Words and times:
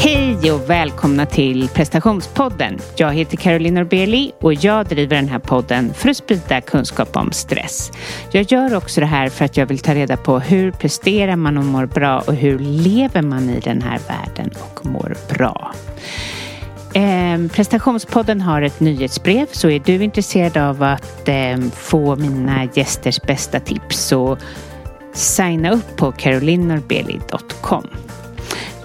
Hej 0.00 0.52
och 0.52 0.70
välkomna 0.70 1.26
till 1.26 1.68
prestationspodden. 1.68 2.78
Jag 2.96 3.14
heter 3.14 3.36
Caroline 3.36 3.74
Norbeli 3.74 4.32
och 4.40 4.54
jag 4.54 4.86
driver 4.86 5.16
den 5.16 5.28
här 5.28 5.38
podden 5.38 5.94
för 5.94 6.08
att 6.08 6.16
sprida 6.16 6.60
kunskap 6.60 7.16
om 7.16 7.32
stress. 7.32 7.90
Jag 8.32 8.52
gör 8.52 8.74
också 8.76 9.00
det 9.00 9.06
här 9.06 9.28
för 9.28 9.44
att 9.44 9.56
jag 9.56 9.66
vill 9.66 9.78
ta 9.78 9.94
reda 9.94 10.16
på 10.16 10.38
hur 10.38 10.70
presterar 10.70 11.36
man 11.36 11.58
och 11.58 11.64
mår 11.64 11.86
bra 11.86 12.22
och 12.26 12.34
hur 12.34 12.58
lever 12.58 13.22
man 13.22 13.50
i 13.50 13.60
den 13.60 13.82
här 13.82 14.00
världen 14.08 14.50
och 14.60 14.86
mår 14.86 15.16
bra. 15.28 15.74
Eh, 16.94 17.50
prestationspodden 17.52 18.40
har 18.40 18.62
ett 18.62 18.80
nyhetsbrev 18.80 19.46
så 19.52 19.70
är 19.70 19.78
du 19.78 20.04
intresserad 20.04 20.56
av 20.56 20.82
att 20.82 21.28
eh, 21.28 21.58
få 21.74 22.16
mina 22.16 22.68
gästers 22.74 23.22
bästa 23.22 23.60
tips 23.60 23.96
så 23.96 24.38
signa 25.12 25.70
upp 25.70 25.96
på 25.96 26.12
carolinorbeli.com. 26.12 27.86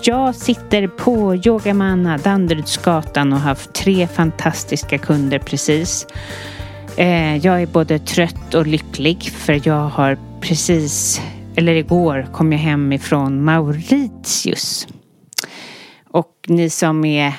Jag 0.06 0.36
sitter 0.36 0.88
på 0.88 1.36
Yogamanna, 1.36 2.18
Danderydsgatan 2.18 3.34
och 3.34 3.40
har 3.40 3.50
haft 3.50 3.73
tre 3.73 4.08
fantastiska 4.08 4.98
kunder 4.98 5.40
precis. 5.40 6.08
Eh, 6.98 7.38
jag 7.38 7.62
är 7.62 7.66
både 7.66 8.00
trött 8.00 8.54
och 8.54 8.68
lycklig 8.68 9.24
för 9.24 9.68
jag 9.68 9.90
har 9.90 10.18
precis, 10.41 11.22
eller 11.55 11.76
igår 11.76 12.27
kom 12.34 12.52
jag 12.52 12.60
hem 12.60 12.94
ifrån 12.94 13.44
Mauritius. 13.44 14.88
Och 16.05 16.35
ni 16.48 16.70
som 16.70 17.05
är 17.05 17.34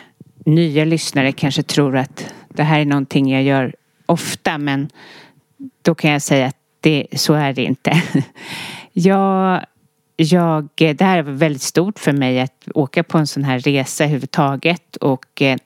nya 0.45 0.85
lyssnare 0.85 1.33
kanske 1.33 1.62
tror 1.62 1.96
att 1.96 2.35
det 2.49 2.62
här 2.62 2.80
är 2.80 2.85
någonting 2.85 3.33
jag 3.33 3.43
gör 3.43 3.74
ofta 4.07 4.59
men 4.59 4.88
då 5.83 5.95
kan 5.95 6.10
jag 6.10 6.23
säga 6.23 6.46
att 6.46 6.57
det, 6.80 7.07
så 7.12 7.35
är 7.35 7.52
det 7.52 7.62
inte. 7.62 8.02
Jag 8.93 9.65
jag, 10.16 10.68
eh, 10.77 10.96
det 10.96 11.04
här 11.04 11.23
var 11.23 11.32
väldigt 11.32 11.62
stort 11.62 11.98
för 11.98 12.12
mig 12.12 12.41
att 12.41 12.68
åka 12.74 13.02
på 13.02 13.18
en 13.18 13.27
sån 13.27 13.45
här 13.45 13.59
resa 13.59 14.04
överhuvudtaget. 14.04 14.96
Och 14.96 15.43
eh, 15.43 15.56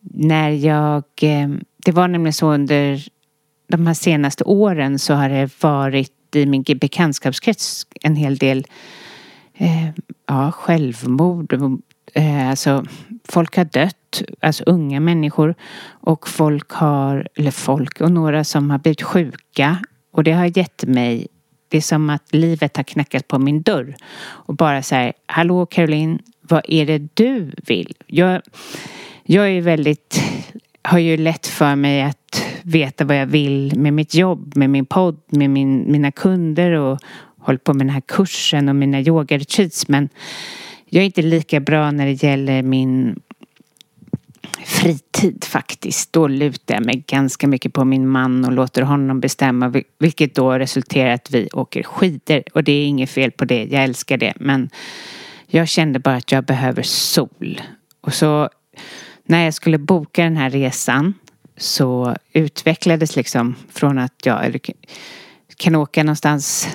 när 0.00 0.50
jag, 0.50 1.04
eh, 1.22 1.48
det 1.84 1.92
var 1.92 2.08
nämligen 2.08 2.32
så 2.32 2.52
under 2.52 3.04
de 3.68 3.86
här 3.86 3.94
senaste 3.94 4.44
åren 4.44 4.98
så 4.98 5.14
har 5.14 5.28
det 5.28 5.62
varit 5.62 6.36
i 6.36 6.46
min 6.46 6.64
bekantskapskrets 6.80 7.86
en 8.02 8.16
hel 8.16 8.36
del 8.36 8.66
eh, 9.54 9.88
ja, 10.26 10.52
självmord. 10.52 11.54
Alltså 12.50 12.84
folk 13.28 13.56
har 13.56 13.64
dött, 13.64 14.22
alltså 14.40 14.64
unga 14.64 15.00
människor. 15.00 15.54
Och 15.84 16.28
folk 16.28 16.70
har, 16.70 17.28
eller 17.34 17.50
folk 17.50 18.00
och 18.00 18.12
några 18.12 18.44
som 18.44 18.70
har 18.70 18.78
blivit 18.78 19.02
sjuka. 19.02 19.78
Och 20.12 20.24
det 20.24 20.32
har 20.32 20.58
gett 20.58 20.84
mig 20.84 21.26
det 21.72 21.78
är 21.78 21.82
som 21.82 22.10
att 22.10 22.34
livet 22.34 22.76
har 22.76 22.84
knackat 22.84 23.28
på 23.28 23.38
min 23.38 23.62
dörr 23.62 23.94
och 24.22 24.56
bara 24.56 24.82
säger 24.82 25.12
Hallå 25.26 25.66
Caroline, 25.66 26.18
vad 26.40 26.62
är 26.68 26.86
det 26.86 27.08
du 27.14 27.52
vill? 27.66 27.94
Jag, 28.06 28.42
jag 29.22 29.50
är 29.50 29.60
väldigt, 29.60 30.22
har 30.82 30.98
ju 30.98 31.16
lätt 31.16 31.46
för 31.46 31.76
mig 31.76 32.02
att 32.02 32.44
veta 32.62 33.04
vad 33.04 33.16
jag 33.16 33.26
vill 33.26 33.78
med 33.78 33.92
mitt 33.92 34.14
jobb, 34.14 34.56
med 34.56 34.70
min 34.70 34.86
podd, 34.86 35.20
med 35.28 35.50
min, 35.50 35.92
mina 35.92 36.12
kunder 36.12 36.70
och 36.70 36.98
håller 37.38 37.58
på 37.58 37.74
med 37.74 37.86
den 37.86 37.94
här 37.94 38.02
kursen 38.06 38.68
och 38.68 38.76
mina 38.76 39.00
yogaretreats 39.00 39.88
men 39.88 40.08
jag 40.86 41.02
är 41.02 41.06
inte 41.06 41.22
lika 41.22 41.60
bra 41.60 41.90
när 41.90 42.06
det 42.06 42.22
gäller 42.22 42.62
min 42.62 43.20
fritid 44.64 45.44
faktiskt. 45.44 46.12
Då 46.12 46.28
lutar 46.28 46.74
jag 46.74 46.86
mig 46.86 47.04
ganska 47.06 47.48
mycket 47.48 47.72
på 47.72 47.84
min 47.84 48.08
man 48.08 48.44
och 48.44 48.52
låter 48.52 48.82
honom 48.82 49.20
bestämma 49.20 49.82
vilket 49.98 50.34
då 50.34 50.52
resulterar 50.52 51.10
att 51.10 51.30
vi 51.30 51.48
åker 51.52 51.82
skidor. 51.82 52.42
Och 52.54 52.64
det 52.64 52.72
är 52.72 52.86
inget 52.86 53.10
fel 53.10 53.30
på 53.30 53.44
det, 53.44 53.64
jag 53.64 53.84
älskar 53.84 54.16
det. 54.16 54.32
Men 54.36 54.70
jag 55.46 55.68
kände 55.68 55.98
bara 55.98 56.16
att 56.16 56.32
jag 56.32 56.44
behöver 56.44 56.82
sol. 56.82 57.60
Och 58.00 58.14
så 58.14 58.48
när 59.24 59.44
jag 59.44 59.54
skulle 59.54 59.78
boka 59.78 60.24
den 60.24 60.36
här 60.36 60.50
resan 60.50 61.14
så 61.56 62.16
utvecklades 62.32 63.16
liksom 63.16 63.54
från 63.68 63.98
att 63.98 64.26
jag 64.26 64.68
kan 65.56 65.74
åka 65.76 66.02
någonstans 66.02 66.68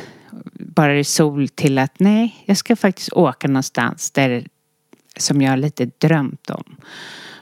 bara 0.53 0.99
i 0.99 1.03
sol 1.03 1.47
till 1.47 1.77
att 1.77 1.99
nej, 1.99 2.43
jag 2.45 2.57
ska 2.57 2.75
faktiskt 2.75 3.13
åka 3.13 3.47
någonstans 3.47 4.11
där 4.11 4.47
som 5.17 5.41
jag 5.41 5.59
lite 5.59 5.85
drömt 5.97 6.49
om. 6.49 6.75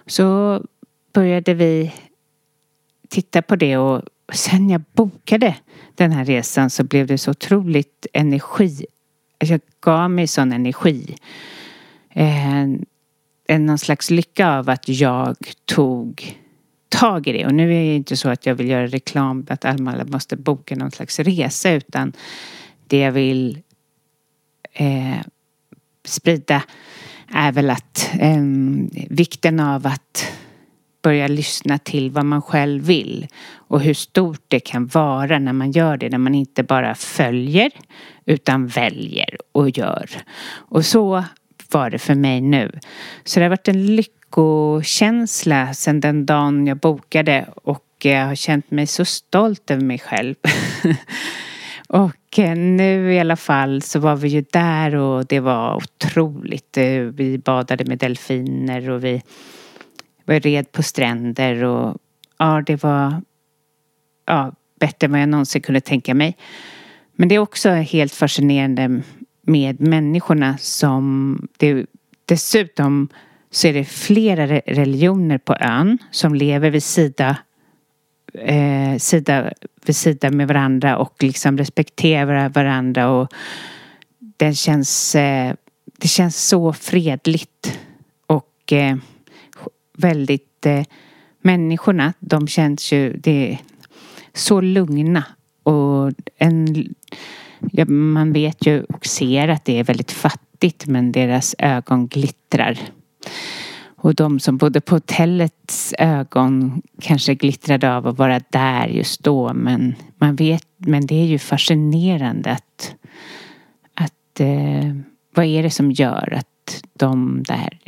Så 0.07 0.61
började 1.13 1.53
vi 1.53 1.93
titta 3.09 3.41
på 3.41 3.55
det 3.55 3.77
och 3.77 4.01
sen 4.33 4.69
jag 4.69 4.81
bokade 4.93 5.55
den 5.95 6.11
här 6.11 6.25
resan 6.25 6.69
så 6.69 6.83
blev 6.83 7.07
det 7.07 7.17
så 7.17 7.31
otroligt 7.31 8.07
energi. 8.13 8.85
Alltså, 9.39 9.53
jag 9.53 9.61
gav 9.79 10.11
mig 10.11 10.27
sån 10.27 10.51
energi. 10.51 11.15
En, 12.09 12.85
en 13.47 13.65
någon 13.65 13.77
slags 13.77 14.09
lycka 14.09 14.49
av 14.49 14.69
att 14.69 14.89
jag 14.89 15.35
tog 15.65 16.37
tag 16.89 17.27
i 17.27 17.31
det. 17.31 17.45
Och 17.45 17.53
nu 17.53 17.63
är 17.63 17.79
det 17.79 17.95
inte 17.95 18.17
så 18.17 18.29
att 18.29 18.45
jag 18.45 18.55
vill 18.55 18.69
göra 18.69 18.87
reklam 18.87 19.45
att 19.49 19.65
alla 19.65 20.05
måste 20.05 20.35
boka 20.35 20.75
någon 20.75 20.91
slags 20.91 21.19
resa 21.19 21.71
utan 21.71 22.13
det 22.87 22.97
jag 22.97 23.11
vill 23.11 23.59
eh, 24.73 25.21
sprida 26.03 26.63
är 27.35 27.51
väl 27.51 27.69
att 27.69 28.09
eh, 28.19 28.41
vikten 29.09 29.59
av 29.59 29.87
att 29.87 30.31
börja 31.03 31.27
lyssna 31.27 31.77
till 31.77 32.11
vad 32.11 32.25
man 32.25 32.41
själv 32.41 32.83
vill 32.83 33.27
och 33.53 33.81
hur 33.81 33.93
stort 33.93 34.41
det 34.47 34.59
kan 34.59 34.87
vara 34.87 35.39
när 35.39 35.53
man 35.53 35.71
gör 35.71 35.97
det, 35.97 36.09
när 36.09 36.17
man 36.17 36.35
inte 36.35 36.63
bara 36.63 36.95
följer 36.95 37.71
utan 38.25 38.67
väljer 38.67 39.37
och 39.51 39.77
gör. 39.77 40.09
Och 40.47 40.85
så 40.85 41.23
var 41.71 41.89
det 41.89 41.99
för 41.99 42.15
mig 42.15 42.41
nu. 42.41 42.71
Så 43.23 43.39
det 43.39 43.43
har 43.43 43.49
varit 43.49 43.67
en 43.67 43.95
lyckokänsla 43.95 45.73
sedan 45.73 45.99
den 45.99 46.25
dagen 46.25 46.67
jag 46.67 46.77
bokade 46.77 47.45
och 47.55 47.85
jag 48.03 48.25
har 48.25 48.35
känt 48.35 48.71
mig 48.71 48.87
så 48.87 49.05
stolt 49.05 49.71
över 49.71 49.83
mig 49.83 49.99
själv. 49.99 50.35
Och 51.87 52.11
Eh, 52.37 52.55
nu 52.55 53.13
i 53.13 53.19
alla 53.19 53.35
fall 53.35 53.81
så 53.81 53.99
var 53.99 54.15
vi 54.15 54.27
ju 54.27 54.45
där 54.51 54.95
och 54.95 55.25
det 55.25 55.39
var 55.39 55.75
otroligt. 55.75 56.77
Eh, 56.77 56.99
vi 56.99 57.37
badade 57.37 57.85
med 57.85 57.97
delfiner 57.97 58.89
och 58.89 59.03
vi 59.03 59.21
var 60.25 60.39
red 60.39 60.71
på 60.71 60.83
stränder 60.83 61.63
och 61.63 61.97
ja, 62.37 62.63
det 62.65 62.83
var 62.83 63.21
ja, 64.25 64.53
bättre 64.79 65.05
än 65.05 65.11
vad 65.11 65.21
jag 65.21 65.29
någonsin 65.29 65.61
kunde 65.61 65.81
tänka 65.81 66.13
mig. 66.13 66.37
Men 67.15 67.29
det 67.29 67.35
är 67.35 67.39
också 67.39 67.69
helt 67.69 68.13
fascinerande 68.13 69.01
med 69.41 69.81
människorna 69.81 70.57
som 70.57 71.37
det, 71.57 71.85
dessutom 72.25 73.09
så 73.51 73.67
är 73.67 73.73
det 73.73 73.85
flera 73.85 74.47
religioner 74.47 75.37
på 75.37 75.55
ön 75.59 75.97
som 76.11 76.35
lever 76.35 76.69
vid 76.69 76.83
sida 76.83 77.37
eh, 78.37 78.97
sida 78.97 79.53
vid 79.85 79.95
sida 79.95 80.31
med 80.31 80.47
varandra 80.47 80.97
och 80.97 81.23
liksom 81.23 81.57
respektera 81.57 82.49
varandra 82.49 83.09
och 83.09 83.33
det 84.37 84.53
känns, 84.53 85.15
eh, 85.15 85.55
det 85.97 86.07
känns 86.07 86.47
så 86.47 86.73
fredligt 86.73 87.79
och 88.27 88.73
eh, 88.73 88.97
väldigt 89.97 90.65
eh, 90.65 90.83
människorna 91.41 92.13
de 92.19 92.47
känns 92.47 92.91
ju 92.91 93.17
det 93.17 93.51
är 93.51 93.59
så 94.33 94.61
lugna 94.61 95.23
och 95.63 96.11
en, 96.37 96.87
ja, 97.71 97.85
man 97.85 98.33
vet 98.33 98.67
ju 98.67 98.83
och 98.83 99.05
ser 99.05 99.47
att 99.47 99.65
det 99.65 99.79
är 99.79 99.83
väldigt 99.83 100.11
fattigt 100.11 100.87
men 100.87 101.11
deras 101.11 101.55
ögon 101.57 102.07
glittrar. 102.07 102.79
Och 104.05 104.15
de 104.15 104.39
som 104.39 104.57
bodde 104.57 104.81
på 104.81 104.95
hotellets 104.95 105.93
ögon 105.97 106.81
kanske 107.01 107.35
glittrade 107.35 107.95
av 107.95 108.07
att 108.07 108.17
vara 108.17 108.39
där 108.49 108.87
just 108.87 109.23
då. 109.23 109.53
Men 109.53 109.95
man 110.17 110.35
vet, 110.35 110.67
men 110.77 111.05
det 111.05 111.15
är 111.15 111.25
ju 111.25 111.39
fascinerande 111.39 112.51
att, 112.51 112.95
att 113.93 114.39
eh, 114.39 114.95
vad 115.35 115.45
är 115.45 115.63
det 115.63 115.69
som 115.69 115.91
gör 115.91 116.33
att 116.33 116.83
de 116.93 117.43
där, 117.47 117.79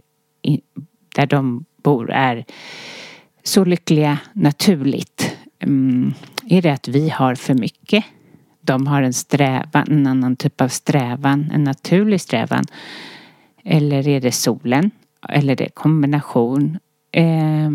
där 1.15 1.25
de 1.25 1.65
bor 1.83 2.11
är 2.11 2.45
så 3.43 3.65
lyckliga 3.65 4.17
naturligt? 4.33 5.37
Mm, 5.59 6.13
är 6.49 6.61
det 6.61 6.73
att 6.73 6.87
vi 6.87 7.09
har 7.09 7.35
för 7.35 7.53
mycket? 7.53 8.05
De 8.61 8.87
har 8.87 9.01
en 9.01 9.13
strävan, 9.13 9.87
en 9.87 10.07
annan 10.07 10.35
typ 10.35 10.61
av 10.61 10.67
strävan, 10.67 11.51
en 11.53 11.63
naturlig 11.63 12.21
strävan. 12.21 12.65
Eller 13.63 14.07
är 14.07 14.21
det 14.21 14.31
solen? 14.31 14.91
Eller 15.29 15.55
det 15.55 15.65
är 15.65 15.69
kombination. 15.69 16.77
Eh, 17.11 17.71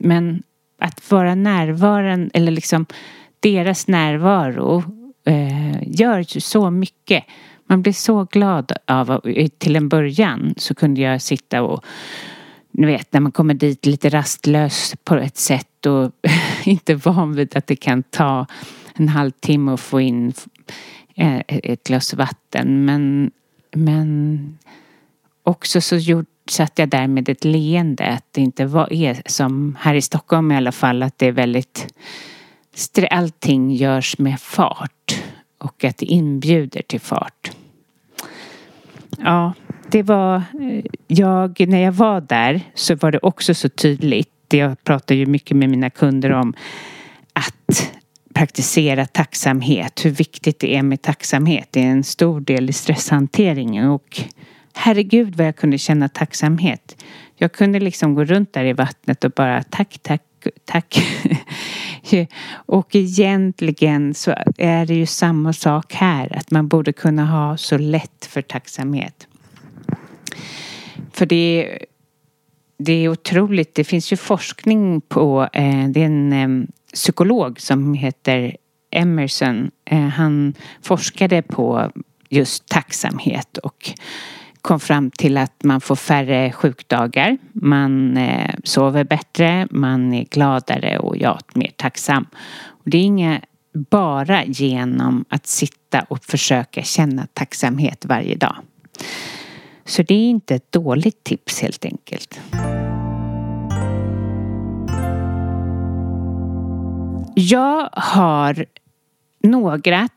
men 0.00 0.42
att 0.78 1.10
vara 1.10 1.34
närvarande 1.34 2.30
eller 2.34 2.52
liksom 2.52 2.86
deras 3.40 3.88
närvaro 3.88 4.82
eh, 5.24 6.00
gör 6.00 6.18
ju 6.18 6.40
så 6.40 6.70
mycket. 6.70 7.24
Man 7.66 7.82
blir 7.82 7.92
så 7.92 8.24
glad 8.24 8.72
av 8.86 9.20
eh, 9.24 9.48
till 9.48 9.76
en 9.76 9.88
början 9.88 10.54
så 10.56 10.74
kunde 10.74 11.00
jag 11.00 11.22
sitta 11.22 11.62
och 11.62 11.84
ni 12.70 12.86
vet 12.86 13.12
när 13.12 13.20
man 13.20 13.32
kommer 13.32 13.54
dit 13.54 13.86
lite 13.86 14.08
rastlös 14.08 14.94
på 15.04 15.14
ett 15.14 15.36
sätt 15.36 15.86
och 15.86 16.12
inte 16.64 16.94
van 16.94 17.34
vid 17.34 17.56
att 17.56 17.66
det 17.66 17.76
kan 17.76 18.02
ta 18.02 18.46
en 18.94 19.08
halvtimme 19.08 19.72
att 19.72 19.80
få 19.80 20.00
in 20.00 20.32
eh, 21.14 21.42
ett 21.46 21.84
glas 21.84 22.14
vatten 22.14 22.84
men, 22.84 23.30
men 23.72 24.58
också 25.42 25.80
så 25.80 25.96
gjorde 25.96 26.26
satt 26.50 26.78
jag 26.78 26.88
där 26.88 27.06
med 27.06 27.28
ett 27.28 27.44
leende. 27.44 28.06
Att 28.06 28.26
det 28.30 28.40
inte 28.40 28.66
var, 28.66 28.92
är 28.92 29.22
som 29.26 29.76
här 29.80 29.94
i 29.94 30.02
Stockholm 30.02 30.52
i 30.52 30.56
alla 30.56 30.72
fall, 30.72 31.02
att 31.02 31.18
det 31.18 31.26
är 31.26 31.32
väldigt... 31.32 31.94
Allting 33.10 33.70
görs 33.70 34.18
med 34.18 34.40
fart 34.40 35.22
och 35.58 35.84
att 35.84 35.98
det 35.98 36.06
inbjuder 36.06 36.82
till 36.82 37.00
fart. 37.00 37.50
Ja, 39.18 39.52
det 39.88 40.02
var... 40.02 40.36
Eh, 40.36 40.84
jag, 41.06 41.68
när 41.68 41.78
jag 41.78 41.92
var 41.92 42.20
där 42.20 42.60
så 42.74 42.94
var 42.94 43.12
det 43.12 43.18
också 43.22 43.54
så 43.54 43.68
tydligt. 43.68 44.28
Jag 44.48 44.84
pratar 44.84 45.14
ju 45.14 45.26
mycket 45.26 45.56
med 45.56 45.70
mina 45.70 45.90
kunder 45.90 46.32
om 46.32 46.54
att 47.32 47.92
praktisera 48.34 49.06
tacksamhet. 49.06 50.04
Hur 50.04 50.10
viktigt 50.10 50.58
det 50.58 50.76
är 50.76 50.82
med 50.82 51.02
tacksamhet. 51.02 51.68
Det 51.70 51.80
är 51.82 51.86
en 51.86 52.04
stor 52.04 52.40
del 52.40 52.70
i 52.70 52.72
stresshanteringen 52.72 53.88
och 53.88 54.20
herregud 54.74 55.36
vad 55.36 55.46
jag 55.46 55.56
kunde 55.56 55.78
känna 55.78 56.08
tacksamhet. 56.08 57.04
Jag 57.36 57.52
kunde 57.52 57.80
liksom 57.80 58.14
gå 58.14 58.24
runt 58.24 58.52
där 58.52 58.64
i 58.64 58.72
vattnet 58.72 59.24
och 59.24 59.30
bara 59.30 59.62
tack, 59.62 59.98
tack, 60.02 60.22
tack. 60.64 61.02
och 62.54 62.96
egentligen 62.96 64.14
så 64.14 64.34
är 64.58 64.86
det 64.86 64.94
ju 64.94 65.06
samma 65.06 65.52
sak 65.52 65.94
här. 65.94 66.36
Att 66.36 66.50
man 66.50 66.68
borde 66.68 66.92
kunna 66.92 67.26
ha 67.26 67.56
så 67.56 67.78
lätt 67.78 68.26
för 68.26 68.42
tacksamhet. 68.42 69.26
För 71.12 71.26
det 71.26 71.78
det 72.84 72.92
är 72.92 73.08
otroligt. 73.08 73.74
Det 73.74 73.84
finns 73.84 74.12
ju 74.12 74.16
forskning 74.16 75.00
på, 75.00 75.48
eh, 75.52 75.88
det 75.88 76.00
är 76.00 76.06
en 76.06 76.32
eh, 76.32 76.66
psykolog 76.94 77.60
som 77.60 77.94
heter 77.94 78.56
Emerson. 78.90 79.70
Eh, 79.84 79.98
han 79.98 80.54
forskade 80.82 81.42
på 81.42 81.92
just 82.28 82.68
tacksamhet 82.68 83.58
och 83.58 83.90
kom 84.62 84.80
fram 84.80 85.10
till 85.10 85.38
att 85.38 85.64
man 85.64 85.80
får 85.80 85.96
färre 85.96 86.52
sjukdagar, 86.52 87.38
man 87.52 88.16
eh, 88.16 88.54
sover 88.64 89.04
bättre, 89.04 89.68
man 89.70 90.14
är 90.14 90.24
gladare 90.24 90.98
och 90.98 91.16
ja, 91.16 91.38
mer 91.54 91.70
tacksam. 91.76 92.26
Och 92.64 92.90
det 92.90 92.98
är 92.98 93.02
inget 93.02 93.44
bara 93.90 94.44
genom 94.44 95.24
att 95.28 95.46
sitta 95.46 96.00
och 96.08 96.24
försöka 96.24 96.82
känna 96.82 97.26
tacksamhet 97.32 98.04
varje 98.04 98.36
dag. 98.36 98.56
Så 99.84 100.02
det 100.02 100.14
är 100.14 100.30
inte 100.30 100.54
ett 100.54 100.72
dåligt 100.72 101.24
tips 101.24 101.60
helt 101.60 101.84
enkelt. 101.84 102.40
Jag 107.34 107.88
har 107.92 108.66
några, 109.42 110.08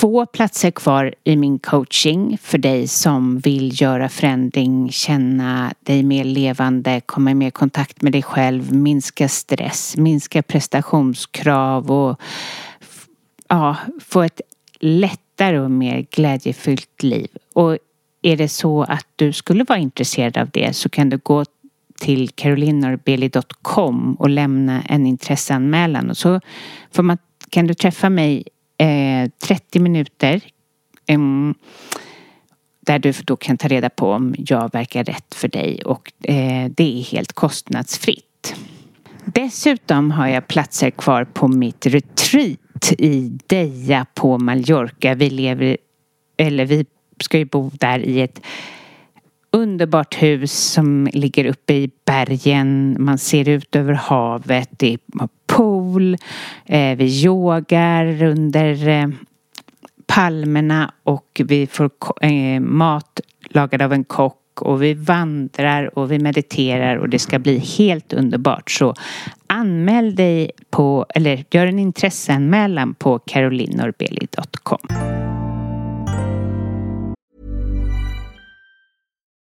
två 0.00 0.26
platser 0.26 0.70
kvar 0.70 1.14
i 1.24 1.36
min 1.36 1.58
coaching 1.58 2.38
för 2.42 2.58
dig 2.58 2.88
som 2.88 3.38
vill 3.38 3.82
göra 3.82 4.08
förändring, 4.08 4.90
känna 4.92 5.74
dig 5.80 6.02
mer 6.02 6.24
levande, 6.24 7.00
komma 7.06 7.30
i 7.30 7.34
mer 7.34 7.50
kontakt 7.50 8.02
med 8.02 8.12
dig 8.12 8.22
själv, 8.22 8.72
minska 8.72 9.28
stress, 9.28 9.96
minska 9.96 10.42
prestationskrav 10.42 11.90
och 11.90 12.20
ja, 13.48 13.76
få 14.00 14.22
ett 14.22 14.40
lättare 14.80 15.58
och 15.58 15.70
mer 15.70 16.06
glädjefyllt 16.10 17.02
liv. 17.02 17.28
Och 17.54 17.78
är 18.22 18.36
det 18.36 18.48
så 18.48 18.82
att 18.82 19.06
du 19.16 19.32
skulle 19.32 19.64
vara 19.64 19.78
intresserad 19.78 20.38
av 20.38 20.50
det 20.50 20.76
så 20.76 20.88
kan 20.88 21.08
du 21.08 21.18
gå 21.18 21.44
till 22.00 22.28
carolinorbeli.com 22.28 24.14
och 24.14 24.30
lämna 24.30 24.82
en 24.82 25.06
intresseanmälan 25.06 26.10
och 26.10 26.16
så 26.16 26.40
får 26.92 27.02
man, 27.02 27.18
kan 27.50 27.66
du 27.66 27.74
träffa 27.74 28.10
mig 28.10 28.44
eh, 28.82 29.30
30 29.38 29.78
minuter 29.78 30.40
eh, 31.06 31.18
där 32.80 32.98
du 32.98 33.12
då 33.24 33.36
kan 33.36 33.58
ta 33.58 33.68
reda 33.68 33.90
på 33.90 34.10
om 34.10 34.34
jag 34.38 34.72
verkar 34.72 35.04
rätt 35.04 35.34
för 35.34 35.48
dig 35.48 35.82
och 35.84 36.12
eh, 36.24 36.70
det 36.70 36.98
är 36.98 37.02
helt 37.02 37.32
kostnadsfritt. 37.32 38.54
Dessutom 39.24 40.10
har 40.10 40.28
jag 40.28 40.48
platser 40.48 40.90
kvar 40.90 41.24
på 41.24 41.48
mitt 41.48 41.86
retreat 41.86 42.92
i 42.98 43.38
Deja 43.46 44.06
på 44.14 44.38
Mallorca. 44.38 45.14
Vi 45.14 45.30
lever, 45.30 45.76
eller 46.36 46.64
vi 46.64 46.86
ska 47.20 47.38
ju 47.38 47.44
bo 47.44 47.70
där 47.74 47.98
i 47.98 48.20
ett 48.20 48.40
underbart 49.52 50.22
hus 50.22 50.52
som 50.52 51.08
ligger 51.12 51.44
uppe 51.44 51.74
i 51.74 51.90
bergen. 52.04 52.96
Man 52.98 53.18
ser 53.18 53.48
ut 53.48 53.76
över 53.76 53.92
havet. 53.92 54.68
Det 54.70 54.92
är 54.92 54.98
pool. 55.46 56.16
Eh, 56.64 56.96
vi 56.96 57.24
yogar 57.24 58.22
under 58.22 58.88
eh, 58.88 59.08
palmerna 60.06 60.94
och 61.02 61.40
vi 61.44 61.66
får 61.66 61.90
eh, 62.20 62.60
mat 62.60 63.20
lagad 63.50 63.82
av 63.82 63.92
en 63.92 64.04
kock 64.04 64.38
och 64.60 64.82
vi 64.82 64.94
vandrar 64.94 65.98
och 65.98 66.12
vi 66.12 66.18
mediterar 66.18 66.96
och 66.96 67.08
det 67.08 67.18
ska 67.18 67.38
bli 67.38 67.58
helt 67.58 68.12
underbart. 68.12 68.70
Så 68.70 68.94
anmäl 69.46 70.14
dig 70.14 70.50
på, 70.70 71.06
eller 71.14 71.44
gör 71.50 71.66
en 71.66 71.78
intresseanmälan 71.78 72.94
på 72.94 73.18
carolinorbeli.com. 73.18 75.21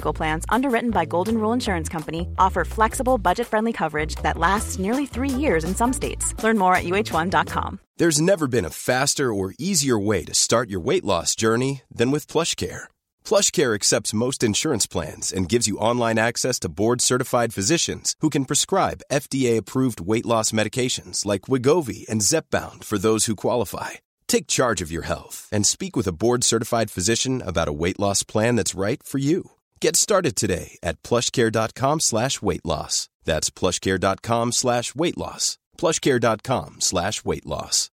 Plans, 0.00 0.44
underwritten 0.48 0.90
by 0.90 1.04
Golden 1.04 1.38
Rule 1.38 1.52
Insurance 1.52 1.88
Company, 1.88 2.28
offer 2.38 2.64
flexible, 2.64 3.18
budget-friendly 3.18 3.72
coverage 3.72 4.16
that 4.16 4.38
lasts 4.38 4.78
nearly 4.78 5.06
three 5.06 5.28
years 5.28 5.64
in 5.64 5.74
some 5.74 5.92
states. 5.92 6.34
Learn 6.42 6.58
more 6.58 6.74
at 6.74 6.84
uh1.com. 6.84 7.80
There's 7.98 8.20
never 8.20 8.46
been 8.46 8.64
a 8.64 8.70
faster 8.70 9.32
or 9.32 9.54
easier 9.58 9.98
way 9.98 10.24
to 10.24 10.34
start 10.34 10.70
your 10.70 10.80
weight 10.80 11.04
loss 11.04 11.34
journey 11.34 11.82
than 11.90 12.12
with 12.12 12.28
PlushCare. 12.28 12.84
PlushCare 13.24 13.74
accepts 13.74 14.14
most 14.14 14.42
insurance 14.42 14.86
plans 14.86 15.32
and 15.32 15.48
gives 15.48 15.66
you 15.66 15.76
online 15.78 16.16
access 16.16 16.60
to 16.60 16.68
board-certified 16.68 17.52
physicians 17.52 18.14
who 18.20 18.30
can 18.30 18.44
prescribe 18.44 19.02
FDA-approved 19.12 20.00
weight 20.00 20.24
loss 20.24 20.52
medications 20.52 21.26
like 21.26 21.50
Wigovi 21.50 22.08
and 22.08 22.22
Zepbound 22.22 22.84
for 22.84 22.98
those 22.98 23.26
who 23.26 23.34
qualify. 23.34 23.98
Take 24.28 24.46
charge 24.46 24.80
of 24.80 24.92
your 24.92 25.02
health 25.02 25.48
and 25.50 25.66
speak 25.66 25.96
with 25.96 26.06
a 26.06 26.12
board-certified 26.12 26.90
physician 26.90 27.42
about 27.44 27.68
a 27.68 27.72
weight 27.72 27.98
loss 27.98 28.22
plan 28.22 28.54
that's 28.56 28.74
right 28.74 29.02
for 29.02 29.18
you. 29.18 29.50
Get 29.82 29.96
started 29.96 30.34
today 30.36 30.78
at 30.82 31.02
plushcare.com 31.02 32.00
slash 32.00 32.42
weight 32.42 32.64
loss. 32.64 33.08
That's 33.24 33.50
plushcare.com 33.50 34.52
slash 34.52 34.94
weight 34.94 35.16
loss. 35.16 35.58
plushcare.com 35.80 36.76
slash 36.80 37.24
weight 37.24 37.46
loss. 37.46 37.90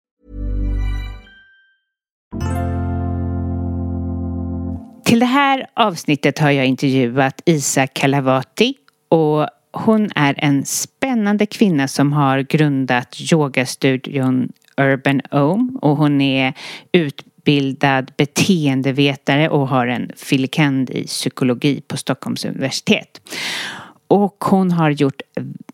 Till 5.05 5.19
det 5.19 5.25
här 5.25 5.67
avsnittet 5.73 6.39
har 6.39 6.51
jag 6.51 6.65
intervjuat 6.65 7.41
Isa 7.45 7.87
Kalavati 7.87 8.73
och 9.09 9.47
hon 9.71 10.09
är 10.15 10.35
en 10.37 10.65
spännande 10.65 11.45
kvinna 11.45 11.87
som 11.87 12.13
har 12.13 12.39
grundat 12.39 13.17
yogastudion 13.31 14.51
Urban 14.77 15.21
Home 15.31 15.71
och 15.81 15.97
hon 15.97 16.21
är 16.21 16.53
utbildad 16.91 17.32
beteendevetare 18.17 19.49
och 19.49 19.67
har 19.67 19.87
en 19.87 20.11
filikand 20.15 20.89
i 20.89 21.07
psykologi 21.07 21.81
på 21.87 21.97
Stockholms 21.97 22.45
universitet. 22.45 23.21
Och 24.07 24.43
hon 24.43 24.71
har 24.71 24.89
gjort 24.89 25.21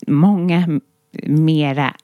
många 0.06 0.80
mera 1.26 1.94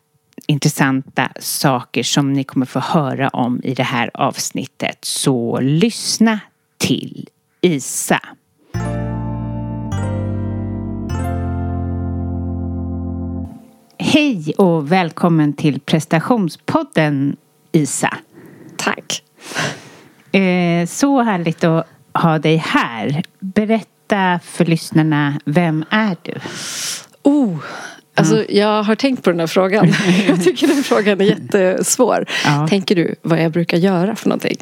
intressanta 0.46 1.32
saker 1.40 2.02
som 2.02 2.32
ni 2.32 2.44
kommer 2.44 2.66
få 2.66 2.80
höra 2.80 3.28
om 3.28 3.60
i 3.64 3.74
det 3.74 3.82
här 3.82 4.10
avsnittet. 4.14 4.98
Så 5.00 5.60
lyssna 5.60 6.40
till 6.78 7.28
Isa. 7.60 8.20
Hej 13.98 14.54
och 14.58 14.92
välkommen 14.92 15.52
till 15.52 15.80
prestationspodden 15.80 17.36
Isa. 17.72 18.18
Tack. 18.76 19.25
Eh, 20.32 20.86
så 20.86 21.22
härligt 21.22 21.64
att 21.64 21.86
ha 22.14 22.38
dig 22.38 22.56
här. 22.56 23.22
Berätta 23.38 24.40
för 24.44 24.64
lyssnarna, 24.64 25.40
vem 25.44 25.84
är 25.90 26.16
du? 26.22 26.32
Oh, 27.22 27.58
alltså 28.14 28.44
jag 28.48 28.82
har 28.82 28.94
tänkt 28.94 29.22
på 29.24 29.30
den 29.30 29.40
här 29.40 29.46
frågan. 29.46 29.88
jag 30.28 30.44
tycker 30.44 30.66
den 30.66 30.82
frågan 30.82 31.20
är 31.20 31.24
jättesvår. 31.24 32.26
Ja. 32.44 32.66
Tänker 32.68 32.94
du 32.96 33.14
vad 33.22 33.42
jag 33.42 33.52
brukar 33.52 33.76
göra 33.76 34.16
för 34.16 34.28
någonting? 34.28 34.56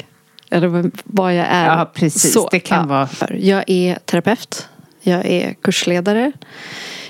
Eller 0.49 0.67
vad- 0.67 1.33
jag 1.33 1.45
är? 1.49 1.65
Ja, 1.77 1.91
precis. 1.93 2.33
Så, 2.33 2.47
Det 2.51 2.59
kan 2.59 2.87
vara- 2.87 3.09
Jag 3.37 3.63
är 3.67 3.95
terapeut. 4.05 4.67
Jag 5.01 5.25
är 5.25 5.53
kursledare. 5.53 6.31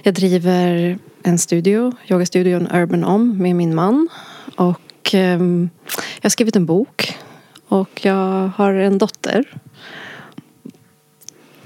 Jag 0.04 0.14
driver 0.14 0.98
en 1.24 1.38
studio, 1.40 1.92
yogastudion 2.08 2.68
Urban 2.74 3.04
Om 3.04 3.38
med 3.38 3.56
min 3.56 3.76
man. 3.76 4.08
Och 4.56 5.14
ehm, 5.14 5.70
jag 6.22 6.24
har 6.24 6.30
skrivit 6.30 6.56
en 6.56 6.66
bok. 6.66 7.18
Och 7.76 8.06
jag 8.06 8.52
har 8.58 8.74
en 8.74 8.98
dotter. 8.98 9.46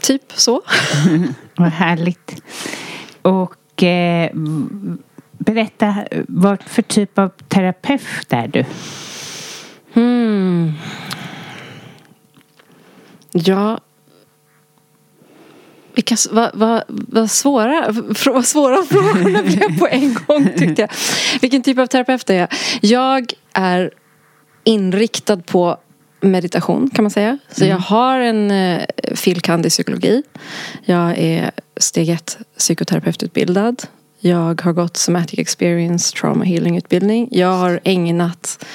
Typ 0.01 0.34
så. 0.36 0.62
Vad 1.56 1.70
härligt. 1.70 2.42
Och 3.22 3.84
eh, 3.84 4.32
berätta, 5.32 5.96
vad 6.28 6.63
för 6.63 6.82
typ 6.82 7.20
av 7.20 7.30
terapeut 7.30 8.34
är 8.34 8.48
du? 8.48 8.66
Hmm. 9.94 10.74
Ja. 13.32 13.80
Vilka, 15.94 16.16
vad, 16.32 16.51
vad, 16.54 16.84
vad 16.88 17.32
svåra, 17.32 17.92
vad 18.25 18.46
svåra 18.46 18.84
frågorna 18.89 19.44
blev 19.44 19.80
på 19.80 19.88
en 19.88 20.13
gång 20.13 20.50
tyckte 20.58 20.82
jag. 20.82 20.89
Vilken 21.42 21.63
typ 21.63 21.78
av 21.80 21.86
terapeut 21.86 22.30
är 22.30 22.36
jag? 22.36 22.50
Jag 22.82 23.34
är 23.54 23.92
inriktad 24.63 25.38
på 25.38 25.78
meditation 26.22 26.90
kan 26.90 27.04
man 27.04 27.12
säga. 27.12 27.38
Så 27.52 27.66
jag 27.66 27.78
har 27.78 28.20
en 28.20 28.52
eh, 28.52 28.82
filkand 29.16 29.66
i 29.66 29.70
psykologi. 29.70 30.24
Jag 30.86 31.18
är 31.18 31.52
steg 31.78 32.10
ett 32.10 32.38
psykoterapeututbildad. 32.58 33.84
Jag 34.20 34.62
har 34.62 34.74
gått 34.74 34.98
somatic 34.98 35.40
experience 35.40 36.18
trauma 36.18 36.46
healing 36.46 36.78
utbildning. 36.78 37.28
Jag 37.32 37.54
har 37.58 37.80
ägnat 37.84 38.66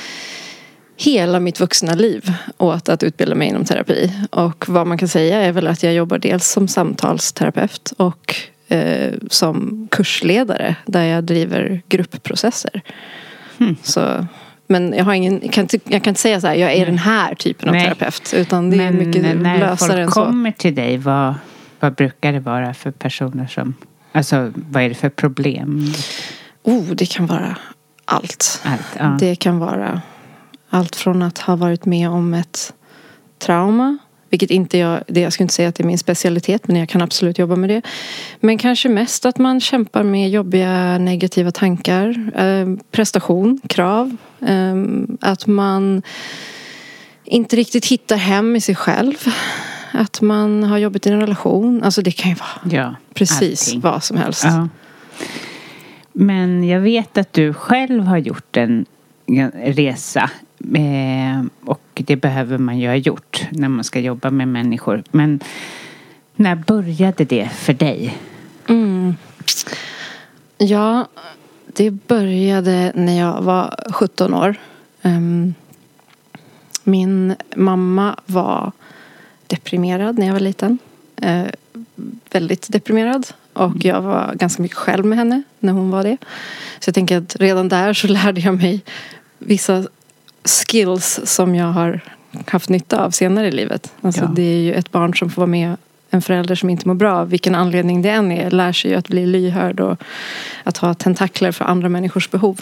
hela 0.96 1.40
mitt 1.40 1.60
vuxna 1.60 1.94
liv 1.94 2.32
åt 2.58 2.88
att 2.88 3.02
utbilda 3.02 3.34
mig 3.34 3.48
inom 3.48 3.64
terapi. 3.64 4.12
Och 4.30 4.68
vad 4.68 4.86
man 4.86 4.98
kan 4.98 5.08
säga 5.08 5.42
är 5.42 5.52
väl 5.52 5.66
att 5.66 5.82
jag 5.82 5.94
jobbar 5.94 6.18
dels 6.18 6.48
som 6.48 6.68
samtalsterapeut 6.68 7.92
och 7.96 8.34
eh, 8.68 9.12
som 9.30 9.88
kursledare 9.90 10.76
där 10.86 11.04
jag 11.04 11.24
driver 11.24 11.82
gruppprocesser. 11.88 12.82
Så, 13.82 14.26
men 14.66 14.92
jag, 14.92 15.04
har 15.04 15.14
ingen, 15.14 15.48
kan 15.48 15.62
inte, 15.64 15.78
jag 15.84 16.02
kan 16.04 16.10
inte 16.10 16.20
säga 16.20 16.40
så 16.40 16.46
här, 16.46 16.54
jag 16.54 16.72
är 16.72 16.86
den 16.86 16.98
här 16.98 17.34
typen 17.34 17.68
av 17.68 17.74
Nej. 17.74 17.84
terapeut. 17.84 18.34
Utan 18.34 18.70
det 18.70 18.76
är 18.76 18.92
Men 18.92 18.98
mycket 18.98 19.22
när 19.22 19.58
lösare 19.58 19.76
folk 19.76 19.98
än 20.00 20.10
så. 20.10 20.24
kommer 20.24 20.52
till 20.52 20.74
dig, 20.74 20.98
vad, 20.98 21.34
vad 21.80 21.94
brukar 21.94 22.32
det 22.32 22.40
vara 22.40 22.74
för 22.74 22.90
personer 22.90 23.46
som... 23.46 23.74
Alltså, 24.12 24.52
vad 24.54 24.82
är 24.82 24.88
det 24.88 24.94
för 24.94 25.08
problem? 25.08 25.92
Oh, 26.62 26.84
det 26.84 27.06
kan 27.06 27.26
vara 27.26 27.56
allt. 28.04 28.62
Allt, 28.64 28.96
ja. 28.98 29.16
Det 29.20 29.36
kan 29.36 29.58
vara 29.58 30.00
allt 30.70 30.96
från 30.96 31.22
att 31.22 31.38
ha 31.38 31.56
varit 31.56 31.84
med 31.84 32.10
om 32.10 32.34
ett 32.34 32.74
trauma. 33.38 33.98
Vilket 34.34 34.50
inte 34.50 34.78
jag, 34.78 35.02
det, 35.06 35.20
jag 35.20 35.32
skulle 35.32 35.44
inte 35.44 35.54
säga 35.54 35.68
att 35.68 35.74
det 35.74 35.82
är 35.82 35.86
min 35.86 35.98
specialitet 35.98 36.68
men 36.68 36.76
jag 36.76 36.88
kan 36.88 37.02
absolut 37.02 37.38
jobba 37.38 37.56
med 37.56 37.70
det. 37.70 37.82
Men 38.40 38.58
kanske 38.58 38.88
mest 38.88 39.26
att 39.26 39.38
man 39.38 39.60
kämpar 39.60 40.02
med 40.02 40.30
jobbiga 40.30 40.98
negativa 40.98 41.50
tankar. 41.50 42.30
Eh, 42.36 42.84
prestation, 42.90 43.60
krav. 43.66 44.16
Eh, 44.40 44.74
att 45.20 45.46
man 45.46 46.02
inte 47.24 47.56
riktigt 47.56 47.86
hittar 47.86 48.16
hem 48.16 48.56
i 48.56 48.60
sig 48.60 48.74
själv. 48.74 49.14
Att 49.92 50.20
man 50.20 50.62
har 50.62 50.78
jobbigt 50.78 51.06
i 51.06 51.10
en 51.10 51.20
relation. 51.20 51.82
Alltså 51.82 52.02
det 52.02 52.12
kan 52.12 52.30
ju 52.30 52.36
vara 52.36 52.78
ja 52.78 52.94
precis 53.14 53.68
allting. 53.68 53.80
vad 53.80 54.04
som 54.04 54.16
helst. 54.16 54.44
Ja. 54.44 54.68
Men 56.12 56.68
jag 56.68 56.80
vet 56.80 57.18
att 57.18 57.32
du 57.32 57.54
själv 57.54 58.04
har 58.04 58.18
gjort 58.18 58.56
en 58.56 58.86
resa. 59.64 60.30
Eh, 60.74 61.44
och 61.64 61.83
det 61.94 62.16
behöver 62.16 62.58
man 62.58 62.78
ju 62.78 62.88
ha 62.88 62.96
gjort 62.96 63.46
när 63.50 63.68
man 63.68 63.84
ska 63.84 64.00
jobba 64.00 64.30
med 64.30 64.48
människor. 64.48 65.02
Men 65.10 65.40
när 66.36 66.54
började 66.54 67.24
det 67.24 67.48
för 67.48 67.72
dig? 67.72 68.18
Mm. 68.68 69.16
Ja, 70.58 71.08
det 71.66 71.90
började 71.90 72.92
när 72.94 73.18
jag 73.18 73.42
var 73.42 73.92
17 73.92 74.34
år. 74.34 74.56
Ehm, 75.02 75.54
min 76.84 77.34
mamma 77.56 78.16
var 78.26 78.72
deprimerad 79.46 80.18
när 80.18 80.26
jag 80.26 80.32
var 80.32 80.40
liten. 80.40 80.78
Eh, 81.16 81.46
väldigt 82.30 82.72
deprimerad. 82.72 83.26
Och 83.52 83.84
jag 83.84 84.00
var 84.00 84.34
ganska 84.34 84.62
mycket 84.62 84.76
själv 84.76 85.04
med 85.04 85.18
henne 85.18 85.42
när 85.58 85.72
hon 85.72 85.90
var 85.90 86.02
det. 86.02 86.16
Så 86.80 86.88
jag 86.88 86.94
tänker 86.94 87.18
att 87.18 87.36
redan 87.36 87.68
där 87.68 87.92
så 87.92 88.06
lärde 88.08 88.40
jag 88.40 88.54
mig 88.54 88.80
vissa 89.38 89.86
skills 90.44 91.20
som 91.24 91.54
jag 91.54 91.66
har 91.66 92.00
haft 92.46 92.68
nytta 92.68 93.04
av 93.04 93.10
senare 93.10 93.48
i 93.48 93.50
livet. 93.52 93.92
Alltså 94.00 94.20
Ja. 94.20 94.26
det 94.36 94.42
är 94.42 94.58
ju 94.60 94.74
ett 94.74 94.92
barn 94.92 95.14
som 95.14 95.30
får 95.30 95.42
vara 95.42 95.46
med 95.50 95.76
en 96.10 96.22
förälder 96.22 96.54
som 96.54 96.70
inte 96.70 96.88
mår 96.88 96.94
bra, 96.94 97.12
av 97.16 97.28
vilken 97.30 97.54
anledning 97.54 98.02
det 98.02 98.10
än 98.10 98.32
är, 98.32 98.50
lär 98.50 98.72
sig 98.72 98.90
ju 98.90 98.96
att 98.96 99.08
bli 99.08 99.26
lyhörd 99.26 99.80
och 99.80 99.98
att 100.64 100.76
ha 100.76 100.94
tentakler 100.94 101.52
för 101.52 101.64
andra 101.64 101.88
människors 101.88 102.30
behov. 102.30 102.60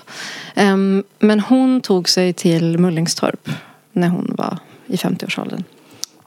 Ehm, 0.55 1.05
men 1.19 1.41
hon 1.41 1.81
tog 1.81 2.09
sig 2.09 2.33
till 2.33 2.79
Mullingstorp 2.79 3.49
när 3.93 4.09
hon 4.09 4.35
var 4.39 4.59
i 4.87 4.97
50-årsåldern. 4.97 5.65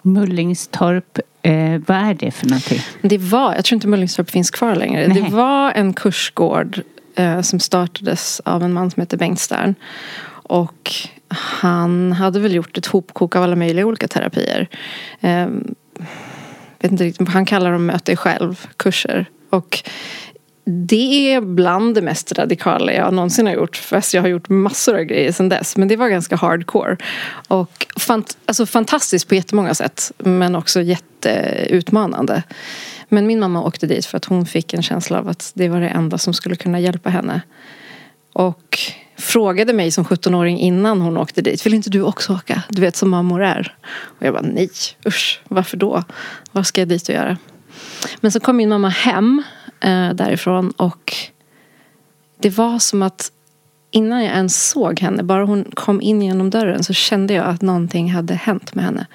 Mullingstorp, 0.01 1.19
eh, 1.41 1.81
vad 1.87 1.97
är 1.97 2.13
det 2.13 2.31
för 2.31 2.45
någonting? 2.47 2.79
Det 3.01 3.17
var, 3.17 3.55
jag 3.55 3.65
tror 3.65 3.75
inte 3.77 3.87
Mullingstorp 3.87 4.29
finns 4.29 4.51
kvar 4.51 4.75
längre. 4.75 5.07
Nej. 5.07 5.21
Det 5.21 5.29
var 5.35 5.71
en 5.71 5.93
kursgård 5.93 6.81
eh, 7.15 7.41
som 7.41 7.59
startades 7.59 8.41
av 8.45 8.63
en 8.63 8.73
man 8.73 8.91
som 8.91 9.01
heter 9.01 9.17
Bengt 9.17 9.39
Stern. 9.39 9.75
Och 10.47 10.91
han 11.27 12.11
hade 12.11 12.39
väl 12.39 12.55
gjort 12.55 12.77
ett 12.77 12.85
hopkok 12.85 13.35
av 13.35 13.43
alla 13.43 13.55
möjliga 13.55 13.85
olika 13.85 14.07
terapier. 14.07 14.67
Eh, 15.19 15.47
vet 16.79 16.91
inte 16.91 17.03
riktigt, 17.03 17.29
han 17.29 17.45
kallar 17.45 17.71
dem 17.71 17.85
möt 17.85 18.05
dig 18.05 18.17
själv 18.17 18.67
kurser. 18.77 19.25
Och 19.49 19.83
det 20.65 21.33
är 21.33 21.41
bland 21.41 21.95
det 21.95 22.01
mest 22.01 22.31
radikala 22.31 22.93
jag 22.93 23.13
någonsin 23.13 23.45
har 23.45 23.53
gjort. 23.53 23.77
Fast 23.77 24.13
jag 24.13 24.21
har 24.21 24.29
gjort 24.29 24.49
massor 24.49 24.95
av 24.97 25.03
grejer 25.03 25.31
sedan 25.31 25.49
dess. 25.49 25.77
Men 25.77 25.87
det 25.87 25.95
var 25.95 26.09
ganska 26.09 26.35
hardcore. 26.35 26.97
Och 27.47 27.87
fant- 27.99 28.37
alltså 28.45 28.65
fantastiskt 28.65 29.27
på 29.27 29.35
jättemånga 29.35 29.73
sätt. 29.73 30.11
Men 30.17 30.55
också 30.55 30.81
jätteutmanande. 30.81 32.43
Men 33.09 33.27
min 33.27 33.39
mamma 33.39 33.63
åkte 33.63 33.87
dit 33.87 34.05
för 34.05 34.17
att 34.17 34.25
hon 34.25 34.45
fick 34.45 34.73
en 34.73 34.81
känsla 34.81 35.19
av 35.19 35.29
att 35.29 35.51
det 35.55 35.69
var 35.69 35.81
det 35.81 35.87
enda 35.87 36.17
som 36.17 36.33
skulle 36.33 36.55
kunna 36.55 36.79
hjälpa 36.79 37.09
henne. 37.09 37.41
Och 38.33 38.79
frågade 39.17 39.73
mig 39.73 39.91
som 39.91 40.05
17-åring 40.05 40.59
innan 40.59 41.01
hon 41.01 41.17
åkte 41.17 41.41
dit. 41.41 41.65
Vill 41.65 41.73
inte 41.73 41.89
du 41.89 42.01
också 42.01 42.33
åka? 42.33 42.63
Du 42.69 42.81
vet 42.81 42.95
som 42.95 43.09
mammor 43.09 43.43
är. 43.43 43.75
Och 44.03 44.25
jag 44.25 44.33
bara 44.33 44.45
nej, 44.45 44.69
usch, 45.07 45.41
varför 45.47 45.77
då? 45.77 46.03
Vad 46.51 46.67
ska 46.67 46.81
jag 46.81 46.87
dit 46.87 47.09
och 47.09 47.15
göra? 47.15 47.37
Men 48.19 48.31
så 48.31 48.39
kom 48.39 48.57
min 48.57 48.69
mamma 48.69 48.89
hem 48.89 49.43
eh, 49.79 50.09
därifrån 50.13 50.71
och 50.71 51.13
det 52.39 52.49
var 52.49 52.79
som 52.79 53.01
att 53.01 53.31
innan 53.91 54.23
jag 54.23 54.35
ens 54.35 54.69
såg 54.69 54.99
henne, 54.99 55.23
bara 55.23 55.45
hon 55.45 55.63
kom 55.73 56.01
in 56.01 56.21
genom 56.21 56.49
dörren 56.49 56.83
så 56.83 56.93
kände 56.93 57.33
jag 57.33 57.45
att 57.45 57.61
någonting 57.61 58.11
hade 58.11 58.33
hänt 58.33 58.75
med 58.75 58.85
henne. 58.85 59.07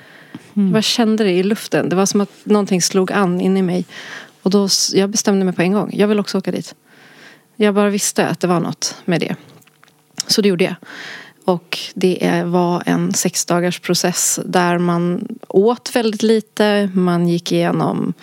Jag 0.54 0.72
bara 0.72 0.82
kände 0.82 1.24
det 1.24 1.30
i 1.30 1.42
luften. 1.42 1.88
Det 1.88 1.96
var 1.96 2.06
som 2.06 2.20
att 2.20 2.30
någonting 2.44 2.82
slog 2.82 3.12
an 3.12 3.40
in 3.40 3.56
i 3.56 3.62
mig. 3.62 3.84
Och 4.42 4.50
då, 4.50 4.68
jag 4.92 5.10
bestämde 5.10 5.44
mig 5.44 5.54
på 5.54 5.62
en 5.62 5.72
gång. 5.72 5.90
Jag 5.94 6.08
vill 6.08 6.20
också 6.20 6.38
åka 6.38 6.52
dit. 6.52 6.74
Jag 7.56 7.74
bara 7.74 7.90
visste 7.90 8.26
att 8.26 8.40
det 8.40 8.46
var 8.46 8.60
något 8.60 8.96
med 9.04 9.20
det. 9.20 9.36
Så 10.30 10.42
det 10.42 10.48
gjorde 10.48 10.64
jag. 10.64 10.74
Och 11.44 11.78
det 11.94 12.42
var 12.46 12.82
en 12.86 13.14
sex 13.14 13.44
dagars 13.44 13.80
process 13.80 14.40
där 14.44 14.78
man 14.78 15.28
åt 15.48 15.96
väldigt 15.96 16.22
lite. 16.22 16.90
Man 16.94 17.28
gick 17.28 17.52
igenom 17.52 18.14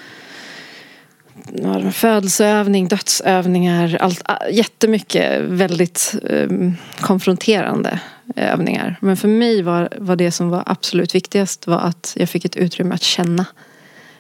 födelseövning, 1.94 2.88
dödsövningar, 2.88 3.98
allt, 4.02 4.22
jättemycket 4.52 5.42
väldigt 5.42 6.16
ehm, 6.30 6.76
konfronterande 7.00 8.00
eh, 8.36 8.54
övningar. 8.54 8.98
Men 9.02 9.18
för 9.18 9.28
mig 9.28 9.62
var, 9.62 9.90
var 9.98 10.16
det 10.16 10.32
som 10.32 10.50
var 10.50 10.64
absolut 10.66 11.16
viktigast 11.16 11.68
var 11.68 11.80
att 11.80 12.14
jag 12.20 12.30
fick 12.30 12.46
ett 12.46 12.56
utrymme 12.56 12.96
att 12.96 13.04
känna. 13.04 13.46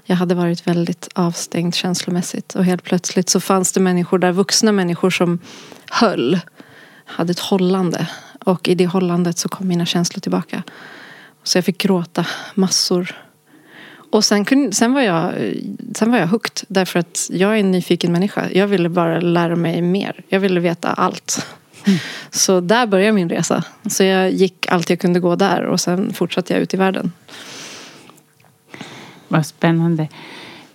Jag 0.06 0.15
hade 0.15 0.36
varit 0.36 0.67
väldigt 0.67 1.10
avstängd 1.15 1.75
känslomässigt 1.75 2.56
och 2.56 2.65
helt 2.65 2.84
plötsligt 2.84 3.29
så 3.29 3.39
fanns 3.39 3.72
det 3.72 3.79
människor 3.79 4.20
där, 4.20 4.32
vuxna 4.32 4.72
människor 4.72 5.10
som 5.10 5.39
höll 5.89 6.39
hade 7.08 7.32
ett 7.32 7.40
hållande. 7.40 8.08
Och 8.46 8.68
i 8.68 8.76
det 8.76 8.88
hållandet 8.88 9.38
så 9.38 9.50
kom 9.50 9.68
mina 9.68 9.86
känslor 9.86 10.20
tillbaka. 10.20 10.64
Så 11.44 11.58
jag 11.58 11.66
fick 11.66 11.78
gråta 11.78 12.26
massor. 12.56 13.16
Och 14.12 14.26
sen, 14.26 14.46
kunde, 14.46 14.72
sen, 14.72 14.94
var 14.94 15.02
jag, 15.02 15.34
sen 15.96 16.12
var 16.12 16.18
jag 16.18 16.28
hooked. 16.28 16.66
Därför 16.68 17.00
att 17.00 17.30
jag 17.32 17.56
är 17.56 17.60
en 17.60 17.72
nyfiken 17.72 18.12
människa. 18.12 18.50
Jag 18.54 18.68
ville 18.68 18.90
bara 18.90 19.20
lära 19.20 19.56
mig 19.56 19.82
mer. 19.82 20.24
Jag 20.30 20.40
ville 20.40 20.60
veta 20.60 20.94
allt. 20.94 21.48
Mm. 21.86 22.00
Så 22.32 22.60
där 22.60 22.88
började 22.88 23.12
min 23.12 23.30
resa. 23.30 23.64
Så 23.90 24.04
jag 24.04 24.32
gick 24.32 24.66
allt 24.70 24.90
jag 24.90 25.00
kunde 25.00 25.20
gå 25.20 25.36
där 25.36 25.66
och 25.66 25.80
sen 25.80 26.14
fortsatte 26.14 26.54
jag 26.54 26.62
ut 26.62 26.74
i 26.74 26.78
världen. 26.78 27.12
Vad 29.28 29.46
spännande. 29.46 30.08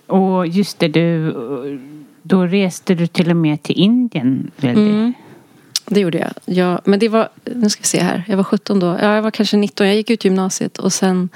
Och 0.07 0.47
just 0.47 0.79
det, 0.79 0.87
du, 0.87 1.33
då 2.21 2.45
reste 2.45 2.95
du 2.95 3.07
till 3.07 3.29
och 3.29 3.35
med 3.35 3.63
till 3.63 3.79
Indien. 3.79 4.51
Mm. 4.61 5.13
Det 5.85 5.99
gjorde 5.99 6.17
jag. 6.17 6.33
jag. 6.45 6.81
Men 6.83 6.99
det 6.99 7.09
var, 7.09 7.29
nu 7.45 7.69
ska 7.69 7.81
vi 7.81 7.87
se 7.87 8.03
här, 8.03 8.23
jag 8.27 8.37
var 8.37 8.43
17 8.43 8.79
då. 8.79 8.97
Ja, 9.01 9.15
jag 9.15 9.21
var 9.21 9.31
kanske 9.31 9.57
19, 9.57 9.87
jag 9.87 9.95
gick 9.95 10.09
ut 10.09 10.25
gymnasiet 10.25 10.77
och 10.77 10.93
sen 10.93 11.29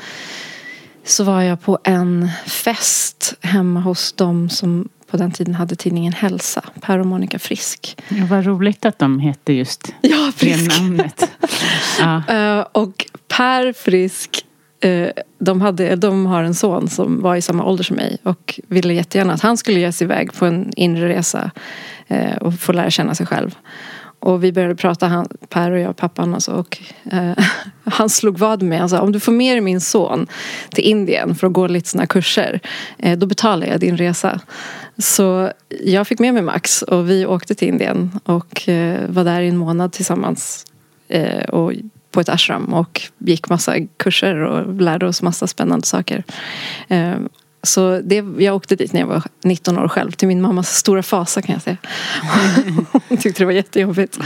så 1.04 1.24
var 1.24 1.42
jag 1.42 1.62
på 1.62 1.80
en 1.84 2.30
fest 2.46 3.34
hemma 3.42 3.80
hos 3.80 4.14
dem 4.14 4.50
som 4.50 4.90
på 5.12 5.18
den 5.18 5.32
tiden 5.32 5.54
hade 5.54 5.76
tidningen 5.76 6.14
Hälsa. 6.14 6.64
Per 6.82 7.00
och 7.00 7.06
Monica 7.06 7.40
Frisk. 7.40 7.98
Ja, 8.08 8.26
vad 8.30 8.46
roligt 8.46 8.86
att 8.86 9.00
de 9.00 9.20
hette 9.20 9.54
just 9.54 9.94
ja, 10.02 10.32
Frisk. 10.36 10.70
det 10.70 10.82
namnet. 10.82 11.30
ja. 12.00 12.60
uh, 12.60 12.66
och 12.72 13.06
Per 13.28 13.74
Frisk 13.74 14.46
uh, 14.86 15.08
de, 15.40 15.62
hade, 15.62 15.96
de 15.96 16.26
har 16.26 16.44
en 16.44 16.56
son 16.56 16.88
som 16.88 17.22
var 17.22 17.36
i 17.36 17.42
samma 17.42 17.66
ålder 17.66 17.84
som 17.84 17.96
mig 17.96 18.18
och 18.24 18.60
ville 18.68 18.94
jättegärna 18.94 19.34
att 19.34 19.42
han 19.42 19.58
skulle 19.58 19.80
ge 19.80 19.92
sig 19.92 20.06
iväg 20.06 20.34
på 20.34 20.46
en 20.46 20.72
inre 20.76 21.10
resa 21.10 21.52
uh, 22.12 22.38
och 22.38 22.60
få 22.60 22.72
lära 22.72 22.90
känna 22.90 23.16
sig 23.16 23.26
själv. 23.26 23.56
Och 24.20 24.44
vi 24.44 24.52
började 24.52 24.76
prata, 24.76 25.08
han, 25.08 25.28
Per 25.50 25.72
och 25.72 25.80
jag, 25.80 25.96
pappan 25.96 26.34
alltså, 26.34 26.52
och 26.52 26.78
eh, 27.12 27.32
han 27.84 28.10
slog 28.10 28.38
vad 28.38 28.62
med 28.62 28.80
Han 28.80 28.90
sa 28.90 29.02
om 29.02 29.12
du 29.12 29.20
får 29.20 29.32
med 29.32 29.54
dig 29.54 29.62
min 29.62 29.82
son 29.82 30.28
till 30.70 30.84
Indien 30.84 31.36
för 31.36 31.48
att 31.48 31.54
gå 31.54 31.68
lite 31.68 31.90
sådana 31.90 32.08
kurser 32.08 32.60
eh, 32.98 33.18
då 33.18 33.26
betalar 33.26 33.68
jag 33.68 33.80
din 33.80 33.98
resa. 33.98 34.40
Så 34.98 35.52
jag 35.84 36.08
fick 36.08 36.20
med 36.20 36.34
mig 36.34 36.44
Max 36.44 36.82
och 36.82 37.10
vi 37.10 37.26
åkte 37.26 37.56
till 37.56 37.68
Indien 37.68 38.20
och 38.24 38.70
eh, 38.70 39.10
var 39.10 39.24
där 39.24 39.42
i 39.42 39.48
en 39.48 39.58
månad 39.58 39.92
tillsammans 39.92 40.66
eh, 41.08 41.50
och 41.50 41.74
på 42.12 42.22
ett 42.22 42.30
ashram 42.30 42.74
och 42.74 43.02
gick 43.18 43.50
massa 43.50 43.76
kurser 43.98 44.36
och 44.36 44.82
lärde 44.82 45.08
oss 45.08 45.22
massa 45.22 45.48
spännande 45.48 45.88
saker. 45.88 46.24
Eh, 46.88 47.16
så 47.64 48.02
det, 48.02 48.26
jag 48.38 48.56
åkte 48.56 48.76
dit 48.76 48.94
när 48.94 49.00
jag 49.00 49.08
var 49.08 49.24
19 49.44 49.78
år 49.78 49.88
själv 49.88 50.12
till 50.12 50.28
min 50.28 50.42
mammas 50.42 50.76
stora 50.76 51.04
fasa 51.04 51.42
kan 51.42 51.54
jag 51.54 51.62
säga. 51.62 51.78
Hon 53.08 53.18
tyckte 53.18 53.42
det 53.42 53.46
var 53.46 53.54
jättejobbigt. 53.54 54.20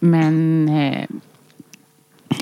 Men 0.00 0.68
eh, 0.68 1.06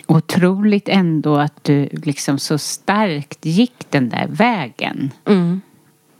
otroligt 0.07 0.89
ändå 0.89 1.37
att 1.37 1.65
du 1.65 1.89
liksom 1.93 2.39
så 2.39 2.59
starkt 2.59 3.47
gick 3.47 3.87
den 3.91 4.09
där 4.09 4.27
vägen. 4.31 5.11
Mm. 5.25 5.61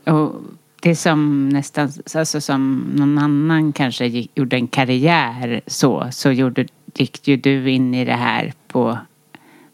Och 0.03 0.41
det 0.81 0.89
är 0.89 0.95
som 0.95 1.49
nästan, 1.49 1.91
alltså 2.15 2.41
som 2.41 2.91
någon 2.95 3.17
annan 3.17 3.73
kanske 3.73 4.05
gick, 4.05 4.31
gjorde 4.35 4.55
en 4.55 4.67
karriär 4.67 5.61
så, 5.67 6.07
så 6.11 6.31
gjorde, 6.31 6.65
gick 6.93 7.27
ju 7.27 7.37
du 7.37 7.71
in 7.71 7.93
i 7.93 8.05
det 8.05 8.13
här 8.13 8.53
på, 8.67 8.97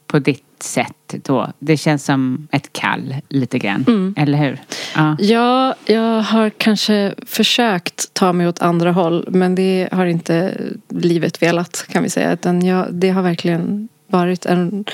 på 0.07 0.19
ditt 0.19 0.52
sätt 0.63 1.15
då. 1.23 1.51
Det 1.59 1.77
känns 1.77 2.05
som 2.05 2.47
ett 2.51 2.73
kall 2.73 3.15
lite 3.29 3.59
grann, 3.59 3.85
mm. 3.87 4.15
eller 4.17 4.37
hur? 4.37 4.59
Ja. 4.95 5.15
ja, 5.19 5.75
jag 5.85 6.21
har 6.21 6.49
kanske 6.49 7.13
försökt 7.25 8.13
ta 8.13 8.33
mig 8.33 8.47
åt 8.47 8.61
andra 8.61 8.91
håll 8.91 9.25
men 9.29 9.55
det 9.55 9.89
har 9.91 10.05
inte 10.05 10.57
livet 10.89 11.41
velat 11.41 11.85
kan 11.89 12.03
vi 12.03 12.09
säga. 12.09 12.33
Utan 12.33 12.65
jag, 12.65 12.93
det 12.93 13.09
har 13.09 13.21
verkligen 13.21 13.89
varit 14.07 14.45
en, 14.45 14.85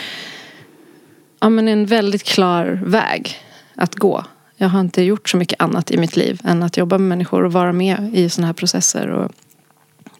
ja, 1.39 1.49
men 1.49 1.67
en 1.67 1.85
väldigt 1.85 2.23
klar 2.23 2.81
väg 2.85 3.35
att 3.75 3.95
gå. 3.95 4.23
Jag 4.57 4.69
har 4.69 4.79
inte 4.79 5.03
gjort 5.03 5.29
så 5.29 5.37
mycket 5.37 5.61
annat 5.61 5.91
i 5.91 5.97
mitt 5.97 6.15
liv 6.15 6.41
än 6.43 6.63
att 6.63 6.77
jobba 6.77 6.97
med 6.97 7.07
människor 7.09 7.43
och 7.43 7.53
vara 7.53 7.73
med 7.73 8.09
i 8.13 8.29
sådana 8.29 8.47
här 8.47 8.53
processer 8.53 9.07
och 9.07 9.31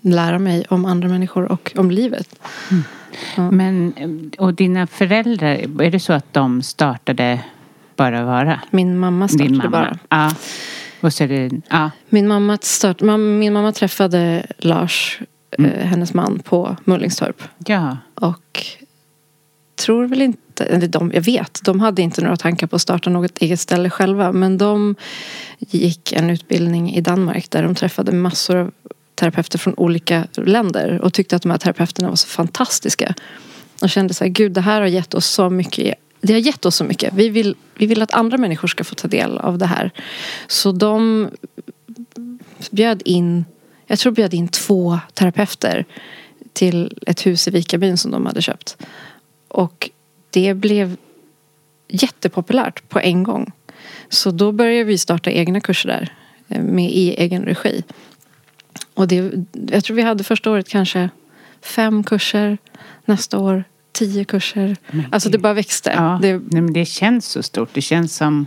lära 0.02 0.40
mig 0.40 0.66
om 0.70 0.86
andra 0.86 1.08
människor 1.08 1.52
och 1.52 1.74
om 1.78 1.92
livet. 1.92 2.36
Mm. 2.72 2.84
Ja. 3.38 3.52
Men, 3.52 3.94
och 4.38 4.54
dina 4.54 4.88
föräldrar, 4.88 5.82
är 5.82 5.92
det 5.92 6.00
så 6.00 6.14
att 6.14 6.34
de 6.34 6.62
startade 6.62 7.40
Bara 7.96 8.26
Vara? 8.26 8.62
Min 8.70 8.98
mamma 8.98 9.28
startade 9.28 9.54
mamma. 9.54 9.70
Bara. 9.70 10.00
Ja. 10.10 10.32
Och 11.02 11.14
så 11.14 11.26
det, 11.26 11.52
ja. 11.70 11.92
min, 12.10 12.28
mamma 12.28 12.58
start, 12.62 13.02
min 13.02 13.54
mamma 13.54 13.72
träffade 13.72 14.46
Lars, 14.58 15.20
mm. 15.58 15.72
eh, 15.72 15.86
hennes 15.86 16.14
man, 16.14 16.40
på 16.40 16.76
Mullingstorp. 16.84 17.44
Ja. 17.66 17.98
Och 18.16 18.66
tror 19.86 20.08
väl 20.08 20.22
inte, 20.22 20.66
eller 20.66 20.88
de, 20.88 21.12
jag 21.14 21.22
vet, 21.22 21.60
de 21.64 21.80
hade 21.80 22.02
inte 22.02 22.22
några 22.22 22.38
tankar 22.38 22.68
på 22.68 22.76
att 22.76 22.82
starta 22.82 23.10
något 23.10 23.38
eget 23.38 23.60
ställe 23.60 23.90
själva. 23.90 24.32
Men 24.32 24.58
de 24.58 24.96
gick 25.60 26.12
en 26.12 26.30
utbildning 26.30 26.94
i 26.94 27.02
Danmark 27.02 27.50
där 27.50 27.64
de 27.64 27.76
träffade 27.76 28.12
massor 28.12 28.58
av 28.58 28.72
terapeuter 29.20 29.58
från 29.58 29.74
olika 29.78 30.28
länder 30.34 31.02
och 31.02 31.14
tyckte 31.14 31.36
att 31.36 31.42
de 31.42 31.52
här 31.52 31.58
terapeuterna 31.58 32.10
var 32.10 32.16
så 32.16 32.28
fantastiska. 32.28 33.14
Och 33.82 33.90
kände 33.90 34.14
så 34.14 34.24
här, 34.24 34.32
gud 34.32 34.52
det 34.52 34.62
här 34.62 34.82
har 34.82 34.88
gett 34.88 35.14
oss 35.14 35.26
så 35.26 35.50
mycket 35.50 35.96
det 36.22 36.34
har 36.34 36.40
gett 36.40 36.66
oss 36.66 36.76
så 36.76 36.84
mycket. 36.84 37.14
Vi 37.14 37.30
vill, 37.30 37.56
vi 37.76 37.86
vill 37.86 38.02
att 38.02 38.12
andra 38.12 38.38
människor 38.38 38.68
ska 38.68 38.84
få 38.84 38.96
ta 38.96 39.08
del 39.08 39.38
av 39.38 39.58
det 39.58 39.66
här. 39.66 39.92
Så 40.48 40.72
de 40.72 41.30
bjöd 42.72 43.02
in, 43.06 43.46
jag 43.88 44.00
tror 44.00 44.12
bjöd 44.12 44.34
in 44.34 44.48
två 44.48 45.00
terapeuter 45.14 45.86
till 46.54 46.98
ett 47.08 47.26
hus 47.26 47.48
i 47.48 47.52
Vikabyn 47.52 47.98
som 47.98 48.12
de 48.12 48.26
hade 48.26 48.42
köpt. 48.42 48.78
Och 49.48 49.90
det 50.30 50.54
blev 50.54 50.98
jättepopulärt 51.88 52.90
på 52.90 53.00
en 53.00 53.24
gång. 53.24 53.52
Så 54.10 54.32
då 54.32 54.52
började 54.52 54.84
vi 54.84 54.98
starta 54.98 55.32
egna 55.32 55.62
kurser 55.62 55.90
där 55.90 56.14
eh, 56.48 56.62
med 56.62 56.92
i 56.92 57.10
egen 57.10 57.46
regi. 57.46 57.84
Och 59.00 59.08
det, 59.08 59.34
jag 59.72 59.84
tror 59.84 59.96
vi 59.96 60.02
hade 60.02 60.24
första 60.24 60.52
året 60.52 60.70
kanske 60.70 61.10
fem 61.62 62.04
kurser. 62.04 62.58
Nästa 63.06 63.38
år 63.38 63.64
tio 63.92 64.24
kurser. 64.24 64.76
Men 64.92 65.06
alltså 65.12 65.30
det 65.30 65.38
bara 65.38 65.54
växte. 65.54 65.94
Ja, 65.96 66.20
det, 66.22 66.34
nej, 66.34 66.62
men 66.62 66.74
det 66.74 66.86
känns 66.86 67.26
så 67.26 67.44
stort. 67.44 67.70
Det 67.74 67.82
känns 67.82 68.16
som... 68.16 68.46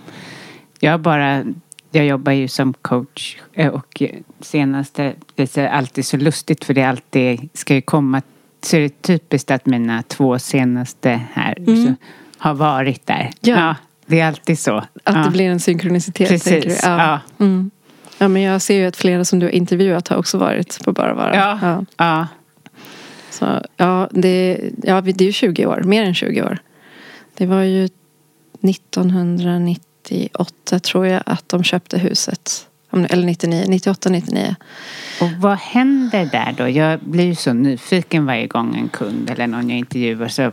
Jag 0.80 1.00
bara... 1.00 1.44
Jag 1.90 2.06
jobbar 2.06 2.32
ju 2.32 2.48
som 2.48 2.74
coach 2.82 3.36
eh, 3.52 3.68
och 3.68 4.02
senaste... 4.40 5.14
Det 5.34 5.56
är 5.56 5.68
alltid 5.68 6.06
så 6.06 6.16
lustigt 6.16 6.64
för 6.64 6.74
det 6.74 6.82
alltid 6.82 7.48
ska 7.54 7.74
ju 7.74 7.80
komma... 7.80 8.22
Så 8.62 8.76
är 8.76 8.80
det 8.80 9.02
typiskt 9.02 9.50
att 9.50 9.66
mina 9.66 10.02
två 10.02 10.38
senaste 10.38 11.20
här 11.32 11.58
mm. 11.58 11.96
har 12.38 12.54
varit 12.54 13.06
där. 13.06 13.30
Ja. 13.40 13.56
ja. 13.56 13.76
Det 14.06 14.20
är 14.20 14.26
alltid 14.26 14.58
så. 14.58 14.76
Att 14.76 14.88
ja. 15.04 15.12
det 15.24 15.30
blir 15.30 15.50
en 15.50 15.60
synkronicitet. 15.60 16.28
Precis. 16.28 16.80
Ja. 16.82 17.20
ja. 17.38 17.44
Mm. 17.44 17.70
Ja, 18.22 18.28
men 18.28 18.42
jag 18.42 18.62
ser 18.62 18.74
ju 18.74 18.86
att 18.86 18.96
flera 18.96 19.24
som 19.24 19.38
du 19.38 19.46
har 19.46 19.50
intervjuat 19.50 20.08
har 20.08 20.16
också 20.16 20.38
varit 20.38 20.84
på 20.84 20.92
Bara 20.92 21.14
Vara. 21.14 21.36
Ja. 21.36 21.58
ja. 21.62 21.84
ja. 21.96 22.26
Så, 23.30 23.62
ja, 23.76 24.08
det, 24.10 24.60
ja, 24.82 25.00
det 25.00 25.20
är 25.20 25.26
ju 25.26 25.32
20 25.32 25.66
år, 25.66 25.82
mer 25.84 26.04
än 26.04 26.14
20 26.14 26.42
år. 26.42 26.58
Det 27.34 27.46
var 27.46 27.62
ju 27.62 27.88
1998 28.60 30.78
tror 30.78 31.06
jag 31.06 31.22
att 31.26 31.48
de 31.48 31.64
köpte 31.64 31.98
huset. 31.98 32.68
Eller 32.92 33.26
99, 33.26 33.64
98, 33.68 34.10
99. 34.10 34.54
Och 35.20 35.30
vad 35.38 35.58
händer 35.58 36.28
där 36.32 36.54
då? 36.58 36.68
Jag 36.68 37.00
blir 37.00 37.24
ju 37.24 37.34
så 37.34 37.52
nyfiken 37.52 38.26
varje 38.26 38.46
gång 38.46 38.76
en 38.76 38.88
kund 38.88 39.30
eller 39.30 39.46
någon 39.46 39.70
jag 39.70 39.78
intervjuar. 39.78 40.28
Så 40.28 40.52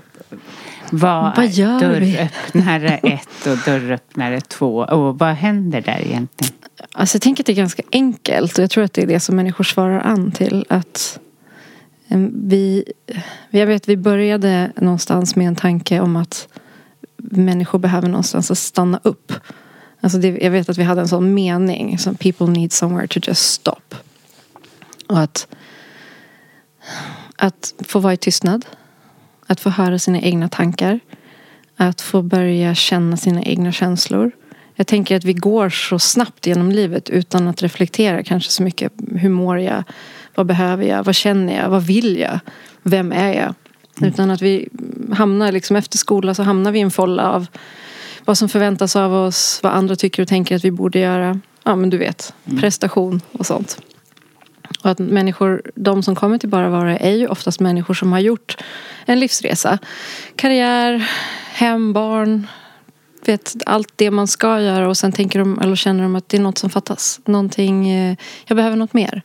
vad, 0.91 1.35
vad 1.35 1.47
gör 1.47 1.79
dörröppnare 1.79 2.97
ett 2.97 3.47
och 3.47 3.57
dörröppnare 3.65 4.41
två? 4.41 4.77
Och 4.77 5.19
vad 5.19 5.29
händer 5.29 5.81
där 5.81 6.01
egentligen? 6.05 6.53
Alltså 6.91 7.15
jag 7.15 7.21
tänker 7.21 7.43
att 7.43 7.45
det 7.45 7.53
är 7.53 7.55
ganska 7.55 7.83
enkelt 7.91 8.57
och 8.57 8.63
jag 8.63 8.69
tror 8.69 8.83
att 8.83 8.93
det 8.93 9.01
är 9.01 9.07
det 9.07 9.19
som 9.19 9.35
människor 9.35 9.63
svarar 9.63 9.99
an 9.99 10.31
till. 10.31 10.65
Att 10.69 11.19
vi, 12.31 12.83
jag 13.49 13.67
vet 13.67 13.89
vi 13.89 13.97
började 13.97 14.71
någonstans 14.75 15.35
med 15.35 15.47
en 15.47 15.55
tanke 15.55 15.99
om 15.99 16.15
att 16.15 16.47
människor 17.17 17.79
behöver 17.79 18.07
någonstans 18.07 18.51
att 18.51 18.57
stanna 18.57 18.99
upp. 19.03 19.33
Alltså 20.01 20.17
det, 20.17 20.27
jag 20.27 20.51
vet 20.51 20.69
att 20.69 20.77
vi 20.77 20.83
hade 20.83 21.01
en 21.01 21.07
sån 21.07 21.33
mening 21.33 21.97
som 21.97 22.15
people 22.15 22.47
need 22.47 22.73
somewhere 22.73 23.07
to 23.07 23.19
just 23.23 23.53
stop. 23.53 23.95
Och 25.07 25.19
att, 25.19 25.47
att 27.35 27.73
få 27.87 27.99
vara 27.99 28.13
i 28.13 28.17
tystnad. 28.17 28.65
Att 29.51 29.59
få 29.59 29.69
höra 29.69 29.99
sina 29.99 30.19
egna 30.21 30.49
tankar. 30.49 30.99
Att 31.75 32.01
få 32.01 32.21
börja 32.21 32.75
känna 32.75 33.17
sina 33.17 33.43
egna 33.43 33.71
känslor. 33.71 34.31
Jag 34.75 34.87
tänker 34.87 35.15
att 35.15 35.23
vi 35.23 35.33
går 35.33 35.69
så 35.69 35.99
snabbt 35.99 36.47
genom 36.47 36.71
livet 36.71 37.09
utan 37.09 37.47
att 37.47 37.61
reflektera 37.61 38.23
kanske 38.23 38.51
så 38.51 38.63
mycket. 38.63 38.91
Hur 39.15 39.29
mår 39.29 39.59
jag? 39.59 39.83
Vad 40.35 40.45
behöver 40.45 40.85
jag? 40.85 41.03
Vad 41.03 41.15
känner 41.15 41.55
jag? 41.55 41.69
Vad 41.69 41.83
vill 41.83 42.17
jag? 42.17 42.39
Vem 42.83 43.11
är 43.11 43.33
jag? 43.33 43.53
Mm. 43.97 44.13
Utan 44.13 44.31
att 44.31 44.41
vi 44.41 44.69
hamnar 45.13 45.51
liksom 45.51 45.75
efter 45.75 45.97
skolan 45.97 46.35
så 46.35 46.43
hamnar 46.43 46.71
vi 46.71 46.79
i 46.79 46.81
en 46.81 46.91
folla 46.91 47.31
av 47.31 47.47
vad 48.25 48.37
som 48.37 48.49
förväntas 48.49 48.95
av 48.95 49.13
oss, 49.13 49.59
vad 49.63 49.73
andra 49.73 49.95
tycker 49.95 50.21
och 50.23 50.29
tänker 50.29 50.55
att 50.55 50.65
vi 50.65 50.71
borde 50.71 50.99
göra. 50.99 51.39
Ja 51.63 51.75
men 51.75 51.89
du 51.89 51.97
vet, 51.97 52.33
mm. 52.45 52.59
prestation 52.59 53.21
och 53.31 53.45
sånt. 53.45 53.81
Och 54.83 54.89
att 54.89 54.99
människor, 54.99 55.61
de 55.75 56.03
som 56.03 56.15
kommer 56.15 56.37
till 56.37 56.49
Bara 56.49 56.69
Vara 56.69 56.97
är 56.97 57.15
ju 57.15 57.27
oftast 57.27 57.59
människor 57.59 57.93
som 57.93 58.11
har 58.11 58.19
gjort 58.19 58.57
en 59.05 59.19
livsresa. 59.19 59.77
Karriär, 60.35 61.09
hem, 61.53 61.93
barn, 61.93 62.47
vet 63.25 63.55
allt 63.65 63.93
det 63.95 64.11
man 64.11 64.27
ska 64.27 64.61
göra 64.61 64.87
och 64.87 64.97
sen 64.97 65.11
tänker 65.11 65.39
de, 65.39 65.59
eller 65.59 65.75
känner 65.75 66.03
de 66.03 66.15
att 66.15 66.29
det 66.29 66.37
är 66.37 66.41
något 66.41 66.57
som 66.57 66.69
fattas. 66.69 67.19
Någonting, 67.25 67.89
eh, 67.89 68.15
jag 68.45 68.55
behöver 68.55 68.75
något 68.75 68.93
mer. 68.93 69.21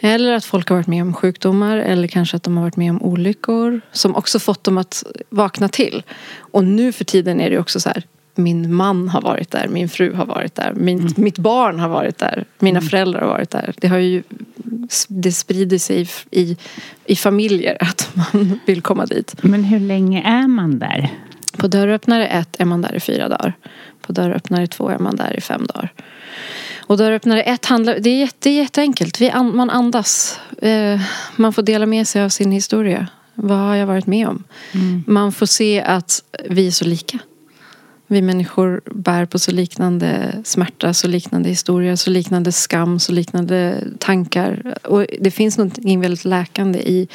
Eller 0.00 0.32
att 0.32 0.44
folk 0.44 0.68
har 0.68 0.76
varit 0.76 0.86
med 0.86 1.02
om 1.02 1.14
sjukdomar 1.14 1.76
eller 1.76 2.08
kanske 2.08 2.36
att 2.36 2.42
de 2.42 2.56
har 2.56 2.64
varit 2.64 2.76
med 2.76 2.90
om 2.90 3.02
olyckor 3.02 3.80
som 3.92 4.16
också 4.16 4.38
fått 4.38 4.64
dem 4.64 4.78
att 4.78 5.04
vakna 5.30 5.68
till. 5.68 6.02
Och 6.38 6.64
nu 6.64 6.92
för 6.92 7.04
tiden 7.04 7.40
är 7.40 7.50
det 7.50 7.58
också 7.58 7.80
så 7.80 7.88
här 7.88 8.04
min 8.36 8.74
man 8.74 9.08
har 9.08 9.20
varit 9.20 9.50
där, 9.50 9.68
min 9.68 9.88
fru 9.88 10.14
har 10.14 10.26
varit 10.26 10.54
där, 10.54 10.72
min, 10.76 11.00
mm. 11.00 11.12
mitt 11.16 11.38
barn 11.38 11.80
har 11.80 11.88
varit 11.88 12.18
där, 12.18 12.44
mina 12.58 12.78
mm. 12.78 12.88
föräldrar 12.88 13.20
har 13.20 13.28
varit 13.28 13.50
där. 13.50 13.74
Det, 13.76 13.88
har 13.88 13.98
ju, 13.98 14.22
det 15.08 15.32
sprider 15.32 15.78
sig 15.78 16.08
i, 16.30 16.56
i 17.04 17.16
familjer 17.16 17.76
att 17.80 18.10
man 18.32 18.60
vill 18.66 18.82
komma 18.82 19.06
dit. 19.06 19.34
Men 19.42 19.64
hur 19.64 19.80
länge 19.80 20.22
är 20.22 20.48
man 20.48 20.78
där? 20.78 21.10
På 21.56 21.68
dörröppnare 21.68 22.26
ett 22.26 22.60
är 22.60 22.64
man 22.64 22.82
där 22.82 22.94
i 22.94 23.00
fyra 23.00 23.28
dagar. 23.28 23.52
På 24.00 24.12
dörröppnare 24.12 24.66
två 24.66 24.88
är 24.88 24.98
man 24.98 25.16
där 25.16 25.36
i 25.36 25.40
fem 25.40 25.66
dagar. 25.66 25.92
Och 26.86 26.96
dörröppnare 26.96 27.42
ett 27.42 27.66
handlar, 27.66 27.98
det 27.98 28.10
är, 28.10 28.20
jätte, 28.20 28.50
jätteenkelt. 28.50 29.20
Vi 29.20 29.30
an, 29.30 29.56
man 29.56 29.70
andas. 29.70 30.40
Eh, 30.62 31.00
man 31.36 31.52
får 31.52 31.62
dela 31.62 31.86
med 31.86 32.08
sig 32.08 32.22
av 32.22 32.28
sin 32.28 32.52
historia. 32.52 33.06
Vad 33.34 33.58
har 33.58 33.74
jag 33.74 33.86
varit 33.86 34.06
med 34.06 34.28
om? 34.28 34.44
Mm. 34.72 35.04
Man 35.06 35.32
får 35.32 35.46
se 35.46 35.82
att 35.82 36.22
vi 36.48 36.66
är 36.66 36.70
så 36.70 36.84
lika. 36.84 37.18
Vi 38.14 38.22
människor 38.22 38.80
bär 38.84 39.26
på 39.26 39.38
så 39.38 39.52
liknande 39.52 40.32
smärta, 40.44 40.94
så 40.94 41.08
liknande 41.08 41.48
historier, 41.48 41.96
så 41.96 42.10
liknande 42.10 42.52
skam, 42.52 42.98
så 42.98 43.12
liknande 43.12 43.84
tankar. 43.98 44.74
Och 44.82 45.06
det 45.20 45.30
finns 45.30 45.58
något 45.58 45.78
väldigt 45.78 46.24
läkande 46.24 46.78
i 46.78 47.08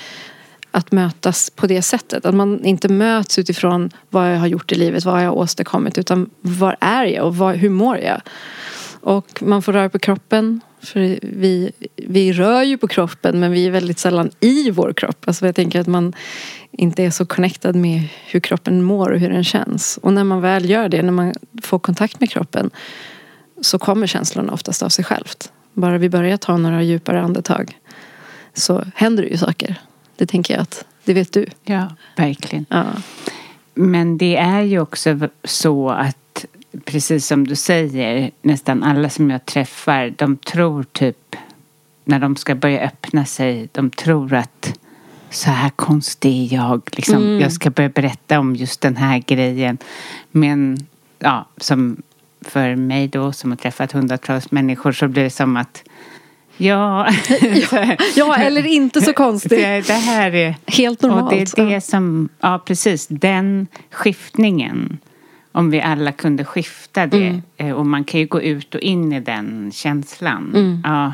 att 0.71 0.91
mötas 0.91 1.49
på 1.49 1.67
det 1.67 1.81
sättet. 1.81 2.25
Att 2.25 2.35
man 2.35 2.65
inte 2.65 2.87
möts 2.87 3.39
utifrån 3.39 3.89
vad 4.09 4.33
jag 4.33 4.39
har 4.39 4.47
gjort 4.47 4.71
i 4.71 4.75
livet, 4.75 5.05
vad 5.05 5.23
jag 5.23 5.29
har 5.29 5.37
åstadkommit. 5.37 5.97
Utan 5.97 6.29
var 6.41 6.75
är 6.79 7.05
jag 7.05 7.25
och 7.25 7.35
vad, 7.35 7.55
hur 7.55 7.69
mår 7.69 7.97
jag? 7.97 8.21
Och 9.01 9.43
man 9.43 9.61
får 9.61 9.73
röra 9.73 9.89
på 9.89 9.99
kroppen. 9.99 10.61
För 10.81 11.19
vi, 11.21 11.71
vi 11.95 12.33
rör 12.33 12.63
ju 12.63 12.77
på 12.77 12.87
kroppen 12.87 13.39
men 13.39 13.51
vi 13.51 13.67
är 13.67 13.71
väldigt 13.71 13.99
sällan 13.99 14.31
i 14.39 14.71
vår 14.71 14.93
kropp. 14.93 15.23
Alltså 15.27 15.45
jag 15.45 15.55
tänker 15.55 15.79
att 15.79 15.87
man 15.87 16.13
inte 16.71 17.03
är 17.03 17.09
så 17.09 17.25
connectad 17.25 17.75
med 17.75 18.07
hur 18.25 18.39
kroppen 18.39 18.83
mår 18.83 19.11
och 19.11 19.19
hur 19.19 19.29
den 19.29 19.43
känns. 19.43 19.99
Och 20.01 20.13
när 20.13 20.23
man 20.23 20.41
väl 20.41 20.69
gör 20.69 20.89
det, 20.89 21.01
när 21.01 21.11
man 21.11 21.33
får 21.63 21.79
kontakt 21.79 22.19
med 22.19 22.29
kroppen 22.29 22.69
så 23.61 23.79
kommer 23.79 24.07
känslorna 24.07 24.53
oftast 24.53 24.83
av 24.83 24.89
sig 24.89 25.05
självt. 25.05 25.51
Bara 25.73 25.97
vi 25.97 26.09
börjar 26.09 26.37
ta 26.37 26.57
några 26.57 26.83
djupare 26.83 27.21
andetag 27.21 27.77
så 28.53 28.83
händer 28.95 29.23
det 29.23 29.29
ju 29.29 29.37
saker. 29.37 29.75
Det 30.15 30.25
tänker 30.25 30.53
jag 30.53 30.61
att, 30.61 30.85
det 31.03 31.13
vet 31.13 31.33
du. 31.33 31.45
Ja, 31.63 31.95
verkligen. 32.15 32.65
Ja. 32.69 32.85
Men 33.73 34.17
det 34.17 34.35
är 34.35 34.61
ju 34.61 34.79
också 34.79 35.19
så 35.43 35.89
att 35.89 36.28
precis 36.85 37.27
som 37.27 37.47
du 37.47 37.55
säger, 37.55 38.31
nästan 38.41 38.83
alla 38.83 39.09
som 39.09 39.29
jag 39.29 39.45
träffar, 39.45 40.13
de 40.17 40.37
tror 40.37 40.83
typ 40.83 41.35
när 42.05 42.19
de 42.19 42.35
ska 42.35 42.55
börja 42.55 42.81
öppna 42.81 43.25
sig, 43.25 43.69
de 43.71 43.89
tror 43.89 44.33
att 44.33 44.79
så 45.29 45.49
här 45.49 45.69
konstig 45.69 46.53
är 46.53 46.55
jag. 46.55 46.81
Liksom, 46.91 47.15
mm. 47.15 47.39
Jag 47.39 47.51
ska 47.51 47.69
börja 47.69 47.89
berätta 47.89 48.39
om 48.39 48.55
just 48.55 48.81
den 48.81 48.95
här 48.95 49.23
grejen. 49.27 49.77
Men 50.31 50.87
ja, 51.19 51.45
som 51.57 52.01
för 52.41 52.75
mig 52.75 53.07
då 53.07 53.31
som 53.31 53.51
har 53.51 53.57
träffat 53.57 53.91
hundratals 53.91 54.51
människor 54.51 54.91
så 54.91 55.07
blir 55.07 55.23
det 55.23 55.29
som 55.29 55.57
att 55.57 55.83
Ja. 56.61 57.07
ja, 57.71 57.95
ja, 58.15 58.35
eller 58.35 58.65
inte 58.65 59.01
så 59.01 59.13
konstigt. 59.13 59.49
Det, 59.49 59.87
det 59.87 59.93
här 59.93 60.35
är 60.35 60.55
helt 60.67 61.01
normalt. 61.01 61.31
Och 61.31 61.55
det 61.55 61.61
är 61.61 61.69
det 61.69 61.81
som, 61.81 62.29
ja 62.39 62.61
precis, 62.65 63.07
den 63.07 63.67
skiftningen. 63.91 64.97
Om 65.59 65.69
vi 65.69 65.81
alla 65.81 66.11
kunde 66.11 66.45
skifta 66.45 67.07
det. 67.07 67.27
Mm. 67.27 67.41
Eh, 67.57 67.71
och 67.71 67.85
man 67.85 68.03
kan 68.03 68.19
ju 68.19 68.25
gå 68.25 68.41
ut 68.41 68.75
och 68.75 68.81
in 68.81 69.13
i 69.13 69.19
den 69.19 69.71
känslan. 69.71 70.51
Mm. 70.55 70.81
Ja. 70.83 71.13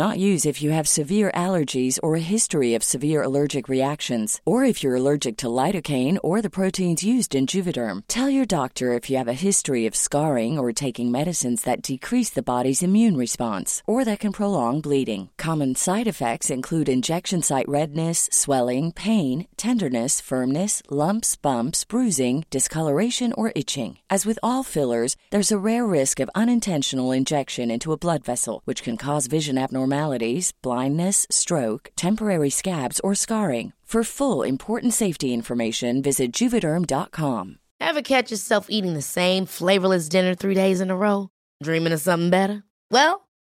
not 0.00 0.18
use 0.18 0.46
if 0.46 0.62
you 0.62 0.70
have 0.70 0.88
severe 0.88 1.30
allergies 1.34 1.98
or 2.02 2.14
a 2.14 2.32
history 2.34 2.74
of 2.74 2.82
severe 2.82 3.22
allergic 3.22 3.68
reactions, 3.68 4.40
or 4.46 4.64
if 4.64 4.82
you're 4.82 5.00
allergic 5.00 5.36
to 5.36 5.46
lidocaine 5.46 6.18
or 6.22 6.40
the 6.40 6.56
proteins 6.58 7.04
used 7.14 7.34
in 7.34 7.46
Juvederm. 7.46 8.02
Tell 8.08 8.30
your 8.30 8.46
doctor 8.46 8.86
if 8.94 9.08
you 9.08 9.18
have 9.18 9.32
a 9.32 9.44
history 9.48 9.84
of 9.86 10.02
scarring 10.06 10.58
or 10.58 10.72
taking 10.72 11.12
medicines 11.12 11.64
that 11.64 11.82
decrease 11.82 12.30
the 12.30 12.48
body's 12.52 12.82
immune 12.82 13.16
response 13.16 13.82
or 13.86 14.04
that 14.06 14.20
can 14.20 14.32
prolong 14.32 14.80
bleeding. 14.80 15.28
Common 15.40 15.74
side 15.74 16.06
effects 16.06 16.50
include 16.50 16.86
injection 16.86 17.40
site 17.40 17.66
redness, 17.66 18.28
swelling, 18.30 18.92
pain, 18.92 19.46
tenderness, 19.56 20.20
firmness, 20.20 20.82
lumps, 20.90 21.34
bumps, 21.34 21.82
bruising, 21.82 22.44
discoloration, 22.50 23.32
or 23.38 23.52
itching. 23.54 24.00
As 24.10 24.26
with 24.26 24.38
all 24.42 24.62
fillers, 24.62 25.16
there's 25.30 25.50
a 25.50 25.64
rare 25.70 25.86
risk 25.86 26.20
of 26.20 26.34
unintentional 26.34 27.10
injection 27.10 27.70
into 27.70 27.90
a 27.90 27.96
blood 27.96 28.22
vessel, 28.22 28.60
which 28.66 28.82
can 28.82 28.98
cause 28.98 29.28
vision 29.28 29.56
abnormalities, 29.56 30.52
blindness, 30.60 31.26
stroke, 31.30 31.88
temporary 31.96 32.50
scabs, 32.50 33.00
or 33.00 33.14
scarring. 33.14 33.72
For 33.90 34.04
full 34.04 34.44
important 34.44 34.94
safety 34.94 35.34
information, 35.34 36.00
visit 36.00 36.32
juvederm.com. 36.32 37.58
Ever 37.80 38.02
catch 38.02 38.30
yourself 38.30 38.66
eating 38.68 38.94
the 38.94 39.02
same 39.02 39.46
flavorless 39.46 40.08
dinner 40.08 40.36
three 40.36 40.54
days 40.54 40.80
in 40.80 40.90
a 40.90 40.96
row? 40.96 41.30
Dreaming 41.60 41.92
of 41.92 42.00
something 42.00 42.30
better? 42.30 42.62
Well, 42.92 43.26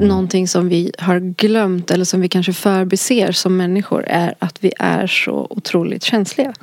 Någonting 0.00 0.48
som 0.48 0.68
vi 0.68 0.92
har 0.98 1.20
glömt 1.20 1.90
eller 1.90 2.04
som 2.04 2.20
vi 2.20 2.28
kanske 2.28 2.52
förbiser 2.52 3.32
som 3.32 3.56
människor 3.56 4.04
är 4.04 4.34
att 4.38 4.64
vi 4.64 4.72
är 4.78 5.06
så 5.06 5.46
otroligt 5.50 6.04
känsliga. 6.04 6.54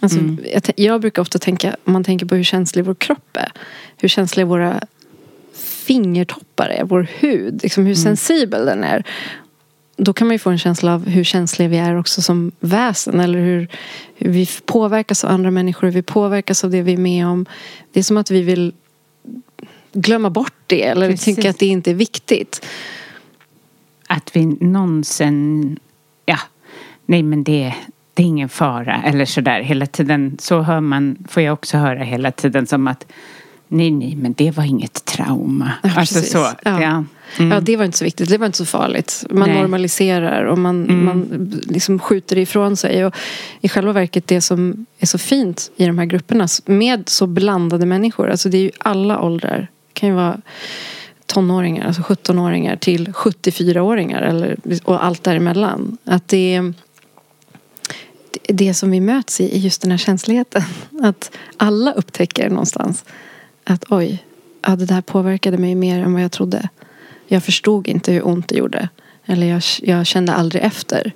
Alltså, 0.00 0.18
mm. 0.18 0.40
jag, 0.52 0.62
jag, 0.76 1.00
brukar 1.00 1.22
ofta 1.22 1.38
tänka, 1.38 1.76
om 1.84 1.92
man 1.92 2.04
tänker 2.04 2.26
på 2.26 2.34
hur 2.34 2.44
känslig 2.44 2.84
vår 2.84 2.94
kropp 2.94 3.36
är. 3.36 3.52
Hur 3.96 4.08
känsliga 4.08 4.46
våra 4.46 4.80
fingertoppar 5.86 6.68
är, 6.68 6.84
vår 6.84 7.08
hud. 7.18 7.62
Liksom 7.62 7.86
hur 7.86 7.94
mm. 7.94 8.04
sensibel 8.04 8.66
den 8.66 8.84
är 8.84 9.04
då 9.96 10.12
kan 10.12 10.26
man 10.26 10.34
ju 10.34 10.38
få 10.38 10.50
en 10.50 10.58
känsla 10.58 10.94
av 10.94 11.08
hur 11.08 11.24
känsliga 11.24 11.68
vi 11.68 11.78
är 11.78 11.98
också 11.98 12.22
som 12.22 12.52
väsen. 12.60 13.20
Eller 13.20 13.38
hur, 13.38 13.68
hur, 14.14 14.30
vi 14.30 14.48
påverkas 14.64 15.24
av 15.24 15.30
andra 15.30 15.50
människor, 15.50 15.86
hur 15.86 15.94
vi 15.94 16.02
påverkas 16.02 16.64
av 16.64 16.70
det 16.70 16.82
vi 16.82 16.92
är 16.92 16.96
med 16.96 17.26
om. 17.26 17.46
Det 17.92 18.00
är 18.00 18.04
som 18.04 18.16
att 18.16 18.30
vi 18.30 18.42
vill 18.42 18.72
glömma 19.92 20.30
bort 20.30 20.55
det 20.66 20.82
eller 20.82 21.10
Precis. 21.10 21.36
tycka 21.36 21.50
att 21.50 21.58
det 21.58 21.66
inte 21.66 21.90
är 21.90 21.94
viktigt. 21.94 22.66
Att 24.06 24.36
vi 24.36 24.46
någonsin, 24.46 25.78
ja, 26.26 26.38
nej 27.06 27.22
men 27.22 27.44
det, 27.44 27.74
det 28.14 28.22
är 28.22 28.26
ingen 28.26 28.48
fara 28.48 29.02
eller 29.04 29.24
sådär 29.24 29.60
hela 29.60 29.86
tiden. 29.86 30.36
Så 30.40 30.60
hör 30.60 30.80
man, 30.80 31.16
får 31.28 31.42
jag 31.42 31.52
också 31.52 31.76
höra 31.78 32.02
hela 32.04 32.32
tiden 32.32 32.66
som 32.66 32.86
att 32.88 33.06
nej, 33.68 33.90
nej, 33.90 34.16
men 34.16 34.32
det 34.32 34.50
var 34.50 34.64
inget 34.64 35.04
trauma. 35.04 35.72
Ja, 35.82 35.90
alltså 35.96 36.20
så. 36.20 36.38
Ja. 36.38 36.82
Ja. 36.82 37.04
Mm. 37.38 37.52
Ja, 37.52 37.60
det 37.60 37.76
var 37.76 37.84
inte 37.84 37.98
så 37.98 38.04
viktigt. 38.04 38.28
Det 38.28 38.38
var 38.38 38.46
inte 38.46 38.58
så 38.58 38.64
farligt. 38.64 39.24
Man 39.30 39.48
Nej. 39.48 39.58
normaliserar 39.60 40.44
och 40.44 40.58
man, 40.58 40.84
Mm. 40.84 41.04
man 41.04 41.50
liksom 41.68 41.98
skjuter 41.98 42.38
ifrån 42.38 42.76
sig. 42.76 43.04
Och 43.04 43.14
I 43.60 43.68
själva 43.68 43.92
verket 43.92 44.26
det 44.26 44.40
som 44.40 44.86
är 44.98 45.06
så 45.06 45.18
fint 45.18 45.70
i 45.76 45.86
de 45.86 45.98
här 45.98 46.06
grupperna 46.06 46.48
med 46.64 47.08
så 47.08 47.26
blandade 47.26 47.86
människor. 47.86 48.30
Alltså 48.30 48.48
det 48.48 48.58
är 48.58 48.62
ju 48.62 48.70
alla 48.78 49.20
åldrar. 49.20 49.68
Det 49.96 50.00
kan 50.00 50.08
ju 50.08 50.14
vara 50.14 50.40
tonåringar, 51.26 51.86
alltså 51.86 52.02
17-åringar 52.02 52.76
till 52.76 53.08
74-åringar 53.08 54.22
eller, 54.22 54.56
och 54.84 55.04
allt 55.04 55.24
däremellan. 55.24 55.98
Att 56.04 56.28
det, 56.28 56.72
det 58.48 58.74
som 58.74 58.90
vi 58.90 59.00
möts 59.00 59.40
i 59.40 59.56
är 59.56 59.58
just 59.58 59.82
den 59.82 59.90
här 59.90 59.98
känsligheten. 59.98 60.62
Att 61.02 61.30
alla 61.56 61.92
upptäcker 61.92 62.50
någonstans 62.50 63.04
att 63.64 63.84
oj, 63.88 64.24
ja, 64.62 64.76
det 64.76 64.86
där 64.86 65.00
påverkade 65.00 65.58
mig 65.58 65.74
mer 65.74 66.00
än 66.00 66.12
vad 66.12 66.22
jag 66.22 66.32
trodde. 66.32 66.68
Jag 67.26 67.44
förstod 67.44 67.88
inte 67.88 68.12
hur 68.12 68.26
ont 68.26 68.48
det 68.48 68.56
gjorde. 68.56 68.88
Eller 69.26 69.46
jag, 69.46 69.62
jag 69.82 70.06
kände 70.06 70.32
aldrig 70.32 70.62
efter. 70.62 71.12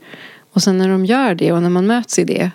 Och 0.53 0.63
sen 0.63 0.79
när 0.79 0.89
de 0.89 1.07
gör 1.07 1.35
det 1.35 1.53
och 1.53 1.63
när 1.63 1.71
man 1.71 1.87
möts 1.87 2.19
i 2.19 2.25
det 2.25 2.51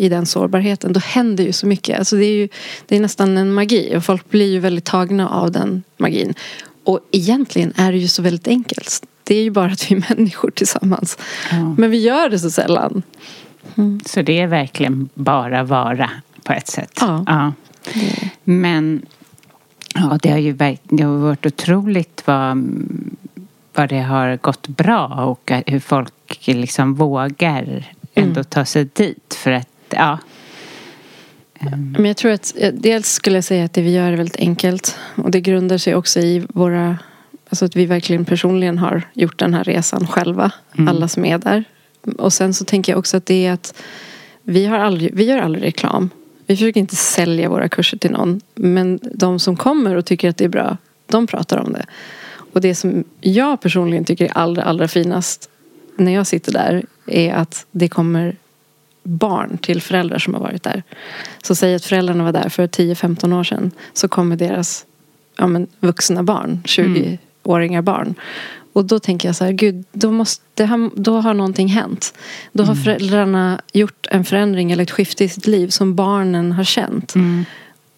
i 0.00 0.08
den 0.08 0.26
sårbarheten, 0.26 0.92
då 0.92 1.00
händer 1.00 1.44
ju 1.44 1.52
så 1.52 1.66
mycket. 1.66 1.98
Alltså 1.98 2.16
det, 2.16 2.24
är 2.24 2.34
ju, 2.34 2.48
det 2.86 2.96
är 2.96 3.00
nästan 3.00 3.36
en 3.36 3.52
magi 3.52 3.96
och 3.96 4.04
folk 4.04 4.30
blir 4.30 4.52
ju 4.52 4.58
väldigt 4.58 4.84
tagna 4.84 5.28
av 5.28 5.50
den 5.50 5.82
magin. 5.96 6.34
Och 6.84 7.00
egentligen 7.12 7.72
är 7.76 7.92
det 7.92 7.98
ju 7.98 8.08
så 8.08 8.22
väldigt 8.22 8.48
enkelt. 8.48 9.06
Det 9.24 9.34
är 9.34 9.42
ju 9.42 9.50
bara 9.50 9.72
att 9.72 9.90
vi 9.90 9.94
är 9.96 10.14
människor 10.16 10.50
tillsammans. 10.50 11.18
Ja. 11.50 11.74
Men 11.78 11.90
vi 11.90 11.98
gör 11.98 12.28
det 12.28 12.38
så 12.38 12.50
sällan. 12.50 13.02
Så 14.06 14.22
det 14.22 14.40
är 14.40 14.46
verkligen 14.46 15.08
bara 15.14 15.62
vara 15.62 16.10
på 16.42 16.52
ett 16.52 16.68
sätt. 16.68 16.98
Ja. 17.00 17.52
Men 18.44 19.02
ja, 19.94 20.18
det 20.22 20.30
har 20.30 20.38
ju 20.38 20.52
det 20.52 21.02
har 21.02 21.16
varit 21.16 21.46
otroligt 21.46 22.22
vad, 22.24 22.74
vad 23.74 23.88
det 23.88 24.00
har 24.00 24.36
gått 24.36 24.68
bra 24.68 25.06
och 25.06 25.52
hur 25.66 25.80
folk 25.80 26.46
liksom 26.46 26.94
vågar 26.94 27.92
ändå 28.14 28.44
ta 28.44 28.64
sig 28.64 28.84
dit. 28.84 29.34
För 29.34 29.50
att, 29.50 29.68
ja. 29.92 30.18
Men 31.98 32.04
jag 32.04 32.16
tror 32.16 32.32
att 32.32 32.54
dels 32.72 33.08
skulle 33.08 33.36
jag 33.36 33.44
säga 33.44 33.64
att 33.64 33.72
det 33.72 33.82
vi 33.82 33.94
gör 33.94 34.12
är 34.12 34.16
väldigt 34.16 34.36
enkelt. 34.36 34.98
Och 35.14 35.30
det 35.30 35.40
grundar 35.40 35.78
sig 35.78 35.94
också 35.94 36.20
i 36.20 36.46
våra 36.48 36.98
Alltså 37.50 37.64
att 37.64 37.76
vi 37.76 37.86
verkligen 37.86 38.24
personligen 38.24 38.78
har 38.78 39.02
gjort 39.12 39.38
den 39.38 39.54
här 39.54 39.64
resan 39.64 40.06
själva. 40.06 40.52
Alla 40.88 41.08
som 41.08 41.24
är 41.24 41.38
där. 41.38 41.64
Och 42.18 42.32
sen 42.32 42.54
så 42.54 42.64
tänker 42.64 42.92
jag 42.92 42.98
också 42.98 43.16
att 43.16 43.26
det 43.26 43.46
är 43.46 43.52
att 43.52 43.74
vi, 44.42 44.66
har 44.66 44.78
aldrig, 44.78 45.14
vi 45.14 45.24
gör 45.24 45.38
aldrig 45.38 45.64
reklam. 45.64 46.10
Vi 46.46 46.56
försöker 46.56 46.80
inte 46.80 46.96
sälja 46.96 47.48
våra 47.48 47.68
kurser 47.68 47.98
till 47.98 48.10
någon. 48.10 48.40
Men 48.54 49.00
de 49.14 49.38
som 49.38 49.56
kommer 49.56 49.94
och 49.94 50.06
tycker 50.06 50.28
att 50.28 50.36
det 50.36 50.44
är 50.44 50.48
bra, 50.48 50.76
de 51.06 51.26
pratar 51.26 51.58
om 51.58 51.72
det. 51.72 51.86
Och 52.52 52.60
det 52.60 52.74
som 52.74 53.04
jag 53.20 53.60
personligen 53.60 54.04
tycker 54.04 54.24
är 54.24 54.38
allra, 54.38 54.62
allra 54.62 54.88
finast 54.88 55.50
när 55.96 56.12
jag 56.12 56.26
sitter 56.26 56.52
där 56.52 56.84
är 57.06 57.34
att 57.34 57.66
det 57.70 57.88
kommer 57.88 58.36
barn 59.10 59.58
till 59.58 59.82
föräldrar 59.82 60.18
som 60.18 60.34
har 60.34 60.40
varit 60.40 60.62
där. 60.62 60.82
Så 61.42 61.54
säg 61.54 61.74
att 61.74 61.84
föräldrarna 61.84 62.24
var 62.24 62.32
där 62.32 62.48
för 62.48 62.66
10-15 62.66 63.38
år 63.38 63.44
sedan. 63.44 63.70
Så 63.92 64.08
kommer 64.08 64.36
deras 64.36 64.86
ja, 65.38 65.46
men, 65.46 65.66
vuxna 65.80 66.22
barn, 66.22 66.62
20-åringar 66.64 67.82
barn. 67.82 68.14
Och 68.72 68.84
då 68.84 68.98
tänker 68.98 69.28
jag 69.28 69.36
så 69.36 69.44
här, 69.44 69.52
gud, 69.52 69.84
då, 69.92 70.10
måste, 70.12 70.66
ha- 70.66 70.90
då 70.94 71.20
har 71.20 71.34
någonting 71.34 71.68
hänt. 71.68 72.14
Då 72.52 72.62
har 72.64 72.74
föräldrarna 72.74 73.60
gjort 73.72 74.06
en 74.10 74.24
förändring 74.24 74.72
eller 74.72 74.82
ett 74.82 74.90
skifte 74.90 75.24
i 75.24 75.28
sitt 75.28 75.46
liv 75.46 75.68
som 75.68 75.94
barnen 75.94 76.52
har 76.52 76.64
känt. 76.64 77.14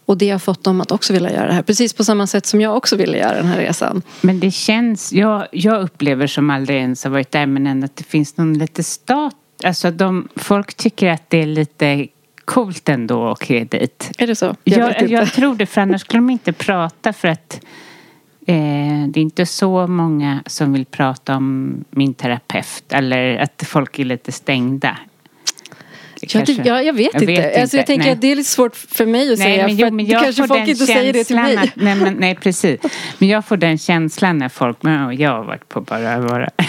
Och 0.07 0.18
det 0.18 0.31
har 0.31 0.38
fått 0.38 0.64
dem 0.64 0.81
att 0.81 0.92
också 0.92 1.12
vilja 1.12 1.33
göra 1.33 1.46
det 1.46 1.53
här. 1.53 1.62
Precis 1.62 1.92
på 1.92 2.05
samma 2.05 2.27
sätt 2.27 2.46
som 2.46 2.61
jag 2.61 2.77
också 2.77 2.96
ville 2.96 3.18
göra 3.18 3.37
den 3.37 3.46
här 3.46 3.59
resan. 3.59 4.03
Men 4.20 4.40
det 4.40 4.51
känns, 4.51 5.12
jag, 5.12 5.46
jag 5.53 5.83
upplever 5.83 6.27
som 6.27 6.51
aldrig 6.51 6.79
ens 6.79 7.05
har 7.05 7.11
varit 7.11 7.31
där 7.31 7.46
men 7.46 7.66
ändå 7.66 7.85
att 7.85 7.96
det 7.96 8.05
finns 8.05 8.37
någon 8.37 8.59
lite 8.59 8.83
stat, 8.83 9.37
alltså 9.64 9.90
de, 9.90 10.29
folk 10.37 10.75
tycker 10.75 11.11
att 11.11 11.31
det 11.31 11.42
är 11.42 11.46
lite 11.46 12.07
coolt 12.44 12.88
ändå 12.88 13.27
att 13.27 13.42
åka 13.42 13.64
dit. 13.64 14.11
Är 14.18 14.27
det 14.27 14.35
så? 14.35 14.57
Jag, 14.64 15.03
Jag 15.03 15.11
jag, 15.11 15.33
tror 15.33 15.55
det 15.55 15.66
för 15.66 15.81
annars 15.81 16.01
skulle 16.01 16.18
de 16.18 16.31
inte 16.31 16.53
prata 16.53 17.12
för 17.12 17.29
att 17.29 17.61
eh, 18.46 19.07
det 19.09 19.20
är 19.20 19.22
inte 19.22 19.46
så 19.46 19.87
många 19.87 20.42
som 20.46 20.72
vill 20.72 20.85
prata 20.85 21.37
om 21.37 21.77
min 21.90 22.14
terapeut 22.14 22.85
eller 22.92 23.37
att 23.38 23.62
folk 23.66 23.98
är 23.98 24.05
lite 24.05 24.33
stängda. 24.33 24.98
Ja, 26.22 26.28
Kanske. 26.28 26.54
det, 26.54 26.68
ja, 26.68 26.82
jag 26.82 26.92
vet 26.92 27.14
Jag 27.14 27.22
inte. 27.22 27.42
vet 27.42 27.61
alltså, 27.61 27.76
jag 27.76 27.87
tänker 27.87 28.04
nej. 28.04 28.12
att 28.12 28.20
det 28.20 28.32
är 28.32 28.37
lite 28.37 28.50
svårt 28.50 28.76
för 28.76 29.06
mig 29.06 29.32
att 29.32 29.38
Nej, 29.38 29.46
säga. 29.46 29.66
men, 29.66 29.76
jo, 29.76 29.90
men 29.90 30.06
jag 30.06 30.22
kanske 30.22 30.46
folk 30.46 30.68
inte 30.68 30.87
säger 30.87 31.12
det 31.12 31.24
till 31.24 31.37
mig. 31.37 31.56
Att, 31.56 31.70
nej, 31.74 31.94
men, 31.94 32.14
nej, 32.14 32.35
precis. 32.35 32.80
Men 33.18 33.28
jag 33.28 33.44
får 33.44 33.56
den 33.56 33.78
känslan 33.78 34.38
när 34.38 34.48
folk, 34.48 34.82
men 34.82 35.16
jag 35.16 35.30
har 35.30 35.44
varit 35.44 35.68
på 35.68 35.80
bara 35.80 36.18
vara. 36.18 36.50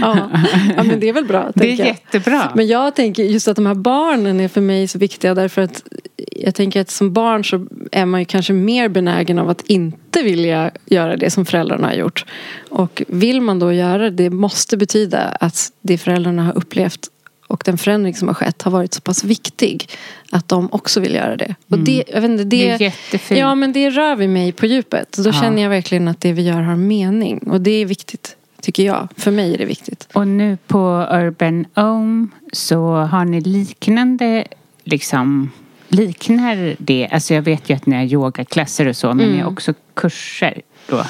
Ja. 0.00 0.30
ja, 0.76 0.82
men 0.82 1.00
det 1.00 1.08
är 1.08 1.12
väl 1.12 1.24
bra. 1.24 1.52
Det 1.54 1.72
är 1.72 1.78
jag. 1.78 1.86
jättebra. 1.86 2.52
Men 2.54 2.66
jag 2.66 2.94
tänker 2.94 3.22
just 3.22 3.48
att 3.48 3.56
de 3.56 3.66
här 3.66 3.74
barnen 3.74 4.40
är 4.40 4.48
för 4.48 4.60
mig 4.60 4.88
så 4.88 4.98
viktiga 4.98 5.34
därför 5.34 5.62
att 5.62 5.82
jag 6.16 6.54
tänker 6.54 6.80
att 6.80 6.90
som 6.90 7.12
barn 7.12 7.44
så 7.44 7.66
är 7.92 8.06
man 8.06 8.20
ju 8.20 8.24
kanske 8.24 8.52
mer 8.52 8.88
benägen 8.88 9.38
av 9.38 9.48
att 9.48 9.62
inte 9.66 10.22
vilja 10.22 10.70
göra 10.86 11.16
det 11.16 11.30
som 11.30 11.46
föräldrarna 11.46 11.86
har 11.86 11.94
gjort. 11.94 12.24
Och 12.68 13.02
vill 13.08 13.40
man 13.40 13.58
då 13.58 13.72
göra 13.72 13.98
det, 13.98 14.10
det 14.10 14.30
måste 14.30 14.76
betyda 14.76 15.18
att 15.40 15.72
det 15.80 15.98
föräldrarna 15.98 16.42
har 16.42 16.56
upplevt 16.56 17.00
och 17.48 17.62
den 17.66 17.78
förändring 17.78 18.14
som 18.14 18.28
har 18.28 18.34
skett 18.34 18.62
har 18.62 18.70
varit 18.70 18.94
så 18.94 19.00
pass 19.00 19.24
viktig 19.24 19.88
att 20.32 20.48
de 20.48 20.68
också 20.72 21.00
vill 21.00 21.14
göra 21.14 21.36
det. 21.36 21.54
Och 21.68 21.78
det, 21.78 22.04
jag 22.08 22.20
vet 22.20 22.30
inte, 22.30 22.44
det, 22.44 22.56
Det 22.56 22.70
är 22.70 22.80
jättefint. 22.80 23.40
Ja, 23.40 23.54
men 23.54 23.72
det 23.72 23.90
rör 23.90 24.16
vid 24.16 24.28
mig 24.30 24.52
på 24.52 24.66
djupet. 24.66 25.12
Då 25.16 25.28
Ja. 25.28 25.32
känner 25.32 25.62
jag 25.62 25.70
verkligen 25.70 26.08
att 26.08 26.20
det 26.20 26.32
vi 26.32 26.42
gör 26.42 26.60
har 26.62 26.76
mening. 26.76 27.38
Och 27.38 27.60
det 27.60 27.70
är 27.70 27.86
viktigt, 27.86 28.36
tycker 28.60 28.82
jag. 28.82 29.08
För 29.16 29.30
mig 29.30 29.54
är 29.54 29.58
det 29.58 29.64
viktigt. 29.64 30.08
Och 30.12 30.28
nu 30.28 30.58
på 30.66 31.06
Urban 31.12 31.64
Home 31.74 32.26
så 32.52 32.94
har 32.96 33.24
ni 33.24 33.40
liknande 33.40 34.44
liksom 34.84 35.50
Liknar 35.90 36.76
det, 36.78 37.08
alltså 37.12 37.34
jag 37.34 37.42
vet 37.42 37.70
ju 37.70 37.74
att 37.74 37.86
ni 37.86 37.96
har 37.96 38.02
yogaklasser 38.02 38.88
och 38.88 38.96
så 38.96 39.06
men 39.06 39.20
Mm. 39.20 39.32
ni 39.36 39.42
har 39.42 39.50
också 39.50 39.74
kurser 39.94 40.60
då? 40.88 41.04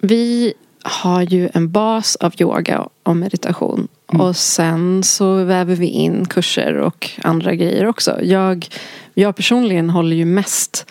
Vi 0.00 0.52
har 0.82 1.22
ju 1.22 1.48
en 1.54 1.70
bas 1.70 2.16
av 2.16 2.32
yoga 2.38 2.88
och 3.02 3.16
meditation. 3.16 3.88
Och 4.08 4.36
sen 4.36 5.02
så 5.02 5.44
väver 5.44 5.76
vi 5.76 5.86
in 5.86 6.26
kurser 6.26 6.74
och 6.74 7.10
andra 7.22 7.54
grejer 7.54 7.86
också. 7.86 8.18
Jag, 8.22 8.66
jag 9.14 9.36
personligen 9.36 9.90
håller 9.90 10.16
ju 10.16 10.24
mest 10.24 10.86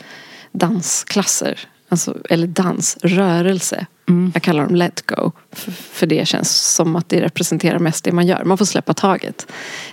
dansklasser. 0.52 1.60
Alltså, 1.90 2.18
eller 2.30 2.48
dansrörelse. 2.48 3.86
Jag 4.34 4.44
kallar 4.44 4.64
dem 4.64 4.76
let 4.76 5.06
go. 5.06 5.32
För, 5.52 5.72
för 5.72 6.08
det 6.08 6.28
känns 6.28 6.76
som 6.76 6.96
att 6.96 7.10
det 7.10 7.22
representerar 7.22 7.80
mest 7.80 8.04
det 8.04 8.12
man 8.12 8.28
gör. 8.28 8.44
Man 8.44 8.58
får 8.58 8.66
släppa 8.66 8.94
taget 8.94 9.48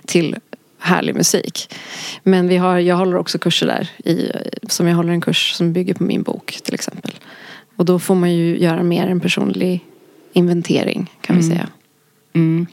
till 0.05 0.37
härlig 0.79 1.15
musik. 1.15 1.75
Men 2.23 2.49
vi 2.49 2.57
har, 2.57 2.79
jag 2.79 2.97
håller 2.97 3.17
också 3.17 3.39
kurser 3.39 3.67
där. 3.67 4.11
I, 4.11 4.31
som 4.69 4.89
jag 4.89 4.97
håller 4.97 5.13
en 5.13 5.21
kurs 5.21 5.53
som 5.53 5.73
bygger 5.73 5.95
på 5.95 6.03
min 6.03 6.23
bok 6.23 6.59
till 6.63 6.75
exempel. 6.75 7.13
Och 7.77 7.85
då 7.85 7.99
får 7.99 8.15
man 8.15 8.35
ju 8.35 8.59
göra 8.59 8.83
mer 8.83 9.07
en 9.07 9.21
personlig 9.21 9.85
inventering 10.33 11.11
kan 11.21 11.37
vi 11.37 11.43
säga. 11.43 11.69
Mm. 12.33 12.67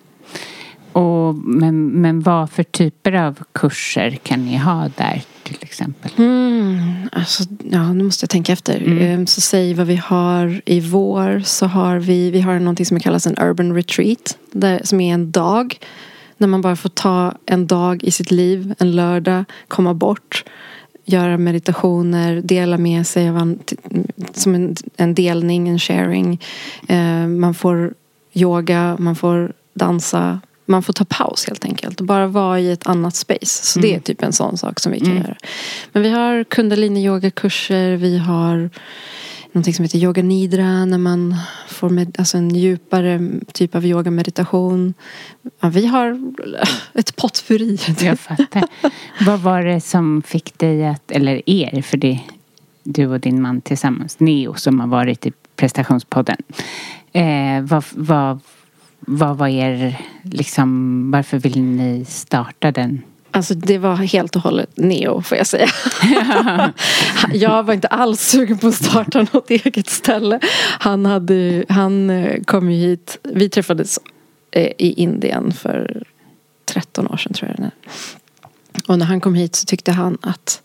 Och, 0.93 1.35
men, 1.35 1.87
men 1.87 2.21
vad 2.21 2.49
för 2.49 2.63
typer 2.63 3.13
av 3.13 3.39
kurser 3.51 4.11
kan 4.23 4.45
ni 4.45 4.57
ha 4.57 4.89
där 4.97 5.21
till 5.43 5.57
exempel? 5.61 6.11
Mm, 6.17 7.09
alltså, 7.11 7.43
ja, 7.71 7.93
nu 7.93 8.03
måste 8.03 8.23
jag 8.23 8.29
tänka 8.29 8.53
efter. 8.53 9.01
Ehm, 9.01 9.27
Så 9.27 9.41
säg 9.41 9.73
vad 9.73 9.87
vi 9.87 9.95
har 9.95 10.61
i 10.65 10.79
vår. 10.79 11.39
Så 11.45 11.65
har 11.65 11.97
vi, 11.99 12.31
vi 12.31 12.41
har 12.41 12.59
någonting 12.59 12.85
som 12.85 12.99
kallas 12.99 13.27
en 13.27 13.39
urban 13.39 13.75
retreat. 13.75 14.37
Där, 14.51 14.81
som 14.83 15.01
är 15.01 15.13
en 15.13 15.31
dag. 15.31 15.79
När 16.37 16.47
man 16.47 16.61
bara 16.61 16.75
får 16.75 16.89
ta 16.89 17.33
en 17.45 17.67
dag 17.67 18.03
i 18.03 18.11
sitt 18.11 18.31
liv, 18.31 18.73
en 18.79 18.91
lördag, 18.95 19.43
komma 19.67 19.93
bort. 19.93 20.43
Göra 21.05 21.37
meditationer, 21.37 22.41
dela 22.41 22.77
med 22.77 23.07
sig 23.07 23.29
av 23.29 23.37
en, 23.37 23.59
som 24.33 24.55
en, 24.55 24.75
en 24.97 25.15
delning, 25.15 25.69
en 25.69 25.79
sharing. 25.79 26.41
Ehm, 26.87 27.39
man 27.39 27.53
får 27.53 27.93
yoga, 28.33 28.95
man 28.99 29.15
får 29.15 29.53
dansa. 29.73 30.39
Man 30.71 30.83
får 30.83 30.93
ta 30.93 31.05
paus 31.05 31.45
helt 31.47 31.65
enkelt 31.65 31.99
och 31.99 32.05
bara 32.05 32.27
vara 32.27 32.59
i 32.59 32.71
ett 32.71 32.87
annat 32.87 33.15
space. 33.15 33.65
Så 33.65 33.79
det 33.79 33.95
är 33.95 33.99
typ 33.99 34.23
en 34.23 34.33
sån 34.33 34.57
sak 34.57 34.79
som 34.79 34.91
vi 34.91 34.99
kan 34.99 35.15
göra. 35.15 35.35
Men 35.91 36.03
vi 36.03 36.09
har 36.09 36.43
kundalini 36.43 37.05
yogakurser, 37.05 37.95
vi 37.95 38.17
har 38.17 38.69
någonting 39.51 39.73
som 39.73 39.83
heter 39.83 39.97
yoga 39.97 40.23
nidra 40.23 40.85
när 40.85 40.97
man 40.97 41.35
får 41.67 41.89
med, 41.89 42.15
alltså 42.19 42.37
en 42.37 42.55
djupare 42.55 43.29
typ 43.53 43.75
av 43.75 43.85
yoga 43.85 44.11
meditation. 44.11 44.93
Ja, 45.59 45.69
vi 45.69 45.85
har 45.85 46.33
ett 46.93 47.15
potpurri. 47.15 47.79
Jag 47.99 48.19
fattar. 48.19 48.63
vad 49.25 49.39
var 49.39 49.61
det 49.61 49.81
som 49.81 50.21
fick 50.21 50.59
dig 50.59 50.87
att, 50.87 51.11
eller 51.11 51.49
er, 51.49 51.81
för 51.81 51.97
det 51.97 52.19
du 52.83 53.07
och 53.07 53.19
din 53.19 53.41
man 53.41 53.61
tillsammans, 53.61 54.19
Neo, 54.19 54.53
som 54.53 54.79
har 54.79 54.87
varit 54.87 55.25
i 55.25 55.31
prestationspodden. 55.55 56.37
Eh, 57.11 57.61
vad, 57.61 57.83
vad, 57.91 58.39
vad 59.07 59.37
var 59.37 59.47
er, 59.47 60.01
liksom, 60.23 61.11
varför 61.11 61.39
vill 61.39 61.61
ni 61.61 62.05
starta 62.05 62.71
den? 62.71 63.01
Alltså 63.33 63.53
det 63.53 63.77
var 63.77 63.95
helt 63.95 64.35
och 64.35 64.41
hållet 64.41 64.77
Neo 64.77 65.21
får 65.21 65.37
jag 65.37 65.47
säga. 65.47 65.67
jag 67.33 67.63
var 67.63 67.73
inte 67.73 67.87
alls 67.87 68.21
sugen 68.21 68.57
på 68.57 68.67
att 68.67 68.75
starta 68.75 69.27
något 69.33 69.49
eget 69.49 69.89
ställe. 69.89 70.39
Han, 70.79 71.05
hade, 71.05 71.65
han 71.69 72.09
eh, 72.09 72.41
kom 72.43 72.71
ju 72.71 72.77
hit, 72.77 73.17
vi 73.23 73.49
träffades 73.49 73.99
eh, 74.51 74.71
i 74.77 74.93
Indien 74.93 75.51
för 75.51 76.03
13 76.65 77.07
år 77.07 77.17
sedan 77.17 77.33
tror 77.33 77.49
jag 77.49 77.57
det 77.59 77.63
är. 77.63 77.71
Och 78.87 78.99
när 78.99 79.05
han 79.05 79.21
kom 79.21 79.35
hit 79.35 79.55
så 79.55 79.65
tyckte 79.65 79.91
han 79.91 80.17
att 80.21 80.61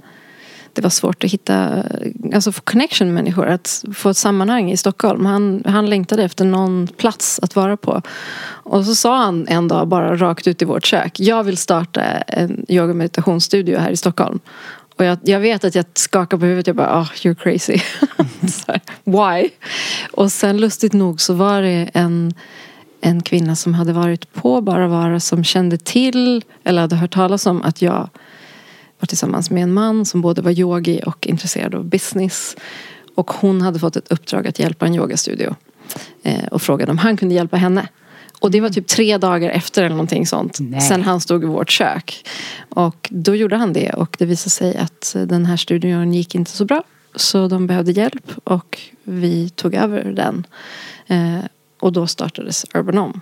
det 0.77 0.83
var 0.83 0.91
svårt 0.91 1.25
att 1.25 1.31
hitta, 1.31 1.83
alltså 2.35 2.53
få 2.53 2.61
connection 2.61 3.09
med 3.09 3.15
människor, 3.15 3.47
att 3.47 3.85
få 3.95 4.11
ett 4.11 4.17
sammanhang 4.17 4.71
i 4.71 4.77
Stockholm. 4.77 5.27
Han, 5.27 5.63
han 5.67 5.91
längtade 5.91 6.25
efter 6.25 6.45
någon 6.45 6.89
plats 6.97 7.41
att 7.43 7.57
vara 7.57 7.77
på. 7.77 8.03
Och 8.47 8.85
så 8.85 8.95
sa 8.95 9.17
han 9.17 9.49
en 9.49 9.69
dag 9.69 9.89
bara 9.89 10.17
rakt 10.17 10.47
ut 10.47 10.63
i 10.63 10.65
vårt 10.65 10.85
kök, 10.85 11.21
jag 11.21 11.45
vill 11.45 11.57
starta 11.57 12.03
en 12.03 12.67
yoga 12.69 12.91
och 12.91 12.97
meditationsstudio 12.97 13.79
här 13.79 13.91
i 13.91 13.97
Stockholm. 13.97 14.41
Och 14.97 15.05
jag, 15.05 15.19
jag 15.23 15.41
vet 15.41 15.65
att 15.65 15.75
jag 15.75 15.85
skakar 15.95 16.39
på 16.39 16.45
huvudet, 16.45 16.67
jag 16.67 16.77
bara, 16.77 17.01
oh, 17.01 17.07
you're 17.07 17.35
crazy. 17.35 17.79
här, 18.67 18.81
Why? 19.05 19.51
Och 20.13 20.33
sen 20.33 20.57
lustigt 20.57 20.93
nog 20.93 21.21
så 21.21 21.35
var 21.35 21.63
det 21.63 21.91
en 21.95 22.35
en 23.01 23.23
kvinna 23.23 23.57
som 23.57 23.75
hade 23.75 23.93
varit 23.93 24.33
på 24.33 24.61
Bara 24.61 24.89
Vara 24.89 25.21
som 25.21 25.45
kände 25.45 25.79
till 25.79 26.45
eller 26.65 26.81
hade 26.81 26.97
hört 26.97 27.15
talas 27.15 27.47
om 27.47 27.63
att 27.63 27.83
jag 27.83 28.09
var 28.99 29.07
tillsammans 29.07 29.51
med 29.51 29.63
en 29.63 29.73
man 29.73 30.05
som 30.05 30.21
både 30.21 30.43
var 30.43 30.51
yogi 30.51 31.01
och 31.07 31.27
intresserad 31.27 31.75
av 31.75 31.85
business. 31.85 32.57
Och 33.15 33.31
hon 33.31 33.63
hade 33.63 33.79
fått 33.79 33.97
ett 33.97 34.13
uppdrag 34.13 34.47
att 34.47 34.59
hjälpa 34.59 34.87
en 34.87 34.95
yogastudio. 34.95 35.55
Eh, 36.23 36.47
och 36.47 36.63
frågade 36.63 36.91
om 36.91 36.99
han 36.99 37.17
kunde 37.17 37.35
hjälpa 37.35 37.57
henne. 37.57 37.89
Och 38.41 38.51
det 38.51 38.61
var 38.61 38.71
typ 38.71 38.87
tre 38.87 39.19
dagar 39.19 39.51
efter 39.51 39.83
eller 39.83 39.97
någonting 39.97 40.27
sånt. 40.27 40.59
Nej. 40.61 40.81
Sen 40.81 41.03
han 41.03 41.21
stod 41.21 41.43
i 41.43 41.47
vårt 41.47 41.71
kök. 41.71 42.27
Och 42.69 43.09
då 43.13 43.35
gjorde 43.35 43.57
han 43.57 43.73
det 43.73 43.91
och 43.91 44.17
det 44.19 44.25
visade 44.25 44.51
sig 44.51 44.77
att 44.77 45.17
den 45.27 45.47
här 45.47 45.57
studion 45.57 46.15
gick 46.15 46.35
inte 46.35 46.51
så 46.51 46.65
bra. 46.65 46.85
Så 47.15 47.49
de 47.49 47.67
behövde 47.67 47.93
hjälp 47.93 48.33
och 48.45 48.81
vi 49.03 49.49
tog 49.49 49.75
över 49.75 50.05
den. 50.05 50.47
Eh, 51.07 51.45
och 51.81 51.93
då 51.93 52.07
startades 52.07 52.67
Urban 52.75 52.99
Om. 52.99 53.21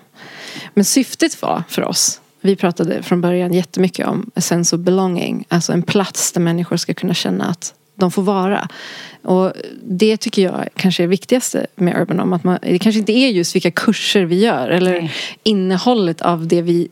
Men 0.74 0.84
syftet 0.84 1.42
var 1.42 1.62
för 1.68 1.82
oss 1.82 2.20
vi 2.44 2.56
pratade 2.56 3.02
från 3.02 3.20
början 3.20 3.52
jättemycket 3.52 4.06
om 4.06 4.30
a 4.34 4.40
sense 4.40 4.76
of 4.76 4.82
belonging. 4.82 5.44
Alltså 5.48 5.72
en 5.72 5.82
plats 5.82 6.32
där 6.32 6.40
människor 6.40 6.76
ska 6.76 6.94
kunna 6.94 7.14
känna 7.14 7.44
att 7.44 7.74
de 7.94 8.10
får 8.10 8.22
vara. 8.22 8.68
Och 9.22 9.52
det 9.82 10.16
tycker 10.16 10.42
jag 10.42 10.68
kanske 10.76 11.02
är 11.02 11.06
det 11.06 11.10
viktigaste 11.10 11.66
med 11.76 12.00
Urban 12.00 12.20
Om. 12.20 12.32
Att 12.32 12.44
man, 12.44 12.58
det 12.62 12.78
kanske 12.78 12.98
inte 12.98 13.12
är 13.12 13.28
just 13.28 13.54
vilka 13.54 13.70
kurser 13.70 14.24
vi 14.24 14.40
gör 14.40 14.68
eller 14.68 14.92
Nej. 14.92 15.12
innehållet 15.42 16.22
av 16.22 16.46
det 16.46 16.62
vi... 16.62 16.88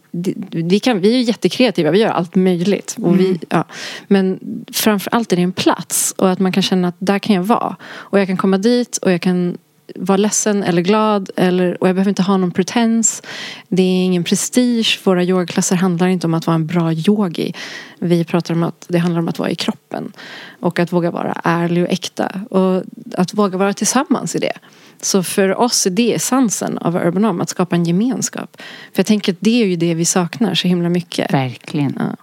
Vi, 0.51 0.81
kan, 0.81 1.01
vi 1.01 1.17
är 1.17 1.21
jättekreativa, 1.21 1.91
vi 1.91 1.99
gör 1.99 2.09
allt 2.09 2.35
möjligt. 2.35 2.97
Och 3.03 3.21
vi, 3.21 3.27
mm. 3.27 3.39
ja. 3.49 3.65
Men 4.07 4.41
framför 4.73 5.11
är 5.17 5.37
det 5.37 5.43
en 5.43 5.53
plats 5.53 6.15
och 6.19 6.31
att 6.31 6.39
man 6.39 6.53
kan 6.53 6.63
känna 6.63 6.89
att 6.89 6.97
där 6.99 7.19
kan 7.19 7.37
jag 7.37 7.43
vara. 7.43 7.77
Och 7.83 8.21
jag 8.21 8.27
kan 8.27 8.37
komma 8.37 8.59
dit 8.59 8.97
och 8.97 9.13
jag 9.13 9.21
kan 9.21 9.59
vara 9.97 10.17
ledsen 10.17 10.63
eller 10.63 10.83
glad 10.83 11.31
eller, 11.37 11.83
och 11.83 11.89
jag 11.89 11.97
behöver 11.97 12.09
inte 12.09 12.23
ha 12.23 12.37
någon 12.37 12.51
pretens. 12.51 13.23
Det 13.69 13.83
är 13.83 14.05
ingen 14.05 14.25
prestige. 14.25 15.01
Våra 15.05 15.25
yogaklasser 15.25 15.77
handlar 15.77 16.07
inte 16.07 16.27
om 16.27 16.35
att 16.35 16.47
vara 16.47 16.55
en 16.55 16.67
bra 16.67 16.93
yogi. 16.93 17.55
Vi 17.99 18.25
pratar 18.25 18.55
om 18.55 18.63
att 18.63 18.87
det 18.89 18.99
handlar 18.99 19.21
om 19.21 19.29
att 19.29 19.39
vara 19.39 19.51
i 19.51 19.55
kroppen. 19.55 20.13
Och 20.61 20.79
att 20.79 20.93
våga 20.93 21.11
vara 21.11 21.41
ärlig 21.45 21.85
och 21.85 21.91
äkta. 21.91 22.41
Och 22.51 22.83
att 23.17 23.35
våga 23.35 23.59
vara 23.59 23.73
tillsammans 23.73 24.35
i 24.37 24.39
det. 24.39 24.53
Så 25.01 25.23
för 25.23 25.61
oss 25.61 25.87
är 25.87 25.91
det 25.91 26.15
essensen 26.15 26.79
av 26.79 26.97
Urban 26.97 27.25
Arm, 27.25 27.41
att 27.41 27.49
skapa 27.49 27.77
en 27.77 27.85
gemenskap. 27.85 28.57
För 28.93 28.99
jag 28.99 29.07
tänker 29.07 29.33
att 29.33 29.39
det 29.41 29.63
är 29.63 29.67
ju 29.67 29.77
det 29.77 29.95
vi 29.95 30.05
saknar 30.05 30.55
så 30.55 30.69
himla 30.69 30.89
mycket. 30.89 31.33
Verkligen. 31.33 31.97
Ja. 31.99 32.17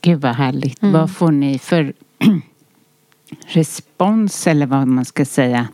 Gud 0.00 0.20
vad 0.20 0.34
härligt. 0.34 0.82
Mm. 0.82 0.92
Vad 0.92 1.10
får 1.10 1.30
ni 1.30 1.58
för 1.58 1.92
respons 3.46 4.46
eller 4.46 4.66
vad 4.66 4.88
man 4.88 5.04
ska 5.04 5.24
säga 5.24 5.68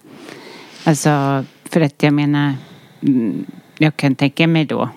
Alltså, 0.84 1.44
för 1.64 1.80
att 1.80 2.02
jag 2.02 2.12
menar, 2.12 2.54
mm, 3.00 3.46
jag 3.78 3.96
kan 3.96 4.14
tänka 4.14 4.46
mig 4.46 4.64
då 4.64 4.88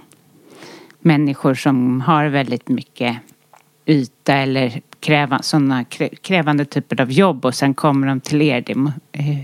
människor 1.00 1.54
som 1.54 2.02
har 2.02 2.26
väldigt 2.26 2.70
mycket 2.70 3.18
yta 3.86 4.34
eller 4.34 4.82
kräva, 5.00 5.42
sådana 5.42 5.84
krävande 6.22 6.66
typer 6.66 7.02
av 7.02 7.12
jobb 7.12 7.46
och 7.46 7.56
sen 7.56 7.74
kommer 7.74 8.08
de 8.08 8.22
till 8.22 8.42
er. 8.42 8.62
Det 8.62 8.74
eh, 9.12 9.38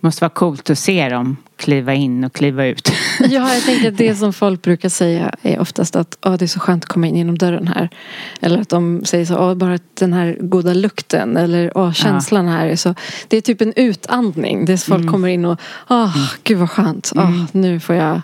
måste 0.00 0.24
vara 0.24 0.30
coolt 0.30 0.70
att 0.70 0.78
se 0.78 1.08
dem 1.08 1.36
kliva 1.60 1.94
in 1.94 2.24
och 2.24 2.32
kliva 2.32 2.66
ut. 2.66 2.92
Ja, 3.20 3.54
jag 3.54 3.64
tänker 3.64 3.88
att 3.88 3.98
det 3.98 4.14
som 4.14 4.32
folk 4.32 4.62
brukar 4.62 4.88
säga 4.88 5.34
är 5.42 5.60
oftast 5.60 5.96
att 5.96 6.18
oh, 6.22 6.36
det 6.36 6.44
är 6.44 6.46
så 6.46 6.60
skönt 6.60 6.84
att 6.84 6.88
komma 6.88 7.06
in 7.06 7.16
genom 7.16 7.38
dörren 7.38 7.68
här. 7.68 7.88
Eller 8.40 8.60
att 8.60 8.68
de 8.68 9.04
säger 9.04 9.24
så, 9.24 9.36
oh, 9.36 9.54
bara 9.54 9.78
den 9.94 10.12
här 10.12 10.36
goda 10.40 10.74
lukten 10.74 11.36
eller 11.36 11.70
oh, 11.74 11.92
känslan 11.92 12.46
ja. 12.46 12.52
här. 12.52 12.66
Är 12.66 12.76
så, 12.76 12.94
det 13.28 13.36
är 13.36 13.40
typ 13.40 13.60
en 13.60 13.72
utandning. 13.76 14.64
Det 14.64 14.72
är 14.72 14.76
folk 14.76 15.00
mm. 15.00 15.12
kommer 15.12 15.28
in 15.28 15.44
och, 15.44 15.60
oh, 15.88 16.32
gud 16.42 16.58
vad 16.58 16.70
skönt. 16.70 17.12
Oh, 17.14 17.28
mm. 17.28 17.46
Nu 17.52 17.80
får 17.80 17.96
jag 17.96 18.20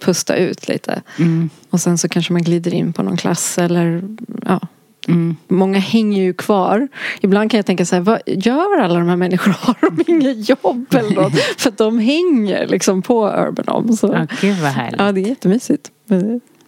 pusta 0.00 0.36
ut 0.36 0.68
lite. 0.68 1.02
Mm. 1.18 1.50
Och 1.70 1.80
sen 1.80 1.98
så 1.98 2.08
kanske 2.08 2.32
man 2.32 2.42
glider 2.42 2.74
in 2.74 2.92
på 2.92 3.02
någon 3.02 3.16
klass 3.16 3.58
eller 3.58 4.02
ja, 4.46 4.60
Mm. 5.08 5.36
Många 5.48 5.78
hänger 5.78 6.22
ju 6.22 6.32
kvar. 6.32 6.88
Ibland 7.20 7.50
kan 7.50 7.58
jag 7.58 7.66
tänka 7.66 7.86
så 7.86 7.94
här, 7.96 8.02
vad 8.02 8.20
gör 8.26 8.80
alla 8.80 8.98
de 8.98 9.08
här 9.08 9.16
människorna? 9.16 9.56
Har 9.60 9.76
de 9.80 10.04
inget 10.12 10.48
jobb 10.48 10.94
eller 10.94 11.14
något? 11.14 11.32
För 11.58 11.68
att 11.68 11.78
de 11.78 11.98
hänger 11.98 12.66
liksom 12.66 13.02
på 13.02 13.28
Urban 13.28 13.68
Om. 13.68 13.96
Så. 13.96 14.06
Ja, 14.06 14.26
gud 14.40 14.56
vad 14.56 14.70
härligt. 14.70 15.00
Ja, 15.00 15.12
det 15.12 15.20
är 15.20 15.28
jättemysigt. 15.28 15.90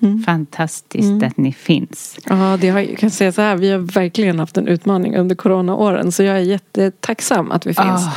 Mm. 0.02 0.22
Fantastiskt 0.26 1.10
mm. 1.10 1.28
att 1.28 1.36
ni 1.36 1.52
finns. 1.52 2.18
Ja, 2.24 2.58
det 2.60 2.68
har, 2.68 2.80
jag 2.80 2.98
kan 2.98 3.10
säga 3.10 3.32
så 3.32 3.42
här, 3.42 3.56
vi 3.56 3.70
har 3.70 3.78
verkligen 3.78 4.38
haft 4.38 4.56
en 4.56 4.68
utmaning 4.68 5.16
under 5.16 5.36
coronaåren. 5.36 6.12
Så 6.12 6.22
jag 6.22 6.36
är 6.36 6.40
jättetacksam 6.40 7.50
att 7.50 7.66
vi 7.66 7.74
finns. 7.74 8.06
Oh. 8.06 8.12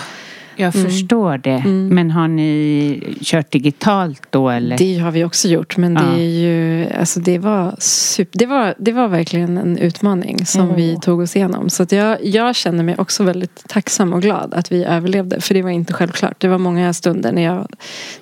Jag 0.60 0.76
mm. 0.76 0.90
förstår 0.90 1.38
det. 1.38 1.50
Mm. 1.50 1.88
Men 1.88 2.12
har 2.12 2.28
ni 2.28 3.18
kört 3.22 3.52
digitalt 3.52 4.22
då 4.30 4.50
eller? 4.50 4.78
Det 4.78 4.98
har 4.98 5.12
vi 5.12 5.24
också 5.24 5.48
gjort. 5.48 5.78
Men 5.78 5.94
det 5.94 6.02
är 6.02 6.40
ju, 6.42 6.88
alltså 7.00 7.20
det 7.20 7.38
var, 7.38 7.76
super, 7.80 8.40
det 8.40 8.46
var, 8.46 8.76
det 8.78 8.92
var 8.92 9.08
verkligen 9.08 9.58
en 9.58 9.78
utmaning 9.78 10.46
som 10.46 10.62
mm. 10.62 10.76
vi 10.76 10.98
tog 11.02 11.20
oss 11.20 11.36
igenom. 11.36 11.70
Så 11.70 11.84
att 11.84 11.92
jag, 11.92 12.26
jag 12.26 12.56
känner 12.56 12.84
mig 12.84 12.96
också 12.98 13.24
väldigt 13.24 13.64
tacksam 13.68 14.14
och 14.14 14.22
glad 14.22 14.54
att 14.54 14.72
vi 14.72 14.84
överlevde. 14.84 15.42
För 15.42 15.54
det 15.54 15.62
var 15.62 15.70
inte 15.70 15.94
självklart. 15.94 16.40
Det 16.40 16.48
var 16.48 16.58
många 16.58 16.94
stunder 16.94 17.32
när 17.32 17.42
jag 17.42 17.68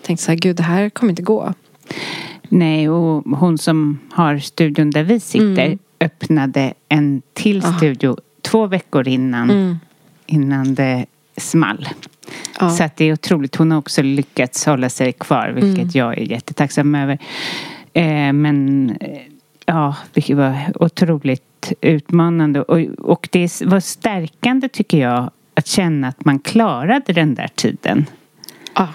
tänkte 0.01 0.25
så 0.25 0.31
här, 0.31 0.37
gud 0.37 0.55
det 0.55 0.63
här 0.63 0.89
kommer 0.89 1.09
inte 1.09 1.23
gå. 1.23 1.53
Nej, 2.49 2.89
och 2.89 3.23
hon 3.37 3.57
som 3.57 3.99
har 4.11 4.37
studion 4.39 4.91
där 4.91 5.03
vi 5.03 5.19
sitter 5.19 5.65
mm. 5.65 5.79
öppnade 5.99 6.73
en 6.89 7.21
till 7.33 7.63
studio 7.77 8.09
Aha. 8.09 8.17
två 8.41 8.67
veckor 8.67 9.07
innan, 9.07 9.49
mm. 9.49 9.77
innan 10.25 10.75
det 10.75 11.05
small. 11.37 11.89
Ja. 12.59 12.69
Så 12.69 12.83
att 12.83 12.95
det 12.95 13.05
är 13.05 13.13
otroligt. 13.13 13.55
Hon 13.55 13.71
har 13.71 13.77
också 13.77 14.01
lyckats 14.01 14.65
hålla 14.65 14.89
sig 14.89 15.13
kvar 15.13 15.49
vilket 15.49 15.77
mm. 15.77 15.89
jag 15.93 16.17
är 16.17 16.21
jättetacksam 16.21 16.95
över. 16.95 17.17
Eh, 17.93 18.33
men 18.33 18.89
eh, 19.01 19.19
ja, 19.65 19.95
det 20.13 20.33
var 20.33 20.55
otroligt 20.75 21.73
utmanande 21.81 22.61
och, 22.61 22.79
och 22.99 23.29
det 23.31 23.61
var 23.61 23.79
stärkande 23.79 24.69
tycker 24.69 24.97
jag 24.97 25.31
att 25.53 25.67
känna 25.67 26.07
att 26.07 26.25
man 26.25 26.39
klarade 26.39 27.13
den 27.13 27.35
där 27.35 27.49
tiden. 27.55 28.05
Ja, 28.75 28.87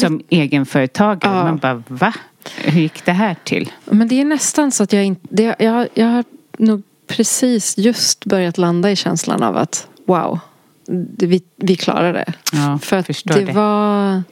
Som 0.00 0.22
egenföretagare. 0.28 1.36
Ja. 1.36 1.44
Man 1.44 1.56
bara 1.56 1.82
va? 1.88 2.14
Hur 2.56 2.80
gick 2.80 3.04
det 3.04 3.12
här 3.12 3.36
till? 3.44 3.72
Men 3.84 4.08
det 4.08 4.20
är 4.20 4.24
nästan 4.24 4.72
så 4.72 4.82
att 4.82 4.92
jag 4.92 5.04
inte... 5.04 5.54
Jag, 5.58 5.88
jag 5.94 6.06
har 6.06 6.24
nog 6.58 6.82
precis 7.06 7.78
just 7.78 8.24
börjat 8.24 8.58
landa 8.58 8.90
i 8.90 8.96
känslan 8.96 9.42
av 9.42 9.56
att 9.56 9.88
wow, 10.06 10.40
vi, 10.86 11.42
vi 11.56 11.76
klarade 11.76 12.12
det. 12.12 12.32
Ja, 12.52 12.78
För 12.82 12.96
att 12.96 13.06
det, 13.06 13.44
det, 13.44 13.52
var 13.52 14.22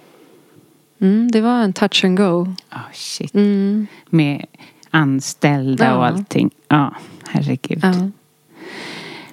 mm, 1.00 1.30
Det 1.30 1.40
var 1.40 1.62
en 1.62 1.72
touch 1.72 2.04
and 2.04 2.16
go. 2.16 2.42
Oh, 2.72 2.92
shit. 2.92 3.34
Mm. 3.34 3.86
Med 4.10 4.46
anställda 4.90 5.84
ja. 5.84 5.96
och 5.96 6.06
allting. 6.06 6.50
Ja, 6.68 6.94
herregud. 7.28 7.80
Ja. 7.82 8.10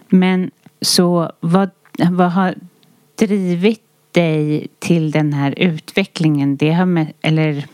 Men 0.07 0.51
så 0.81 1.31
vad, 1.39 1.69
vad 2.11 2.31
har 2.31 2.55
drivit 3.15 3.83
dig 4.11 4.67
till 4.79 5.11
den 5.11 5.33
här 5.33 5.53
utvecklingen? 5.57 6.57
Det 6.57 6.73
har 6.73 6.85
med, 6.85 7.13
eller 7.21 7.65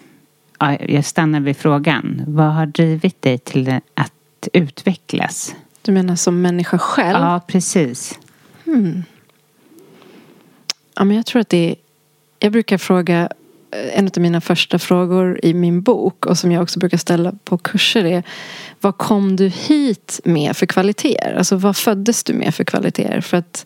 ja, 0.59 0.77
jag 0.79 1.05
stannar 1.05 1.39
vid 1.39 1.57
frågan. 1.57 2.21
Vad 2.27 2.53
har 2.53 2.65
drivit 2.65 3.21
dig 3.21 3.37
till 3.37 3.79
att 3.93 4.47
utvecklas? 4.53 5.55
Du 5.81 5.91
menar 5.91 6.15
som 6.15 6.41
människa 6.41 6.77
själv? 6.77 7.19
Ja, 7.19 7.41
precis. 7.47 8.19
Hmm. 8.65 9.03
Ja, 10.95 11.03
men 11.03 11.15
jag 11.15 11.25
tror 11.25 11.39
att 11.39 11.49
det 11.49 11.69
är, 11.69 11.75
Jag 12.39 12.51
brukar 12.51 12.77
fråga 12.77 13.29
eh, 13.71 13.99
en 13.99 14.05
av 14.05 14.21
mina 14.21 14.41
första 14.41 14.79
frågor 14.79 15.39
i 15.43 15.53
min 15.53 15.81
bok 15.81 16.25
och 16.25 16.37
som 16.37 16.51
jag 16.51 16.63
också 16.63 16.79
brukar 16.79 16.97
ställa 16.97 17.33
på 17.43 17.57
kurser 17.57 18.05
är 18.05 18.23
Vad 18.81 18.97
kom 18.97 19.35
du 19.35 19.47
hit 19.47 20.19
med 20.23 20.57
för 20.57 20.65
kvaliteter? 20.65 21.35
Alltså 21.37 21.55
vad 21.55 21.77
föddes 21.77 22.23
du 22.23 22.33
med 22.33 22.55
för 22.55 22.63
kvaliteter? 22.63 23.21
För 23.21 23.37
att 23.37 23.65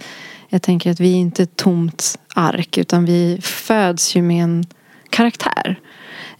Jag 0.49 0.61
tänker 0.61 0.91
att 0.91 0.99
vi 0.99 1.11
är 1.11 1.17
inte 1.17 1.43
ett 1.43 1.55
tomt 1.55 2.19
ark 2.35 2.77
utan 2.77 3.05
vi 3.05 3.39
föds 3.41 4.15
ju 4.15 4.21
med 4.21 4.43
en 4.43 4.65
karaktär. 5.09 5.79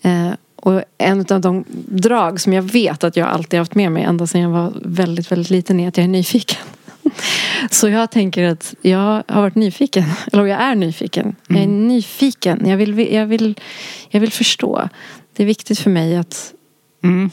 Eh, 0.02 0.32
och 0.56 0.84
en 0.98 1.26
av 1.30 1.42
de 1.42 1.66
drag 1.86 2.42
som 2.42 2.54
jag 2.54 2.62
vet 2.62 3.04
att 3.04 3.16
jag 3.16 3.28
alltid 3.28 3.60
haft 3.60 3.76
med 3.76 3.92
mig 3.92 4.04
ända 4.04 4.28
sedan 4.28 4.42
jag 4.42 4.50
var 4.50 4.74
väldigt, 4.84 5.32
väldigt 5.32 5.50
liten 5.50 5.80
är 5.80 5.88
att 5.88 5.98
jag 5.98 6.04
är 6.04 6.08
nyfiken. 6.08 6.66
Så 7.72 7.89
jag 7.89 8.12
tänker 8.12 8.43
att 8.43 8.76
jag 8.82 9.24
har 9.28 9.41
varit 9.41 9.55
nyfiken. 9.55 10.03
Eller 10.34 10.45
jag 10.45 10.62
är 10.62 10.76
nyfiken. 10.76 11.36
Jag 11.47 11.57
är 11.57 11.64
Mm. 11.64 11.88
nyfiken. 11.88 12.68
Jag 12.70 12.78
vill, 12.78 13.14
jag, 13.14 13.26
vill, 13.26 13.60
jag 14.10 14.20
vill 14.20 14.32
förstå. 14.32 14.89
Det 15.36 15.43
är 15.43 15.47
viktigt 15.47 15.80
för 15.80 15.89
mig 15.89 16.18
att, 16.18 16.53
Mm. 17.03 17.30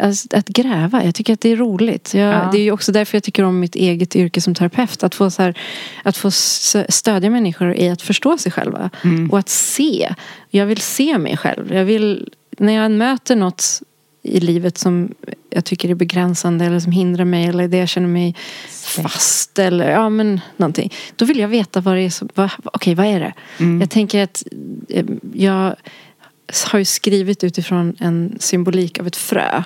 att, 0.00 0.34
att 0.34 0.48
gräva. 0.48 1.04
Jag 1.04 1.14
tycker 1.14 1.32
att 1.32 1.40
det 1.40 1.48
är 1.52 1.56
roligt. 1.56 2.14
Jag, 2.14 2.34
Ja. 2.34 2.48
Det 2.52 2.58
är 2.58 2.62
ju 2.62 2.70
också 2.72 2.92
därför 2.92 3.16
jag 3.16 3.22
tycker 3.22 3.42
om 3.44 3.60
mitt 3.60 3.74
eget 3.74 4.16
yrke 4.16 4.40
som 4.40 4.54
terapeut. 4.54 5.02
Att 5.02 5.14
få, 5.14 5.30
så 5.30 5.42
här, 5.42 5.58
att 6.02 6.16
få 6.16 6.30
stödja 6.88 7.30
människor 7.30 7.74
i 7.74 7.88
att 7.88 8.02
förstå 8.02 8.38
sig 8.38 8.52
själva. 8.52 8.90
Mm. 9.04 9.30
Och 9.30 9.38
att 9.38 9.48
se. 9.48 10.14
Jag 10.50 10.66
vill 10.66 10.80
se 10.80 11.18
mig 11.18 11.36
själv. 11.36 11.74
Jag 11.74 11.84
vill, 11.84 12.28
när 12.58 12.72
jag 12.72 12.90
möter 12.90 13.36
något 13.36 13.82
i 14.26 14.40
livet 14.40 14.78
som 14.78 15.14
jag 15.50 15.64
tycker 15.64 15.88
är 15.88 15.94
begränsande 15.94 16.64
eller 16.64 16.80
som 16.80 16.92
hindrar 16.92 17.24
mig 17.24 17.44
eller 17.46 17.68
det 17.68 17.76
jag 17.76 17.88
känner 17.88 18.08
mig 18.08 18.34
fast 18.84 19.58
eller 19.58 19.90
ja 19.90 20.08
men 20.08 20.40
någonting. 20.56 20.92
Då 21.16 21.24
vill 21.24 21.38
jag 21.38 21.48
veta 21.48 21.80
vad 21.80 21.94
det 21.96 22.00
är 22.00 22.10
som, 22.10 22.28
vad, 22.34 22.50
okej 22.64 22.94
vad 22.94 23.06
är 23.06 23.20
det? 23.20 23.32
Mm. 23.58 23.80
Jag 23.80 23.90
tänker 23.90 24.22
att 24.24 24.44
eh, 24.88 25.04
jag 25.34 25.74
har 26.66 26.78
ju 26.78 26.84
skrivit 26.84 27.44
utifrån 27.44 27.96
en 28.00 28.36
symbolik 28.40 28.98
av 28.98 29.06
ett 29.06 29.16
frö. 29.16 29.62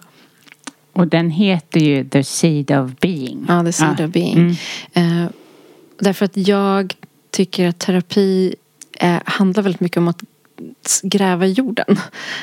Och 0.92 1.09
den 1.09 1.30
heter 1.30 1.80
ju 1.80 2.04
The 2.09 2.24
Seed 2.24 2.70
of 2.70 2.90
Being. 3.00 3.44
Ja, 3.48 3.64
the 3.64 3.72
seed 3.72 3.94
Ja. 3.98 4.04
of 4.04 4.11
being. 4.12 4.56
Mm. 4.94 5.24
Eh, 5.24 5.30
därför 5.98 6.24
att 6.24 6.36
jag 6.36 6.94
tycker 7.30 7.68
att 7.68 7.78
terapi 7.78 8.54
eh, 8.98 9.16
handlar 9.24 9.62
väldigt 9.62 9.80
mycket 9.80 9.96
om 9.98 10.09
att 10.09 10.22
gräva 11.02 11.46
i 11.46 11.52
jorden. 11.52 11.98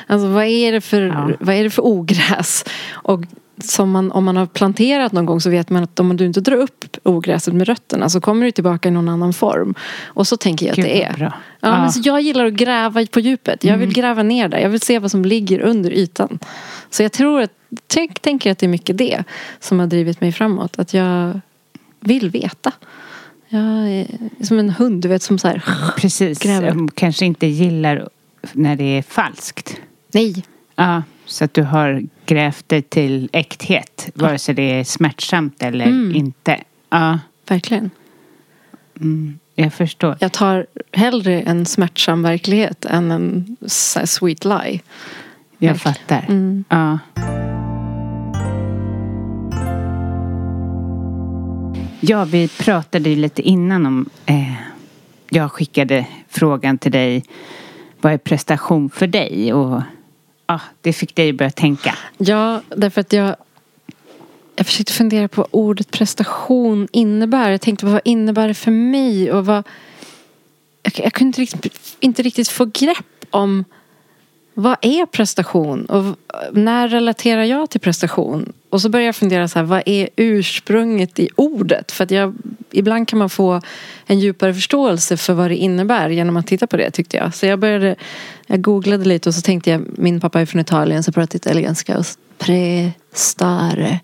Alltså 0.08 0.28
vad 0.28 0.44
är 0.46 0.72
det 0.72 0.82
för, 0.82 1.02
Ja. 1.02 1.30
vad 1.40 1.56
är 1.56 1.64
det 1.64 1.70
för 1.70 1.86
ogräs? 1.86 2.66
Och 2.92 3.22
som 3.64 3.92
man, 3.92 4.12
om 4.12 4.24
man 4.26 4.38
har 4.38 4.46
planterat 4.46 5.12
någon 5.12 5.26
gång 5.26 5.42
så 5.42 5.50
vet 5.50 5.70
man 5.70 5.84
att 5.84 6.00
om 6.00 6.18
du 6.18 6.26
inte 6.26 6.42
drar 6.42 6.56
upp 6.58 6.98
ogräset 7.04 7.54
med 7.54 7.68
rötterna 7.68 8.10
så 8.10 8.22
kommer 8.22 8.46
det 8.46 8.52
tillbaka 8.52 8.90
i 8.90 8.92
någon 8.92 9.10
annan 9.10 9.34
form. 9.34 9.76
Och 10.06 10.28
så 10.28 10.38
tänker 10.38 10.66
jag 10.66 10.72
att 10.72 10.76
Gud, 10.76 10.86
det 10.86 11.04
är. 11.04 11.14
bra. 11.14 11.34
Ja, 11.60 11.68
Ja. 11.70 11.78
Men 11.82 11.92
så 11.92 12.02
jag 12.04 12.22
gillar 12.22 12.46
att 12.46 12.54
gräva 12.54 13.06
på 13.06 13.20
djupet. 13.20 13.64
Jag 13.64 13.78
vill 13.78 13.94
gräva 13.94 14.24
ner 14.24 14.48
där. 14.48 14.58
Jag 14.58 14.70
vill 14.70 14.80
se 14.82 15.00
vad 15.00 15.12
som 15.12 15.26
ligger 15.26 15.60
under 15.60 15.92
ytan. 15.92 16.40
Så 16.90 17.04
jag 17.04 17.12
tror 17.12 17.42
att, 17.42 17.52
tänk, 17.88 18.20
tänker 18.20 18.52
att 18.52 18.58
det 18.58 18.66
är 18.66 18.68
mycket 18.68 18.98
det 18.98 19.24
som 19.60 19.80
har 19.80 19.88
drivit 19.88 20.22
mig 20.22 20.32
framåt. 20.32 20.80
Att 20.80 20.94
jag 20.94 21.40
vill 22.00 22.30
veta. 22.30 22.72
Jag 23.60 23.90
är 23.90 24.08
som 24.46 24.60
en 24.60 24.70
hund, 24.70 25.02
du 25.02 25.08
vet, 25.08 25.24
som 25.24 25.40
så 25.40 25.48
här. 25.48 25.64
Precis. 25.98 26.40
Gräver. 26.40 26.88
Kanske 26.96 27.26
inte 27.26 27.48
gillar 27.48 28.10
när 28.54 28.76
det 28.76 28.84
är 28.98 29.02
falskt. 29.02 29.76
Nej. 30.14 30.44
Ja, 30.76 31.04
så 31.26 31.46
att 31.46 31.54
du 31.54 31.64
har 31.64 32.04
grävt 32.26 32.70
dig 32.70 32.82
till 32.82 33.30
äkthet. 33.34 34.10
Vare 34.14 34.38
sig 34.40 34.56
det 34.56 34.80
är 34.80 34.84
smärtsamt 34.84 35.64
eller 35.64 35.86
Mm. 35.86 36.16
inte. 36.16 36.62
Ja, 36.90 37.20
Verkligen. 37.48 37.90
jag 39.56 39.74
förstår. 39.74 40.18
Jag 40.20 40.32
tar 40.32 40.66
hellre 40.92 41.42
en 41.42 41.66
smärtsam 41.66 42.24
verklighet 42.24 42.86
än 42.86 43.12
en 43.12 43.58
sweet 44.06 44.46
lie. 44.46 44.82
Jag 45.58 45.74
verkligen. 45.74 45.76
fattar. 45.80 46.26
Mm. 46.30 46.64
Ja. 46.70 47.00
Ja, 52.08 52.26
vi 52.26 52.48
pratade 52.48 53.10
ju 53.10 53.16
lite 53.16 53.42
innan 53.42 53.86
om... 53.86 54.10
Eh, 54.26 54.54
jag 55.30 55.52
skickade 55.52 56.06
frågan 56.30 56.78
till 56.78 56.92
dig. 56.92 57.24
Vad 58.02 58.14
är 58.14 58.18
prestation 58.18 58.90
för 58.90 59.08
dig? 59.08 59.54
Och 59.54 59.82
ja, 60.48 60.60
det 60.82 60.94
fick 60.94 61.16
dig 61.16 61.30
att 61.30 61.36
börja 61.36 61.52
tänka. 61.52 61.98
Ja, 62.18 62.62
därför 62.76 63.02
att 63.02 63.14
jag 63.14 63.36
jag 64.56 64.66
försökte 64.66 64.94
fundera 64.94 65.28
på 65.28 65.42
vad 65.42 65.48
ordet 65.52 65.92
prestation 65.92 66.88
innebär. 66.92 67.52
Jag 67.52 67.62
tänkte 67.62 67.86
på 67.86 67.92
vad 67.92 68.02
innebär 68.06 68.48
det 68.48 68.54
för 68.54 68.72
mig 68.72 69.32
och 69.32 69.46
vad 69.46 69.68
jag, 70.84 70.94
jag 70.96 71.14
kunde 71.14 71.28
inte 71.28 71.42
riktigt, 71.42 71.98
inte 72.00 72.22
riktigt 72.24 72.48
få 72.48 72.66
grepp 72.66 73.26
om 73.30 73.66
vad 74.54 74.78
är 74.82 75.06
prestation 75.06 75.86
och 75.86 76.18
när 76.52 76.88
relaterar 76.88 77.44
jag 77.44 77.70
till 77.70 77.82
prestation? 77.82 78.54
Och 78.76 78.82
så 78.82 78.90
började 78.90 79.06
jag 79.06 79.16
fundera 79.16 79.48
så 79.48 79.60
här, 79.60 79.66
vad 79.66 79.84
är 79.86 80.10
ursprunget 80.16 81.20
i 81.20 81.30
ordet? 81.36 81.92
För 81.92 82.04
att 82.04 82.12
jag, 82.12 82.36
ibland 82.72 83.08
kan 83.08 83.20
man 83.20 83.30
få 83.30 83.62
en 84.06 84.20
djupare 84.20 84.54
förståelse 84.54 85.18
för 85.18 85.34
vad 85.34 85.52
det 85.52 85.56
innebär 85.56 86.10
genom 86.10 86.38
att 86.38 86.48
titta 86.48 86.68
på 86.68 86.78
det 86.78 86.92
tyckte 86.92 87.18
jag. 87.18 87.36
Så 87.36 87.46
jag 87.46 87.60
började, 87.60 87.96
jag 88.48 88.62
googlade 88.62 89.06
lite 89.06 89.30
och 89.30 89.36
så 89.36 89.42
tänkte 89.42 89.70
jag, 89.70 89.86
min 89.98 90.20
pappa 90.20 90.42
är 90.42 90.46
från 90.46 90.62
Italien 90.62 91.04
så 91.04 91.12
pratar 91.12 91.36
italienska 91.36 91.98
och 91.98 92.06
prestare. 92.38 94.00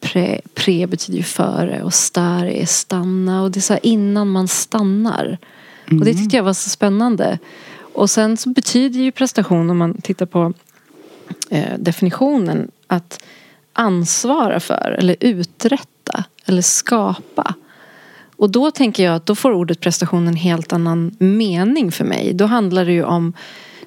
Pre, 0.00 0.40
pre 0.54 0.86
betyder 0.86 1.18
ju 1.18 1.24
före 1.24 1.82
och 1.82 1.94
stare 1.94 2.62
är 2.62 2.66
stanna 2.66 3.42
och 3.42 3.50
det 3.50 3.58
är 3.58 3.62
så 3.62 3.72
här 3.72 3.86
innan 3.86 4.28
man 4.28 4.48
stannar. 4.48 5.38
Och 5.86 6.04
det 6.04 6.14
tyckte 6.14 6.36
jag 6.36 6.44
var 6.44 6.52
så 6.52 6.70
spännande. 6.70 7.38
Och 7.94 8.10
sen 8.10 8.36
så 8.36 8.48
betyder 8.48 9.00
ju 9.00 9.12
prestation 9.12 9.70
om 9.70 9.78
man 9.78 10.00
tittar 10.00 10.26
på 10.26 10.52
eh, 11.50 11.78
definitionen 11.78 12.70
att 12.86 13.22
ansvara 13.74 14.60
för 14.60 14.96
eller 14.98 15.16
uträtta 15.20 16.24
eller 16.44 16.62
skapa. 16.62 17.54
Och 18.36 18.50
då 18.50 18.70
tänker 18.70 19.04
jag 19.04 19.14
att 19.14 19.26
då 19.26 19.34
får 19.34 19.52
ordet 19.52 19.80
prestation 19.80 20.28
en 20.28 20.36
helt 20.36 20.72
annan 20.72 21.16
mening 21.18 21.92
för 21.92 22.04
mig. 22.04 22.34
Då 22.34 22.46
handlar 22.46 22.84
det 22.84 22.92
ju 22.92 23.04
om, 23.04 23.32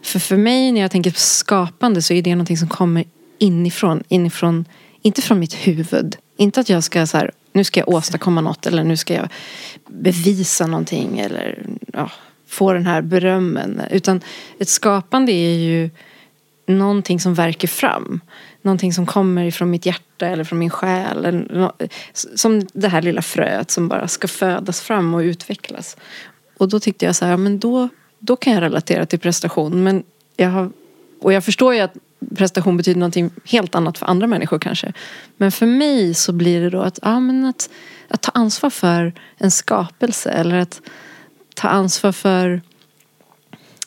för 0.02 0.20
för 0.20 0.38
mig 0.38 0.72
när 0.72 0.82
jag 0.82 0.92
tänker 0.92 1.12
på 1.12 1.20
skapande 1.20 2.02
så 2.02 2.14
är 2.14 2.22
det 2.22 2.36
någonting 2.36 2.58
som 2.58 2.68
kommer 2.68 3.06
inifrån, 3.38 4.04
inifrån, 4.08 4.66
inte 5.02 5.22
från 5.22 5.40
mitt 5.40 5.54
huvud. 5.54 6.18
Inte 6.38 6.60
att 6.60 6.70
jag 6.70 6.84
ska 6.84 7.08
så 7.08 7.18
här, 7.18 7.32
nu 7.54 7.64
ska 7.64 7.80
jag 7.80 7.90
åstadkomma 7.90 8.42
något 8.42 8.66
eller 8.66 8.84
nu 8.84 8.98
ska 8.98 9.14
jag 9.14 9.30
bevisa 9.88 10.68
någonting 10.68 11.20
eller 11.20 11.66
ja, 11.94 12.12
få 12.48 12.74
den 12.74 12.86
här 12.86 13.02
berömmen. 13.02 13.82
Utan 13.92 14.22
ett 14.60 14.70
skapande 14.70 15.32
är 15.32 15.58
ju 15.58 15.90
någonting 16.68 17.20
som 17.20 17.34
verkar 17.34 17.68
fram. 17.68 18.22
Någonting 18.62 18.94
som 18.94 19.06
kommer 19.06 19.46
ifrån 19.46 19.70
mitt 19.70 19.86
hjärta 19.86 20.28
eller 20.28 20.44
från 20.44 20.60
min 20.60 20.70
själ. 20.70 21.26
eller 21.26 21.72
Som 22.14 22.68
det 22.74 22.88
här 22.88 23.02
lilla 23.02 23.22
fröet 23.22 23.72
som 23.72 23.88
bara 23.88 24.08
ska 24.08 24.28
födas 24.28 24.82
fram 24.82 25.14
och 25.14 25.20
utvecklas. 25.20 25.98
Och 26.58 26.70
då 26.70 26.80
tyckte 26.80 27.06
jag 27.06 27.16
så 27.16 27.26
här, 27.26 27.38
men 27.38 27.60
då, 27.60 27.90
då 28.20 28.36
kan 28.36 28.54
jag 28.54 28.62
relatera 28.62 29.06
till 29.06 29.20
prestation. 29.20 29.84
Men 29.84 30.04
jag 30.36 30.50
har, 30.50 30.72
och 31.22 31.34
jag 31.34 31.44
förstår 31.44 31.74
ju 31.74 31.80
att 31.80 31.94
prestation 32.36 32.78
betyder 32.78 33.00
någonting 33.00 33.32
helt 33.46 33.76
annat 33.76 33.98
för 33.98 34.06
andra 34.06 34.28
människor 34.28 34.60
kanske. 34.60 34.94
Men 35.38 35.52
för 35.52 35.66
mig 35.66 36.14
så 36.14 36.34
blir 36.34 36.62
det 36.62 36.70
då 36.70 36.82
att, 36.82 37.00
ja, 37.02 37.20
men 37.20 37.46
att, 37.46 37.70
att 38.08 38.22
ta 38.22 38.32
ansvar 38.34 38.70
för 38.70 39.14
en 39.38 39.52
skapelse. 39.52 40.30
Eller 40.30 40.56
att 40.56 40.82
ta 41.56 41.68
ansvar 41.68 42.12
för 42.12 42.62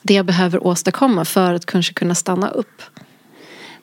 det 0.03 0.15
jag 0.15 0.27
behöver 0.27 0.67
åstadkomma 0.67 1.25
för 1.25 1.55
att 1.55 1.67
kanske 1.67 1.95
kunna 1.95 2.15
stanna 2.15 2.49
upp. 2.49 2.83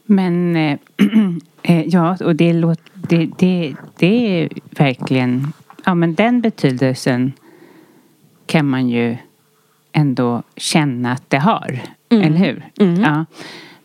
Men 0.04 0.56
eh, 0.56 0.78
eh, 1.62 1.88
ja, 1.88 2.18
och 2.24 2.36
det, 2.36 2.54
låter, 2.54 2.92
det, 2.94 3.30
det, 3.38 3.76
det 3.98 4.42
är 4.42 4.50
verkligen... 4.70 5.54
Ja, 5.86 5.96
men 5.96 6.16
den 6.16 6.42
betydelsen 6.42 7.34
kan 8.46 8.70
man 8.70 8.90
ju 8.90 9.18
ändå 9.92 10.44
känna 10.56 11.12
att 11.12 11.30
det 11.30 11.38
har. 11.38 11.80
Eller 12.10 12.38
hur? 12.38 12.70
Ja. 13.04 13.26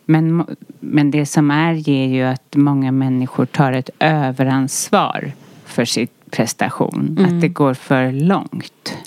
Men, 0.05 0.45
men 0.79 1.11
det 1.11 1.25
som 1.25 1.51
är 1.51 1.73
ger 1.73 2.07
ju 2.07 2.23
att 2.23 2.55
många 2.55 2.91
människor 2.91 3.45
tar 3.45 3.71
ett 3.71 3.89
överansvar 3.99 5.31
för 5.65 5.85
sin 5.85 6.07
prestation. 6.29 7.25
Att 7.25 7.41
det 7.41 7.47
går 7.47 7.73
för 7.73 8.11
långt. 8.11 8.97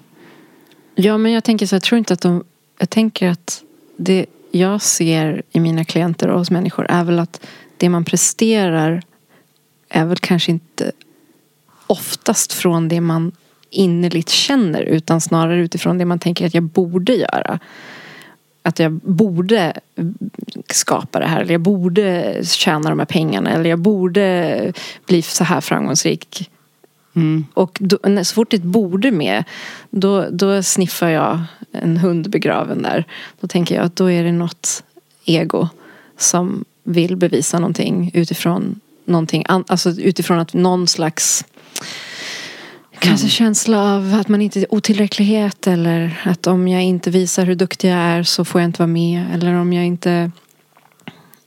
Ja, 0.95 1.19
men 1.19 1.33
jag 1.33 1.45
tänker 1.45 1.67
så 1.67 1.75
jag 1.75 1.83
tror 1.83 1.99
inte 1.99 2.15
att 2.15 2.21
de... 2.21 2.45
Jag 2.79 2.91
tänker 2.91 3.29
att 3.29 3.63
det 3.97 4.27
jag 4.51 4.83
ser 4.83 5.43
i 5.53 5.61
mina 5.61 5.85
klienter 5.85 6.29
och 6.29 6.39
hos 6.39 6.51
människor 6.51 6.87
är 6.89 7.05
väl 7.05 7.19
att 7.19 7.47
det 7.77 7.89
man 7.89 8.05
presterar 8.05 9.03
är 9.89 10.05
väl 10.05 10.19
kanske 10.19 10.51
inte 10.51 10.93
oftast 11.87 12.53
från 12.53 12.89
det 12.89 13.01
man 13.01 13.33
innerligt 13.71 14.29
känner 14.29 14.83
utan 14.83 15.21
snarare 15.21 15.61
utifrån 15.61 15.99
det 15.99 16.05
man 16.05 16.19
tänker 16.19 16.47
att 16.47 16.55
jag 16.55 16.63
borde 16.63 17.13
göra. 17.13 17.59
Att 18.63 18.79
jag 18.79 18.93
borde 18.93 19.73
skapa 20.71 21.19
det 21.19 21.27
här 21.27 21.41
eller 21.41 21.53
jag 21.53 21.61
borde 21.61 22.41
tjäna 22.45 22.91
de 22.91 22.99
här 22.99 23.07
pengarna 23.07 23.51
eller 23.51 23.71
jag 23.71 23.79
borde 23.79 24.73
bli 25.07 25.23
så 25.23 25.45
här 25.45 25.61
framgångsrik. 25.61 26.51
Och 27.55 27.79
då, 27.81 28.25
så 28.25 28.35
fort 28.35 28.51
det 28.51 28.57
är 28.57 28.59
ett 28.59 28.65
borde 28.65 29.11
med 29.11 29.45
då, 29.91 30.29
då 30.31 30.63
sniffar 30.63 31.09
jag 31.09 31.43
en 31.73 31.97
hund 31.97 32.31
begraven 32.31 32.83
där. 32.83 33.05
Då 33.41 33.49
tänker 33.49 33.75
jag 33.75 33.85
att 33.85 33.97
då 33.97 34.11
är 34.11 34.25
det 34.25 34.33
något 34.33 34.83
ego 35.25 35.69
som 36.19 36.65
vill 36.85 37.17
bevisa 37.17 37.59
någonting 37.59 38.11
utifrån 38.15 38.81
någonting 39.05 39.45
Alltså 39.47 39.91
utifrån 39.91 40.39
att 40.39 40.55
någon 40.55 40.87
slags 40.87 41.45
Kanske 42.99 43.29
känsla 43.29 43.95
av 43.95 44.15
att 44.15 44.29
man 44.29 44.43
inte 44.43 44.61
är 44.61 44.75
otillräcklighet 44.75 45.67
eller 45.67 46.23
att 46.25 46.47
om 46.47 46.69
jag 46.69 46.83
inte 46.83 47.11
visar 47.11 47.47
hur 47.47 47.55
duktig 47.55 47.91
jag 47.91 47.99
är 47.99 48.23
så 48.23 48.45
får 48.45 48.61
jag 48.61 48.69
inte 48.69 48.83
vara 48.83 48.87
med. 48.87 49.25
Eller 49.35 49.55
om 49.55 49.73
jag 49.73 49.85
inte 49.85 50.31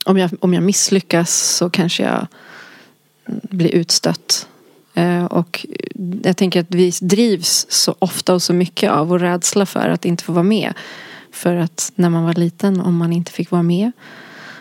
om 0.04 0.18
jag, 0.18 0.30
om 0.40 0.54
jag 0.54 0.62
misslyckas 0.62 1.56
så 1.56 1.70
kanske 1.70 2.02
jag 2.02 2.26
blir 3.42 3.74
utstött. 3.74 4.48
Eh, 5.00 5.24
och 5.24 5.66
jag 6.22 6.36
tänker 6.36 6.60
att 6.60 6.74
vi 6.74 6.92
drivs 7.00 7.66
så 7.68 7.94
ofta 7.98 8.34
och 8.34 8.42
så 8.42 8.52
mycket 8.52 8.90
av 8.90 9.08
vår 9.08 9.18
rädsla 9.18 9.66
för 9.66 9.88
att 9.88 10.04
inte 10.04 10.24
få 10.24 10.32
vara 10.32 10.42
med. 10.42 10.74
För 11.32 11.56
att 11.56 11.92
när 11.94 12.10
man 12.10 12.24
var 12.24 12.34
liten, 12.34 12.80
om 12.80 12.96
man 12.96 13.12
inte 13.12 13.32
fick 13.32 13.50
vara 13.50 13.62
med, 13.62 13.92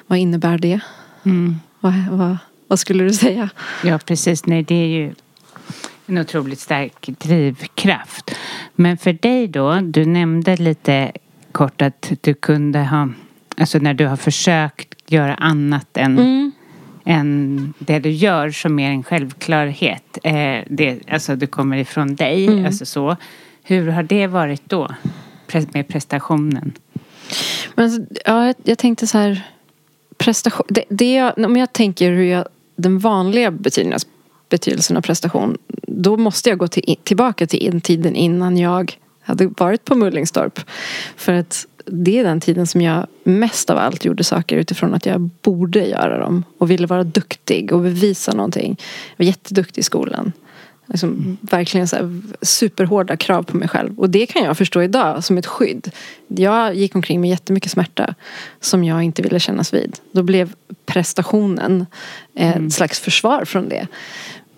vad 0.07 0.19
innebär 0.19 0.57
det? 0.57 0.79
Mm. 1.23 1.59
Vad, 1.79 1.93
vad, 2.11 2.37
vad 2.67 2.79
skulle 2.79 3.03
du 3.03 3.13
säga? 3.13 3.49
Ja, 3.83 3.97
precis. 4.05 4.45
Nej, 4.45 4.63
det 4.63 4.75
är 4.75 4.87
ju 4.87 5.13
en 6.05 6.17
otroligt 6.17 6.59
stark 6.59 7.07
drivkraft. 7.07 8.31
Men 8.75 8.97
för 8.97 9.13
dig 9.13 9.47
då, 9.47 9.79
du 9.81 10.05
nämnde 10.05 10.55
lite 10.55 11.11
kort 11.51 11.81
att 11.81 12.11
du 12.21 12.33
kunde 12.33 12.79
ha, 12.79 13.09
alltså 13.57 13.79
när 13.79 13.93
du 13.93 14.07
har 14.07 14.17
försökt 14.17 15.11
göra 15.11 15.35
annat 15.35 15.97
än, 15.97 16.19
Mm. 16.19 16.51
Än 17.05 17.73
det 17.79 17.99
du 17.99 18.09
gör 18.09 18.51
som 18.51 18.79
är 18.79 18.91
en 18.91 19.03
självklarhet. 19.03 20.17
Eh, 20.23 20.63
det, 20.69 20.99
alltså 21.11 21.35
det 21.35 21.47
kommer 21.47 21.77
ifrån 21.77 22.15
dig, 22.15 22.47
Mm. 22.47 22.65
alltså 22.65 22.85
så. 22.85 23.15
Hur 23.63 23.87
har 23.87 24.03
det 24.03 24.27
varit 24.27 24.69
då? 24.69 24.87
Med 25.73 25.87
prestationen? 25.87 26.71
Men 27.75 27.85
alltså, 27.85 28.01
ja, 28.25 28.45
jag, 28.45 28.55
jag 28.63 28.77
tänkte 28.77 29.07
så 29.07 29.17
här 29.17 29.41
prestation. 30.17 30.65
Det, 30.69 30.83
det 30.89 31.13
jag, 31.13 31.33
om 31.37 31.57
jag 31.57 31.73
tänker 31.73 32.11
hur 32.11 32.23
jag, 32.23 32.45
den 32.75 32.99
vanliga 32.99 33.51
betydelsen, 33.51 34.09
betydelsen 34.49 34.97
av 34.97 35.01
prestation. 35.01 35.57
Då 35.87 36.17
måste 36.17 36.49
jag 36.49 36.57
gå 36.57 36.67
till, 36.67 36.95
tillbaka 37.03 37.47
till 37.47 37.59
in, 37.59 37.81
tiden 37.81 38.15
innan 38.15 38.57
jag 38.57 38.97
hade 39.21 39.47
varit 39.47 39.85
på 39.85 39.95
Mullingstorp. 39.95 40.59
För 41.15 41.33
att 41.33 41.67
det 41.91 42.19
är 42.19 42.23
den 42.23 42.39
tiden 42.39 42.67
som 42.67 42.81
jag 42.81 43.07
mest 43.23 43.69
av 43.69 43.77
allt 43.77 44.05
gjorde 44.05 44.23
saker 44.23 44.57
utifrån 44.57 44.93
att 44.93 45.05
jag 45.05 45.21
borde 45.21 45.85
göra 45.85 46.19
dem. 46.19 46.43
Och 46.57 46.71
ville 46.71 46.87
vara 46.87 47.03
duktig 47.03 47.73
och 47.73 47.81
bevisa 47.81 48.33
någonting. 48.33 48.79
Jag 49.15 49.25
var 49.25 49.29
jätteduktig 49.29 49.81
i 49.81 49.83
skolan. 49.83 50.31
Liksom, 50.91 51.37
Verkligen 51.41 51.87
så 51.87 51.95
här, 51.95 52.21
superhårda 52.41 53.17
krav 53.17 53.43
på 53.43 53.57
mig 53.57 53.67
själv. 53.67 53.99
Och 53.99 54.09
det 54.09 54.25
kan 54.25 54.43
jag 54.43 54.57
förstå 54.57 54.81
idag 54.81 55.23
som 55.23 55.37
ett 55.37 55.45
skydd. 55.45 55.91
Jag 56.27 56.75
gick 56.75 56.95
omkring 56.95 57.21
med 57.21 57.29
jättemycket 57.29 57.71
smärta 57.71 58.15
som 58.59 58.83
jag 58.83 59.03
inte 59.03 59.21
ville 59.21 59.39
kännas 59.39 59.73
vid. 59.73 59.99
Då 60.11 60.23
blev 60.23 60.53
prestationen 60.85 61.85
ett 62.35 62.73
slags 62.73 62.99
försvar 62.99 63.45
från 63.45 63.69
det. 63.69 63.87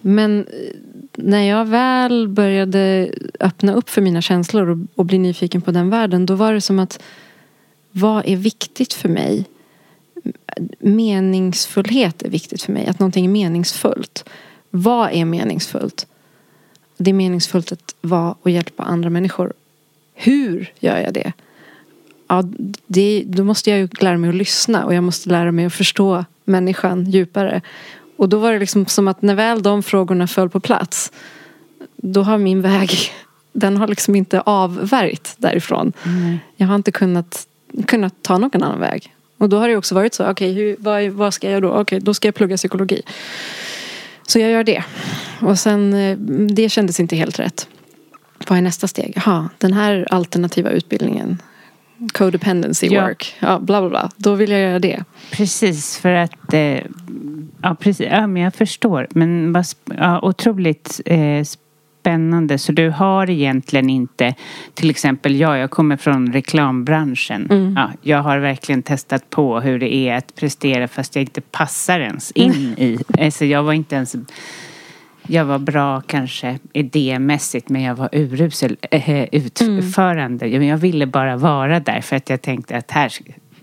Men 0.02 0.40
eh, 0.40 0.76
när 1.16 1.44
jag 1.44 1.66
väl 1.66 2.28
började 2.28 3.12
öppna 3.40 3.74
upp 3.74 3.90
för 3.90 4.02
mina 4.02 4.22
känslor 4.22 4.70
och, 4.70 4.78
och 4.96 5.06
bli 5.06 5.18
nyfiken 5.18 5.62
på 5.62 5.72
den 5.72 5.90
världen 5.90 6.26
då 6.26 6.36
var 6.36 6.54
det 6.54 6.62
som 6.62 6.80
att 6.80 7.04
vad 7.92 8.26
är 8.26 8.36
viktigt 8.36 8.94
för 8.94 9.10
mig? 9.10 9.46
Meningsfullhet 10.80 12.22
är 12.22 12.30
viktigt 12.30 12.62
för 12.62 12.74
mig. 12.74 12.88
Att 12.88 13.00
någonting 13.00 13.26
är 13.26 13.30
meningsfullt. 13.30 14.30
Vad 14.70 15.12
är 15.12 15.26
meningsfullt? 15.26 16.08
Det 16.98 17.12
är 17.12 17.14
meningsfullt 17.14 17.72
att 17.72 17.96
vara 18.02 18.36
och 18.42 18.50
hjälpa 18.50 18.84
andra 18.84 19.10
människor. 19.10 19.54
Hur 20.14 20.74
gör 20.80 20.98
jag 20.98 21.14
det? 21.14 21.34
Ja, 22.28 22.44
det, 22.88 23.24
då 23.28 23.44
måste 23.44 23.70
jag 23.70 23.80
ju 23.80 23.90
lära 24.00 24.18
mig 24.18 24.30
att 24.30 24.36
lyssna 24.36 24.86
och 24.86 24.94
jag 24.94 25.04
måste 25.04 25.30
lära 25.30 25.52
mig 25.52 25.66
att 25.66 25.74
förstå 25.74 26.26
människan 26.46 27.12
djupare. 27.12 27.62
Och 28.22 28.30
då 28.30 28.40
var 28.40 28.54
det 28.54 28.60
liksom 28.60 28.86
som 28.86 29.08
att 29.08 29.22
när 29.22 29.36
väl 29.36 29.62
de 29.62 29.84
frågorna 29.84 30.28
föll 30.28 30.50
på 30.50 30.60
plats 30.60 31.12
då 31.96 32.24
har 32.24 32.38
min 32.38 32.62
väg, 32.62 32.92
den 33.54 33.78
har 33.78 33.88
liksom 33.88 34.16
inte 34.16 34.42
avvärjt 34.42 35.34
därifrån. 35.38 35.94
Jag 36.56 36.68
har 36.68 36.76
inte 36.76 36.92
kunnat, 36.92 37.48
kunnat 37.86 38.14
ta 38.22 38.38
någon 38.38 38.64
annan 38.64 38.80
väg. 38.80 39.16
Och 39.38 39.50
då 39.50 39.60
har 39.60 39.68
det 39.68 39.78
också 39.78 39.96
varit 39.96 40.14
så, 40.14 40.30
okej 40.32 40.54
hur- 40.54 40.76
vad, 40.80 41.04
vad 41.04 41.34
ska 41.34 41.50
jag 41.52 41.62
då? 41.62 41.70
Okej, 41.74 42.00
då 42.00 42.14
ska 42.14 42.28
jag 42.28 42.36
plugga 42.36 42.58
psykologi. 42.58 43.02
Så 44.28 44.40
jag 44.40 44.52
gör 44.52 44.64
det. 44.64 44.84
Och 45.42 45.60
sen, 45.60 45.94
eh, 45.94 46.18
det 46.54 46.70
kändes 46.70 47.00
inte 47.00 47.16
helt 47.16 47.40
rätt. 47.40 47.68
Vad 48.48 48.58
är 48.58 48.62
nästa 48.62 48.88
steg? 48.88 49.14
Jaha, 49.16 49.50
den 49.58 49.74
här 49.74 50.08
alternativa 50.12 50.70
utbildningen. 50.70 51.38
Codependency 52.14 52.88
Ja. 52.88 53.08
work. 53.08 53.36
Ja, 53.40 53.60
bla 53.60 53.82
bla 53.82 53.90
bla. 53.90 54.10
Då 54.18 54.34
vill 54.34 54.52
jag 54.52 54.60
göra 54.62 54.80
det. 54.80 55.04
Precis, 55.32 55.98
för 55.98 56.12
att... 56.14 56.54
Eh, 56.54 56.80
ja, 57.62 57.76
precis. 57.80 58.08
Ja, 58.12 58.28
men 58.28 58.42
jag 58.44 58.54
förstår. 58.56 59.08
Men 59.10 59.54
vad, 59.54 59.66
ja, 59.98 60.20
otroligt 60.22 61.02
eh, 61.06 61.44
spännande. 62.02 62.58
Så 62.58 62.72
du 62.72 62.90
har 62.90 63.30
egentligen 63.30 63.90
inte... 63.90 64.36
Till 64.74 64.90
exempel 64.90 65.36
jag, 65.36 65.58
jag 65.58 65.70
kommer 65.72 65.98
från 65.98 66.34
reklambranschen. 66.34 67.74
Ja, 67.76 67.92
jag 68.02 68.18
har 68.22 68.40
verkligen 68.40 68.84
testat 68.84 69.30
på 69.30 69.60
hur 69.60 69.80
det 69.80 69.94
är 69.96 70.16
att 70.18 70.36
prestera 70.36 70.88
fast 70.88 71.16
jag 71.16 71.24
inte 71.24 71.42
passar 71.42 72.00
ens 72.00 72.32
in 72.32 72.52
i. 72.78 72.98
Alltså, 73.20 73.46
jag 73.46 73.64
var 73.64 73.74
inte 73.74 73.96
ens... 73.96 74.16
Jag 75.32 75.46
var 75.46 75.60
bra 75.60 76.02
kanske 76.02 76.60
idémässigt 76.74 77.70
men 77.70 77.82
jag 77.82 77.96
var 77.96 78.10
urusel 78.12 78.78
eh, 78.92 79.24
utförande. 79.32 80.48
Jag, 80.48 80.64
jag 80.64 80.78
ville 80.78 81.06
bara 81.06 81.38
vara 81.38 81.80
där 81.80 82.02
för 82.02 82.16
att 82.16 82.30
jag 82.30 82.42
tänkte 82.42 82.78
att 82.78 82.92
här, 82.92 83.12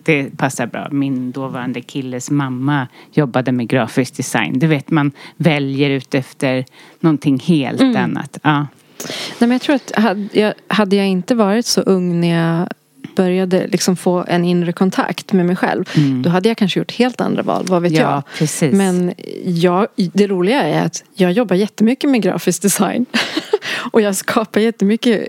det 0.02 0.38
passar 0.38 0.66
bra. 0.66 0.88
Min 0.90 1.32
dåvarande 1.32 1.80
killes 1.80 2.30
mamma 2.30 2.88
jobbade 3.12 3.52
med 3.52 3.68
grafisk 3.68 4.16
design. 4.16 4.58
Du 4.58 4.66
vet 4.66 4.90
man 4.90 5.12
väljer 5.36 5.90
ut 5.90 6.14
efter 6.14 6.64
någonting 7.00 7.38
helt 7.38 7.96
annat. 7.96 8.38
Ja. 8.42 8.58
Nej, 8.58 8.66
men 9.38 9.50
jag 9.50 9.60
tror 9.60 9.76
att 9.76 9.92
hade 9.96 10.28
jag, 10.32 10.54
hade 10.68 10.96
jag 10.96 11.06
inte 11.06 11.34
varit 11.34 11.66
så 11.66 11.80
ung 11.80 12.20
när 12.20 12.58
jag 12.58 12.68
började 13.22 13.66
liksom 13.66 13.96
få 13.96 14.24
en 14.28 14.44
inre 14.44 14.72
kontakt 14.72 15.32
med 15.32 15.46
mig 15.46 15.56
själv. 15.56 15.84
Då 16.24 16.30
hade 16.30 16.48
jag 16.48 16.56
kanske 16.58 16.80
gjort 16.80 16.92
helt 16.92 17.20
andra 17.20 17.42
val, 17.42 17.64
vad 17.68 17.82
vet 17.82 17.92
Mm. 17.92 18.02
Ja, 18.02 18.10
jag. 18.14 18.38
precis. 18.38 18.72
Men 18.74 19.12
jag, 19.44 19.86
det 19.96 20.26
roliga 20.26 20.62
är 20.62 20.86
att 20.86 21.04
jag 21.14 21.32
jobbar 21.32 21.56
jättemycket 21.56 22.10
med 22.10 22.22
grafisk 22.22 22.62
design. 22.62 23.06
och 23.92 24.00
jag 24.00 24.16
skapar 24.16 24.60
jättemycket 24.60 25.28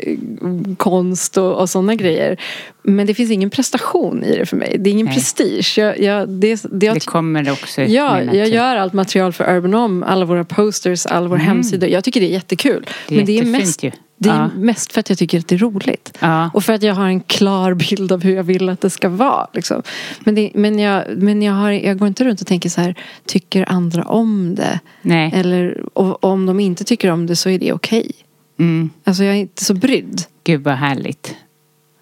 konst 0.77 1.37
och, 1.37 1.59
och 1.61 1.69
sådana 1.69 1.95
grejer. 1.95 2.37
Men 2.83 3.07
det 3.07 3.13
finns 3.13 3.31
ingen 3.31 3.49
prestation 3.49 4.23
i 4.23 4.37
det 4.37 4.45
för 4.45 4.57
mig. 4.57 4.75
Det 4.79 4.89
är 4.89 4.91
ingen 4.91 5.05
Nej. 5.05 5.15
prestige. 5.15 5.77
Jag, 5.77 5.99
jag, 5.99 6.29
det, 6.29 6.63
det, 6.71 6.85
jag, 6.85 6.95
Det 6.95 7.05
kommer 7.05 7.51
också 7.51 7.81
Ja, 7.81 7.87
jag 8.17 8.25
natur. 8.25 8.43
gör 8.45 8.75
allt 8.75 8.93
material 8.93 9.33
för 9.33 9.55
Urban 9.55 9.73
Om, 9.73 10.03
alla 10.03 10.25
våra 10.25 10.43
posters, 10.43 11.05
alla 11.05 11.27
våra 11.27 11.39
hemsidor. 11.39 11.89
Jag 11.89 12.03
tycker 12.03 12.19
det 12.19 12.27
är 12.27 12.33
jättekul. 12.33 12.85
Det 13.07 13.13
är 13.13 13.17
Men 13.17 13.25
det 13.25 13.39
är 13.39 13.45
mest, 13.45 13.83
ju. 13.83 13.91
Det 14.22 14.30
är 14.30 14.36
Ja. 14.41 14.49
mest 14.55 14.93
för 14.93 14.99
att 14.99 15.09
jag 15.09 15.17
tycker 15.17 15.39
att 15.39 15.47
det 15.47 15.55
är 15.55 15.59
roligt. 15.59 16.17
Ja. 16.20 16.49
Och 16.53 16.63
för 16.63 16.74
att 16.74 16.84
jag 16.84 16.95
har 16.95 17.07
en 17.07 17.20
klar 17.22 17.74
bild 17.74 18.11
av 18.11 18.24
hur 18.24 18.36
jag 18.36 18.43
vill 18.43 18.70
att 18.70 18.82
det 18.82 18.89
ska 18.89 19.09
vara. 19.09 19.47
Liksom. 19.53 19.82
Men, 20.20 20.36
det, 20.36 20.51
men, 20.55 20.80
jag, 20.80 21.03
men 21.17 21.41
jag, 21.41 21.53
har, 21.53 21.72
jag 21.72 21.99
går 21.99 22.07
inte 22.07 22.24
runt 22.24 22.41
och 22.41 22.47
tänker 22.47 22.70
så 22.70 22.82
här, 22.82 22.95
tycker 23.26 23.72
andra 23.72 24.03
om 24.03 24.55
det? 24.55 24.80
Nej. 25.01 25.32
Eller 25.36 25.84
och, 25.93 26.24
om 26.24 26.45
de 26.45 26.59
inte 26.59 26.84
tycker 26.84 27.11
om 27.11 27.26
det 27.28 27.36
så 27.36 27.49
är 27.49 27.59
det 27.59 27.74
okej. 27.74 28.11
Mm. 28.59 28.89
Alltså 29.03 29.24
jag 29.24 29.36
är 29.36 29.39
inte 29.39 29.65
så 29.65 29.74
brydd. 29.74 30.22
Gud 30.43 30.63
vad 30.63 30.76
härligt. 30.76 31.36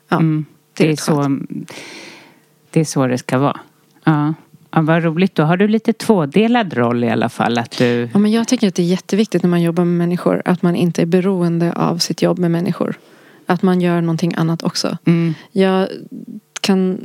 Ja, 0.09 0.17
Mm. 0.17 0.45
det 0.73 0.83
är 0.83 0.87
Det, 0.87 0.93
är 0.93 0.95
så, 0.97 1.39
det 2.71 2.79
är 2.79 2.85
så 2.85 3.07
det 3.07 3.17
ska 3.17 3.37
vara. 3.37 3.59
Ja. 4.03 4.33
Ja, 4.77 4.81
vad 4.81 5.03
roligt. 5.03 5.35
Då 5.35 5.43
har 5.43 5.57
du 5.57 5.67
lite 5.67 5.93
tvådelad 5.93 6.73
roll 6.73 7.03
i 7.03 7.09
alla 7.09 7.29
fall. 7.29 7.57
Att 7.57 7.77
du... 7.77 8.09
Ja, 8.13 8.19
men 8.19 8.31
jag 8.31 8.47
tycker 8.47 8.67
att 8.67 8.75
det 8.75 8.81
är 8.81 8.87
jätteviktigt 8.87 9.43
när 9.43 9.49
man 9.49 9.61
jobbar 9.61 9.85
med 9.85 9.97
människor 9.97 10.41
att 10.45 10.61
man 10.61 10.75
inte 10.75 11.01
är 11.01 11.05
beroende 11.05 11.73
av 11.73 11.97
sitt 11.97 12.21
jobb 12.21 12.39
med 12.39 12.51
människor. 12.51 12.95
Att 13.45 13.61
man 13.61 13.81
gör 13.81 14.01
någonting 14.01 14.33
annat 14.35 14.63
också. 14.63 14.97
Mm. 15.05 15.33
Jag, 15.51 15.87
kan, 16.61 16.99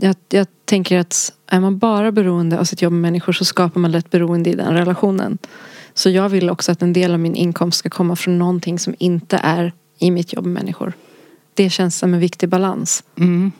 jag, 0.00 0.16
jag 0.28 0.46
tänker 0.64 0.98
att 0.98 1.32
är 1.46 1.60
man 1.60 1.78
bara 1.78 2.12
beroende 2.12 2.58
av 2.58 2.64
sitt 2.64 2.82
jobb 2.82 2.92
med 2.92 3.02
människor 3.02 3.32
så 3.32 3.44
skapar 3.44 3.80
man 3.80 3.92
lätt 3.92 4.10
beroende 4.10 4.50
i 4.50 4.54
den 4.54 4.74
relationen. 4.74 5.38
Så 5.94 6.10
jag 6.10 6.28
vill 6.28 6.50
också 6.50 6.72
att 6.72 6.82
en 6.82 6.92
del 6.92 7.12
av 7.12 7.20
min 7.20 7.34
inkomst 7.34 7.78
ska 7.78 7.90
komma 7.90 8.16
från 8.16 8.38
någonting 8.38 8.78
som 8.78 8.94
inte 8.98 9.40
är 9.42 9.72
i 9.98 10.10
mitt 10.10 10.32
jobb 10.32 10.44
med 10.44 10.54
människor. 10.54 10.92
Det 11.54 11.70
känns 11.70 11.98
som 11.98 12.14
en 12.14 12.20
viktig 12.20 12.48
balans. 12.48 13.04
Mm. 13.18 13.52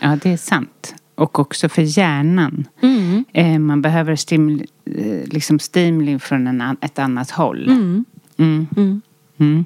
Ja, 0.00 0.18
det 0.22 0.32
är 0.32 0.36
sant. 0.36 0.94
Och 1.14 1.38
också 1.38 1.68
för 1.68 1.82
hjärnan. 1.98 2.68
Mm. 2.82 3.24
Eh, 3.32 3.58
man 3.58 3.82
behöver 3.82 4.16
stimuli, 4.16 4.66
eh, 4.86 5.28
liksom 5.28 5.58
stimuli 5.58 6.18
från 6.18 6.46
en, 6.46 6.60
an- 6.60 6.76
ett 6.80 6.98
annat 6.98 7.30
håll. 7.30 7.68
Mm. 7.68 8.04
Mm. 8.38 8.66
Mm. 8.76 9.00
Mm. 9.38 9.64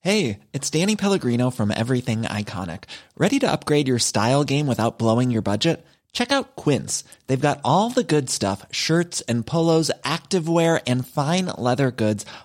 Hey, 0.00 0.40
it's 0.52 0.70
Danny 0.70 0.96
Pellegrino 0.96 1.50
from 1.50 1.70
Everything 1.70 2.22
Iconic. 2.22 2.84
Ready 3.16 3.38
to 3.38 3.50
upgrade 3.50 3.88
your 3.88 3.98
style 3.98 4.44
game 4.44 4.66
without 4.66 4.98
blowing 4.98 5.30
your 5.30 5.42
budget? 5.42 5.84
Check 6.12 6.30
out 6.30 6.54
Quince. 6.56 7.04
They've 7.26 7.40
got 7.40 7.60
all 7.64 7.90
the 7.90 8.04
good 8.04 8.28
stuff 8.30 8.66
shirts 8.70 9.22
and 9.22 9.46
polos, 9.46 9.90
activewear, 10.04 10.80
and 10.86 11.06
fine 11.06 11.46
leather 11.58 11.90
goods, 11.90 12.26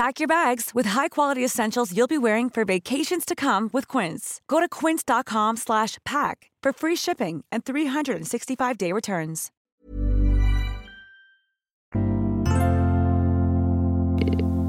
Pack 0.00 0.18
your 0.18 0.28
bags 0.28 0.70
with 0.74 0.88
high-quality 0.88 1.44
essentials 1.44 1.92
you'll 1.92 2.06
be 2.06 2.18
wearing 2.18 2.50
for 2.50 2.64
vacations 2.64 3.24
to 3.26 3.34
come 3.34 3.68
with 3.72 3.86
Quince. 3.98 4.40
Go 4.46 4.60
to 4.60 4.68
quince.com 4.80 5.56
slash 5.56 5.98
pack 6.04 6.50
for 6.62 6.72
free 6.72 6.96
shipping 6.96 7.44
and 7.52 7.64
365-day 7.64 8.92
returns. 8.92 9.50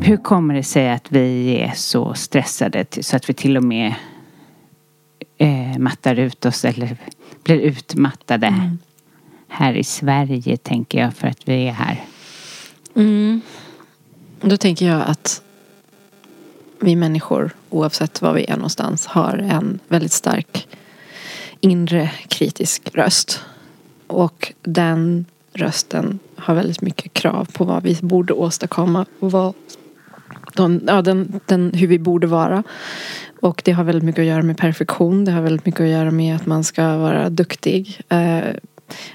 Hur 0.02 0.18
kommer 0.18 0.54
det 0.54 0.64
sig 0.64 0.90
att 0.90 1.12
vi 1.12 1.58
är 1.62 1.72
så 1.76 2.14
stressade 2.14 2.86
så 3.02 3.16
att 3.16 3.30
vi 3.30 3.34
till 3.34 3.58
och 3.58 3.64
med 3.64 3.94
eh, 5.38 5.78
mattar 5.78 6.20
ut 6.20 6.46
oss 6.46 6.66
eller 6.66 6.98
blir 7.44 7.60
utmattade 7.60 8.48
Mm. 8.48 8.78
här 9.48 9.74
i 9.74 9.84
Sverige 9.84 10.58
tänker 10.58 11.00
jag 11.00 11.14
för 11.14 11.28
att 11.28 11.48
vi 11.48 11.68
är 11.68 11.72
här. 11.72 12.06
Mm. 12.96 13.42
Då 14.42 14.58
tänker 14.58 14.88
jag 14.88 15.02
att 15.02 15.42
vi 16.80 16.96
människor, 16.96 17.52
oavsett 17.70 18.22
var 18.22 18.34
vi 18.34 18.46
är 18.46 18.56
någonstans, 18.56 19.06
har 19.06 19.38
en 19.38 19.80
väldigt 19.88 20.12
stark 20.12 20.68
inre 21.60 22.12
kritisk 22.28 22.90
röst. 22.94 23.40
Och 24.08 24.54
den 24.62 25.26
rösten 25.54 26.20
har 26.36 26.56
väldigt 26.56 26.82
mycket 26.82 27.14
krav 27.14 27.48
på 27.54 27.64
vad 27.64 27.84
vi 27.84 27.98
borde 28.02 28.34
åstadkomma 28.34 29.06
och 29.20 29.32
vad 29.32 29.54
de, 30.54 30.82
ja, 30.88 31.02
den, 31.02 31.40
den, 31.46 31.74
hur 31.74 31.88
vi 31.88 32.00
borde 32.00 32.28
vara. 32.28 32.64
Och 33.42 33.62
det 33.66 33.72
har 33.72 33.84
väldigt 33.84 34.04
mycket 34.04 34.20
att 34.20 34.26
göra 34.26 34.42
med 34.42 34.58
perfektion. 34.58 35.26
Det 35.26 35.32
har 35.32 35.42
väldigt 35.42 35.66
mycket 35.66 35.82
att 35.82 35.88
göra 35.88 36.12
med 36.12 36.36
att 36.36 36.46
man 36.46 36.64
ska 36.64 36.98
vara 36.98 37.30
duktig. 37.30 38.02
Eh, 38.10 38.42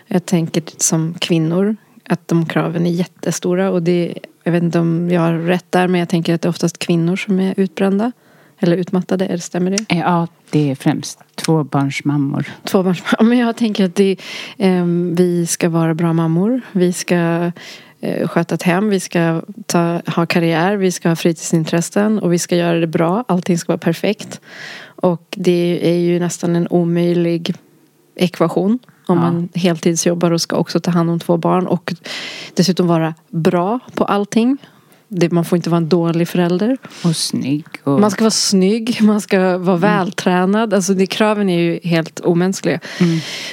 jag 0.07 0.27
tänker 0.27 0.63
som 0.77 1.15
kvinnor 1.15 1.77
att 2.09 2.29
de 2.29 2.47
kraven 2.47 2.87
är 2.87 2.91
jättestora. 2.91 3.71
Och 3.71 3.83
det, 3.83 4.15
jag 4.47 4.53
vet 4.53 4.63
inte 4.63 4.79
om 4.79 5.11
jag 5.11 5.21
har 5.21 5.33
rätt 5.33 5.73
där 5.73 5.89
men 5.89 5.99
jag 5.99 6.09
tänker 6.09 6.35
att 6.35 6.43
det 6.43 6.47
är 6.47 6.51
oftast 6.51 6.79
kvinnor 6.79 7.17
som 7.17 7.41
är 7.41 7.55
utbrända. 7.57 8.13
Eller 8.59 8.77
utmattade, 8.77 9.27
eller 9.27 9.39
stämmer 9.39 9.71
det? 9.71 9.85
Ja, 9.89 10.27
det 10.51 10.71
är 10.71 10.75
främst 10.75 11.19
tvåbarnsmammor. 11.35 12.47
Tvåbarnsmammor. 12.65 13.29
Men 13.29 13.39
jag 13.39 13.57
tänker 13.57 13.85
att 13.85 13.95
det, 13.95 14.17
eh, 14.59 14.85
vi 15.13 15.47
ska 15.47 15.69
vara 15.69 15.95
bra 15.95 16.13
mammor. 16.13 16.61
Vi 16.73 16.93
ska 16.93 17.53
eh, 18.01 18.29
sköta 18.29 18.55
ett 18.55 18.63
hem. 18.63 18.89
Vi 18.89 19.01
ska 19.01 19.43
ta, 19.67 20.01
ha 20.07 20.27
karriär. 20.27 20.77
Vi 20.77 20.93
ska 20.93 21.09
ha 21.09 21.17
fritidsintressen. 21.17 22.19
Och 22.19 22.33
vi 22.33 22.39
ska 22.39 22.57
göra 22.57 22.79
det 22.79 22.87
bra. 22.87 23.25
Allting 23.29 23.59
ska 23.59 23.73
vara 23.73 23.79
perfekt. 23.79 24.41
Och 24.85 25.27
det 25.31 25.81
är 25.83 25.99
ju 25.99 26.19
nästan 26.19 26.57
en 26.57 26.69
omöjlig 26.71 27.55
ekvation. 28.17 28.79
Om 29.07 29.19
Ja. 29.19 29.23
man 29.23 29.49
heltidsjobbar 29.55 30.31
och 30.31 30.41
ska 30.41 30.57
också 30.57 30.81
ta 30.81 30.91
hand 30.91 31.11
om 31.11 31.21
två 31.21 31.37
barn. 31.37 31.67
Och 31.67 31.95
dessutom 32.55 32.87
vara 32.87 33.15
bra 33.31 33.79
på 33.95 34.05
allting. 34.05 34.59
Det, 35.09 35.33
man 35.33 35.45
får 35.45 35.57
inte 35.57 35.71
vara 35.71 35.79
en 35.79 35.89
dålig 35.89 36.29
förälder. 36.29 36.77
Och 37.05 37.17
snygg. 37.17 37.65
Och... 37.85 38.01
Man 38.01 38.11
ska 38.11 38.25
vara 38.25 38.31
snygg, 38.31 38.99
man 39.03 39.21
ska 39.21 39.59
vara 39.59 39.77
vältränad. 39.77 40.75
Alltså 40.75 40.95
det, 40.95 41.07
kraven 41.07 41.49
är 41.49 41.59
ju 41.59 41.81
helt 41.83 42.21
omänskliga. 42.21 42.81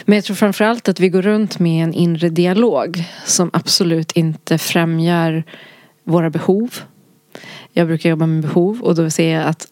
Men 0.05 0.15
jag 0.15 0.23
tror 0.23 0.35
framförallt 0.35 0.89
att 0.89 0.99
vi 0.99 1.09
går 1.09 1.21
runt 1.21 1.59
med 1.59 1.83
en 1.83 1.93
inre 1.93 2.29
dialog 2.29 3.03
som 3.25 3.49
absolut 3.53 4.11
inte 4.11 4.57
främjar 4.57 5.43
våra 6.03 6.29
behov. 6.29 6.69
Jag 7.73 7.87
brukar 7.87 8.09
jobba 8.09 8.25
med 8.25 8.41
behov 8.43 8.81
och 8.81 8.95
då 8.95 9.09
ser 9.09 9.33
jag 9.33 9.47
att 9.47 9.67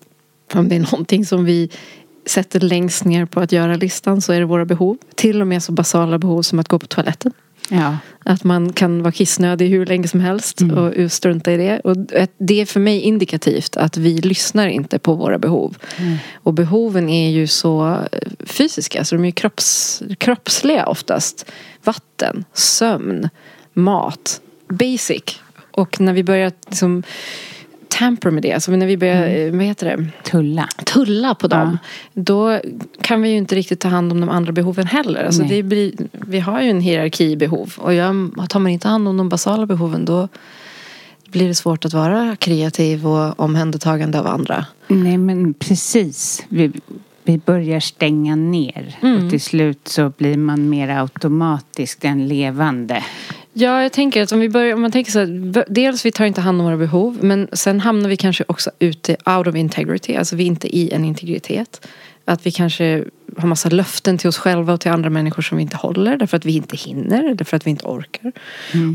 om 0.53 0.69
det 0.69 0.75
är 0.75 0.79
någonting 0.79 1.25
som 1.25 1.45
vi 1.45 1.69
sätter 2.25 2.59
längst 2.59 3.05
ner 3.05 3.25
på 3.25 3.39
att 3.39 3.51
göra-listan 3.51 4.21
så 4.21 4.33
är 4.33 4.39
det 4.39 4.45
våra 4.45 4.65
behov. 4.65 4.97
Till 5.15 5.41
och 5.41 5.47
med 5.47 5.63
så 5.63 5.71
basala 5.71 6.17
behov 6.17 6.41
som 6.41 6.59
att 6.59 6.67
gå 6.67 6.79
på 6.79 6.87
toaletten. 6.87 7.31
Ja. 7.69 7.97
Att 8.23 8.43
man 8.43 8.73
kan 8.73 9.03
vara 9.03 9.11
kissnödig 9.11 9.69
hur 9.69 9.85
länge 9.85 10.07
som 10.07 10.19
helst 10.19 10.61
och 10.61 11.11
strunta 11.11 11.51
i 11.51 11.57
det. 11.57 11.79
Och 11.79 11.97
det 12.37 12.61
är 12.61 12.65
för 12.65 12.79
mig 12.79 12.99
indikativt 12.99 13.77
att 13.77 13.97
vi 13.97 14.21
lyssnar 14.21 14.67
inte 14.67 14.99
på 14.99 15.13
våra 15.13 15.39
behov. 15.39 15.77
Och 16.33 16.53
behoven 16.53 17.09
är 17.09 17.29
ju 17.29 17.47
så 17.47 17.97
fysiska, 18.45 19.05
så 19.05 19.15
de 19.15 19.25
är 19.25 19.31
kropps, 19.31 20.03
kroppsliga 20.17 20.85
oftast. 20.85 21.51
Vatten, 21.83 22.45
sömn, 22.53 23.29
mat, 23.73 24.41
basic. 24.69 25.39
Och 25.71 26.01
när 26.01 26.13
vi 26.13 26.23
börjar 26.23 26.51
liksom 26.67 27.03
tamper 27.99 28.31
med 28.31 28.43
det, 28.43 28.53
alltså 28.53 28.71
när 28.71 28.87
vi 28.87 28.97
börjar, 28.97 29.27
Mm. 29.27 29.57
vad 29.57 29.65
heter 29.67 29.85
det? 29.97 30.07
Tulla. 30.23 30.67
tulla 30.85 31.35
på 31.35 31.47
dem. 31.47 31.77
Då 32.13 32.59
kan 33.01 33.21
vi 33.21 33.29
ju 33.29 33.37
inte 33.37 33.55
riktigt 33.55 33.79
ta 33.79 33.87
hand 33.87 34.11
om 34.11 34.19
de 34.21 34.29
andra 34.29 34.51
behoven 34.51 34.87
heller. 34.87 35.23
Alltså 35.23 35.41
Nej. 35.41 35.49
det 35.51 35.63
blir, 35.63 35.91
vi 36.11 36.39
har 36.39 36.61
ju 36.61 36.69
en 36.69 36.81
hierarki 36.81 37.31
i 37.31 37.37
behov. 37.37 37.73
Och 37.77 37.93
jag, 37.93 38.31
tar 38.49 38.59
man 38.59 38.71
inte 38.71 38.87
hand 38.87 39.07
om 39.07 39.17
de 39.17 39.29
basala 39.29 39.65
behoven 39.65 40.05
då 40.05 40.27
blir 41.31 41.47
det 41.47 41.55
svårt 41.55 41.85
att 41.85 41.93
vara 41.93 42.35
kreativ 42.35 43.07
och 43.07 43.39
omhändertagande 43.39 44.19
av 44.19 44.27
andra. 44.27 44.65
Nej 44.87 45.17
men 45.17 45.53
precis. 45.53 46.45
Vi, 46.49 46.71
vi 47.23 47.37
börjar 47.37 47.79
stänga 47.79 48.35
ner. 48.35 48.97
Mm. 49.01 49.23
Och 49.25 49.29
till 49.29 49.41
slut 49.41 49.87
så 49.87 50.11
blir 50.17 50.37
man 50.37 50.69
mer 50.69 50.89
automatiskt 50.89 52.05
än 52.05 52.27
levande. 52.27 53.03
Ja, 53.53 53.81
jag 53.81 53.91
tänker 53.91 54.23
att 54.23 54.31
om 54.31 54.39
vi 54.39 54.49
börjar, 54.49 54.73
om 54.73 54.81
man 54.81 54.91
tänker 54.91 55.11
så 55.11 55.19
här, 55.19 55.65
dels 55.67 56.05
vi 56.05 56.11
tar 56.11 56.25
inte 56.25 56.41
hand 56.41 56.59
om 56.59 56.65
våra 56.65 56.77
behov, 56.77 57.17
men 57.21 57.47
sen 57.53 57.79
hamnar 57.79 58.09
vi 58.09 58.17
kanske 58.17 58.43
också 58.47 58.71
ute 58.79 59.17
out 59.25 59.47
of 59.47 59.55
integrity, 59.55 60.15
alltså 60.15 60.35
vi 60.35 60.43
är 60.43 60.47
inte 60.47 60.77
i 60.77 60.91
en 60.91 61.05
integritet. 61.05 61.87
Att 62.25 62.45
vi 62.45 62.51
kanske 62.51 63.03
har 63.37 63.47
massa 63.47 63.69
löften 63.69 64.17
till 64.17 64.27
oss 64.29 64.37
själva 64.37 64.73
och 64.73 64.81
till 64.81 64.91
andra 64.91 65.09
människor 65.09 65.41
som 65.41 65.57
vi 65.57 65.61
inte 65.61 65.77
håller 65.77 66.17
därför 66.17 66.37
att 66.37 66.45
vi 66.45 66.55
inte 66.55 66.77
hinner 66.77 67.23
eller 67.23 67.43
för 67.43 67.57
att 67.57 67.67
vi 67.67 67.69
inte 67.69 67.85
orkar. 67.85 68.31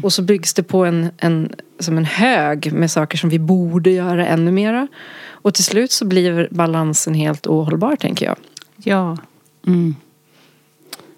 Och 0.03 0.13
så 0.13 0.23
byggs 0.23 0.55
det 0.55 0.63
på 0.63 0.85
en, 0.85 1.11
en, 1.19 1.53
som 1.79 1.99
en 1.99 2.05
hög 2.05 2.73
med 2.73 2.91
saker 2.91 3.19
som 3.19 3.31
vi 3.31 3.39
borde 3.39 3.91
göra 3.91 4.27
ännu 4.27 4.53
mera. 4.53 4.89
Och 5.29 5.55
till 5.55 5.65
slut 5.65 5.93
så 5.93 6.05
blir 6.05 6.49
balansen 6.51 7.15
helt 7.15 7.47
ohållbar 7.47 7.97
tänker 7.97 8.27
jag. 8.27 8.37
Ja. 8.77 9.17
Mm. 9.67 9.95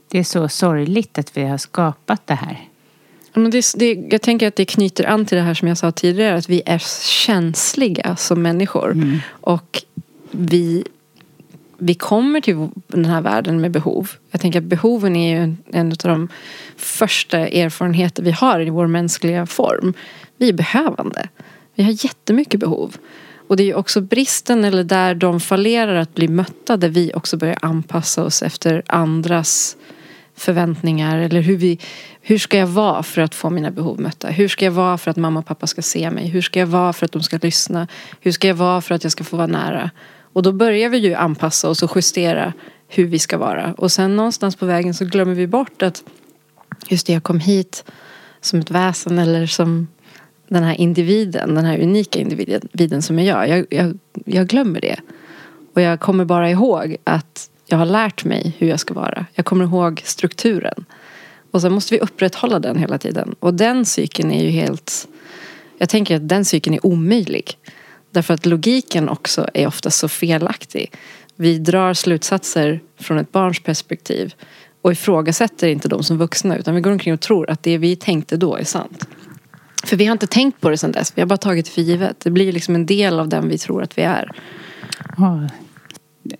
Det 0.08 0.18
är 0.18 0.24
så 0.24 0.48
sorgligt 0.48 1.18
att 1.18 1.36
vi 1.36 1.44
har 1.44 1.58
skapat 1.58 2.26
det 2.26 2.34
här. 2.34 2.67
Men 3.34 3.50
det, 3.50 3.72
det, 3.76 3.94
jag 4.10 4.22
tänker 4.22 4.48
att 4.48 4.56
det 4.56 4.64
knyter 4.64 5.04
an 5.04 5.26
till 5.26 5.36
det 5.36 5.42
här 5.42 5.54
som 5.54 5.68
jag 5.68 5.78
sa 5.78 5.90
tidigare. 5.90 6.36
Att 6.36 6.48
vi 6.48 6.62
är 6.66 6.78
känsliga 7.26 8.16
som 8.16 8.42
människor. 8.42 9.20
Och 9.28 9.82
vi, 10.30 10.84
vi 11.78 11.94
kommer 11.94 12.40
till 12.40 12.68
den 12.86 13.04
här 13.04 13.20
världen 13.20 13.60
med 13.60 13.70
behov. 13.70 14.10
Jag 14.30 14.40
tänker 14.40 14.58
att 14.58 14.64
behoven 14.64 15.16
är 15.16 15.36
ju 15.36 15.42
en, 15.42 15.58
en 15.72 15.86
av 15.86 15.96
de 15.98 16.28
första 16.76 17.38
erfarenheter 17.38 18.22
vi 18.22 18.30
har 18.30 18.60
i 18.60 18.70
vår 18.70 18.86
mänskliga 18.86 19.46
form. 19.46 19.94
Vi 20.36 20.48
är 20.48 20.52
behövande. 20.52 21.28
Vi 21.74 21.82
har 21.84 22.04
jättemycket 22.04 22.60
behov. 22.60 22.96
Och 23.48 23.56
det 23.56 23.62
är 23.62 23.66
ju 23.66 23.74
också 23.74 24.00
bristen 24.00 24.64
eller 24.64 24.84
där 24.84 25.14
de 25.14 25.40
fallerar 25.40 25.94
att 25.94 26.14
bli 26.14 26.28
mötta 26.28 26.76
där 26.76 26.88
vi 26.88 27.12
också 27.14 27.36
börjar 27.36 27.58
anpassa 27.62 28.24
oss 28.24 28.42
efter 28.42 28.82
andras 28.86 29.76
förväntningar 30.38 31.18
eller 31.18 31.40
hur 31.40 31.56
vi 31.56 31.78
hur 32.20 32.38
ska 32.38 32.58
jag 32.58 32.66
vara 32.66 33.02
för 33.02 33.22
att 33.22 33.34
få 33.34 33.50
mina 33.50 33.70
behov 33.70 34.00
mötta? 34.00 34.28
Hur 34.28 34.48
ska 34.48 34.64
jag 34.64 34.72
vara 34.72 34.98
för 34.98 35.10
att 35.10 35.16
mamma 35.16 35.40
och 35.40 35.46
pappa 35.46 35.66
ska 35.66 35.82
se 35.82 36.10
mig? 36.10 36.28
Hur 36.28 36.42
ska 36.42 36.60
jag 36.60 36.66
vara 36.66 36.92
för 36.92 37.04
att 37.04 37.12
de 37.12 37.22
ska 37.22 37.38
lyssna? 37.42 37.88
Hur 38.20 38.32
ska 38.32 38.48
jag 38.48 38.54
vara 38.54 38.80
för 38.80 38.94
att 38.94 39.02
jag 39.02 39.12
ska 39.12 39.24
få 39.24 39.36
vara 39.36 39.46
nära? 39.46 39.90
Och 40.32 40.42
då 40.42 40.52
börjar 40.52 40.88
vi 40.88 40.98
ju 40.98 41.14
anpassa 41.14 41.68
oss 41.68 41.82
och 41.82 41.96
justera 41.96 42.52
hur 42.88 43.04
vi 43.04 43.18
ska 43.18 43.38
vara. 43.38 43.74
Och 43.78 43.92
sen 43.92 44.16
någonstans 44.16 44.56
på 44.56 44.66
vägen 44.66 44.94
så 44.94 45.04
glömmer 45.04 45.34
vi 45.34 45.46
bort 45.46 45.82
att 45.82 46.02
just 46.88 47.06
det, 47.06 47.12
jag 47.12 47.22
kom 47.22 47.40
hit 47.40 47.84
som 48.40 48.60
ett 48.60 48.70
väsen 48.70 49.18
eller 49.18 49.46
som 49.46 49.88
den 50.48 50.62
här 50.62 50.74
individen, 50.74 51.54
den 51.54 51.64
här 51.64 51.80
unika 51.80 52.18
individen 52.18 53.02
som 53.02 53.18
är 53.18 53.26
jag. 53.26 53.48
Jag, 53.48 53.66
jag. 53.70 53.98
jag 54.24 54.46
glömmer 54.46 54.80
det. 54.80 54.96
Och 55.74 55.80
jag 55.80 56.00
kommer 56.00 56.24
bara 56.24 56.50
ihåg 56.50 56.96
att 57.04 57.50
jag 57.70 57.78
har 57.78 57.86
lärt 57.86 58.24
mig 58.24 58.54
hur 58.58 58.68
jag 58.68 58.80
ska 58.80 58.94
vara. 58.94 59.26
Jag 59.34 59.44
kommer 59.44 59.64
ihåg 59.64 60.02
strukturen. 60.04 60.84
Och 61.50 61.60
sen 61.60 61.72
måste 61.72 61.94
vi 61.94 62.00
upprätthålla 62.00 62.58
den 62.58 62.78
hela 62.78 62.98
tiden. 62.98 63.34
Och 63.40 63.54
den 63.54 63.84
cykeln 63.84 64.30
är 64.30 64.44
ju 64.44 64.50
helt... 64.50 65.08
Jag 65.78 65.88
tänker 65.88 66.16
att 66.16 66.28
den 66.28 66.44
cykeln 66.44 66.74
är 66.74 66.86
omöjlig. 66.86 67.58
Därför 68.10 68.34
att 68.34 68.46
logiken 68.46 69.08
också 69.08 69.48
är 69.54 69.66
ofta 69.66 69.90
så 69.90 70.08
felaktig. 70.08 70.92
Vi 71.36 71.58
drar 71.58 71.94
slutsatser 71.94 72.80
från 73.00 73.18
ett 73.18 73.32
barns 73.32 73.60
perspektiv 73.60 74.34
och 74.82 74.92
ifrågasätter 74.92 75.68
inte 75.68 75.88
dem 75.88 76.02
som 76.02 76.18
vuxna 76.18 76.56
utan 76.56 76.74
vi 76.74 76.80
går 76.80 76.90
omkring 76.90 77.14
och 77.14 77.20
tror 77.20 77.50
att 77.50 77.62
det 77.62 77.78
vi 77.78 77.96
tänkte 77.96 78.36
då 78.36 78.56
är 78.56 78.64
sant. 78.64 79.08
För 79.84 79.96
vi 79.96 80.04
har 80.04 80.12
inte 80.12 80.26
tänkt 80.26 80.60
på 80.60 80.70
det 80.70 80.76
sedan 80.76 80.92
dess. 80.92 81.12
Vi 81.14 81.20
har 81.20 81.26
bara 81.26 81.36
tagit 81.36 81.66
det 81.66 81.72
för 81.72 81.82
givet. 81.82 82.20
Det 82.20 82.30
blir 82.30 82.52
liksom 82.52 82.74
en 82.74 82.86
del 82.86 83.20
av 83.20 83.28
den 83.28 83.48
vi 83.48 83.58
tror 83.58 83.82
att 83.82 83.98
vi 83.98 84.02
är. 84.02 84.30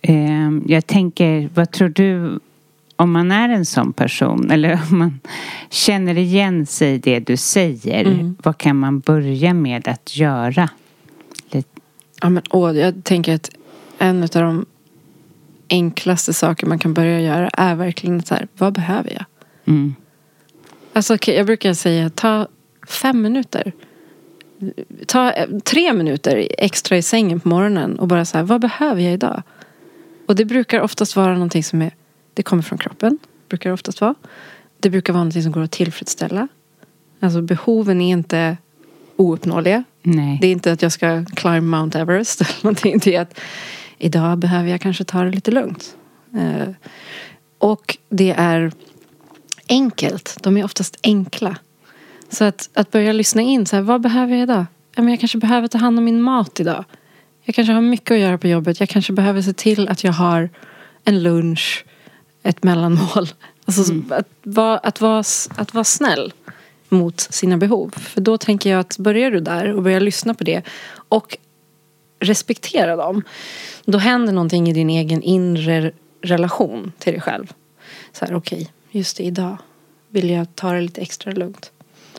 Eh, 0.01 0.51
jag 0.67 0.87
tänker, 0.87 1.49
vad 1.53 1.71
tror 1.71 1.89
du 1.89 2.39
om 2.95 3.11
man 3.11 3.31
är 3.31 3.49
en 3.49 3.65
sån 3.65 3.93
person 3.93 4.51
eller 4.51 4.79
om 4.91 4.99
man 4.99 5.19
känner 5.69 6.17
igen 6.17 6.65
sig 6.65 6.93
i 6.93 6.97
det 6.97 7.19
du 7.19 7.37
säger. 7.37 8.05
Mm. 8.05 8.37
Vad 8.43 8.57
kan 8.57 8.75
man 8.75 8.99
börja 8.99 9.53
med 9.53 9.87
att 9.87 10.17
göra? 10.17 10.69
Lite. 11.51 11.69
Ja, 12.21 12.29
men, 12.29 12.43
åh, 12.49 12.77
jag 12.77 13.03
tänker 13.03 13.35
att 13.35 13.49
en 13.97 14.23
av 14.23 14.29
de 14.29 14.65
enklaste 15.69 16.33
saker 16.33 16.67
man 16.67 16.79
kan 16.79 16.93
börja 16.93 17.21
göra 17.21 17.49
är 17.49 17.75
verkligen 17.75 18.21
så 18.21 18.35
här, 18.35 18.47
vad 18.57 18.73
behöver 18.73 19.13
jag? 19.13 19.25
Mm. 19.65 19.95
Alltså, 20.93 21.13
okay, 21.13 21.35
jag 21.35 21.45
brukar 21.45 21.73
säga, 21.73 22.09
ta 22.09 22.47
fem 22.87 23.21
minuter. 23.21 23.71
Ta 25.07 25.31
eh, 25.31 25.49
tre 25.63 25.93
minuter 25.93 26.47
extra 26.57 26.97
i 26.97 27.01
sängen 27.01 27.39
på 27.39 27.49
morgonen 27.49 27.99
och 27.99 28.07
bara 28.07 28.25
så 28.25 28.37
här, 28.37 28.45
vad 28.45 28.61
behöver 28.61 29.01
jag 29.01 29.13
idag? 29.13 29.43
Och 30.29 30.35
det 30.35 30.45
brukar 30.45 30.81
oftast 30.81 31.15
vara 31.15 31.33
någonting 31.33 31.63
som 31.63 31.81
är, 31.81 31.91
det 32.33 32.43
kommer 32.43 32.63
från 32.63 32.77
kroppen. 32.77 33.17
Brukar 33.47 33.69
det 33.69 33.73
oftast 33.73 34.01
vara. 34.01 34.15
Det 34.79 34.89
brukar 34.89 35.13
vara 35.13 35.23
någonting 35.23 35.43
som 35.43 35.51
går 35.51 35.61
att 35.61 35.71
tillfredsställa. 35.71 36.47
Alltså 37.19 37.41
behoven 37.41 38.01
är 38.01 38.11
inte 38.11 38.57
ouppnåeliga. 39.15 39.83
Nej. 40.01 40.37
Det 40.41 40.47
är 40.47 40.51
inte 40.51 40.71
att 40.71 40.81
jag 40.81 40.91
ska 40.91 41.25
climb 41.25 41.67
Mount 41.67 41.99
Everest 41.99 42.41
eller 42.41 42.55
någonting. 42.63 42.99
Det 43.03 43.15
är 43.15 43.21
att 43.21 43.39
idag 43.97 44.37
behöver 44.37 44.69
jag 44.69 44.81
kanske 44.81 45.03
ta 45.03 45.23
det 45.23 45.31
lite 45.31 45.51
lugnt. 45.51 45.95
Eh, 46.33 46.69
och 47.57 47.97
det 48.09 48.31
är 48.31 48.71
enkelt. 49.69 50.37
De 50.41 50.57
är 50.57 50.63
oftast 50.63 50.97
enkla. 51.03 51.57
Så 52.29 52.43
att, 52.43 52.69
att 52.73 52.91
börja 52.91 53.13
lyssna 53.13 53.41
in. 53.41 53.65
Så 53.65 53.75
här, 53.75 53.83
vad 53.83 54.01
behöver 54.01 54.33
jag 54.33 54.43
idag? 54.43 54.65
Ja, 54.95 55.01
men 55.01 55.09
jag 55.09 55.19
kanske 55.19 55.37
behöver 55.37 55.67
ta 55.67 55.77
hand 55.77 55.97
om 55.97 56.05
min 56.05 56.21
mat 56.21 56.59
idag. 56.59 56.85
Jag 57.49 57.55
kanske 57.55 57.73
har 57.73 57.81
mycket 57.81 58.11
att 58.11 58.19
göra 58.19 58.37
på 58.37 58.47
jobbet. 58.47 58.79
Jag 58.79 58.89
kanske 58.89 59.13
behöver 59.13 59.41
se 59.41 59.53
till 59.53 59.87
att 59.89 60.03
jag 60.03 60.11
har 60.11 60.49
en 61.03 61.23
lunch, 61.23 61.85
ett 62.43 62.63
mellanmål. 62.63 63.27
Alltså 63.65 63.91
mm. 63.91 64.11
att, 64.11 64.27
vara, 64.43 64.77
att, 64.77 65.01
vara, 65.01 65.23
att 65.49 65.73
vara 65.73 65.83
snäll 65.83 66.33
mot 66.89 67.19
sina 67.19 67.57
behov. 67.57 67.93
För 67.97 68.21
då 68.21 68.37
tänker 68.37 68.69
jag 68.69 68.79
att 68.79 68.97
börjar 68.97 69.31
du 69.31 69.39
där 69.39 69.73
och 69.73 69.83
börjar 69.83 69.99
lyssna 69.99 70.33
på 70.33 70.43
det 70.43 70.61
och 70.91 71.37
respektera 72.19 72.95
dem. 72.95 73.23
Då 73.85 73.97
händer 73.97 74.33
någonting 74.33 74.69
i 74.69 74.73
din 74.73 74.89
egen 74.89 75.23
inre 75.23 75.91
relation 76.21 76.91
till 76.99 77.13
dig 77.13 77.21
själv. 77.21 77.53
Så 78.11 78.25
här, 78.25 78.35
okej, 78.35 78.61
okay, 78.61 78.71
just 78.91 79.17
det, 79.17 79.23
idag 79.23 79.57
vill 80.09 80.29
jag 80.29 80.55
ta 80.55 80.73
det 80.73 80.81
lite 80.81 81.01
extra 81.01 81.31
lugnt. 81.31 81.71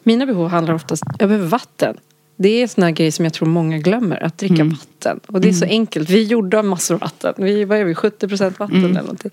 Mina 0.03 0.27
behov 0.27 0.49
handlar 0.49 0.75
oftast, 0.75 1.03
jag 1.19 1.29
behöver 1.29 1.49
vatten. 1.49 1.97
Det 2.43 2.49
är 2.49 2.63
en 2.63 2.69
sån 2.69 2.85
här 2.85 2.91
grej 2.91 3.13
som 3.13 3.25
jag 3.25 3.35
tror 3.35 3.49
många 3.49 3.79
glömmer. 3.79 4.23
Att 4.25 4.39
dricka 4.39 4.55
mm. 4.55 4.69
vatten. 4.69 5.21
Och 5.27 5.41
det 5.41 5.49
är 5.49 5.53
så 5.53 5.65
mm. 5.65 5.81
enkelt. 5.81 6.11
Vi 6.11 6.25
gjorde 6.25 6.63
massor 6.63 6.95
av 6.95 7.01
vatten. 7.01 7.35
Vi, 7.37 7.65
vad 7.65 7.79
är 7.79 7.85
vi, 7.85 7.95
70 7.95 8.29
procent 8.29 8.59
vatten 8.59 8.77
mm. 8.77 8.91
eller 8.91 9.01
någonting. 9.01 9.31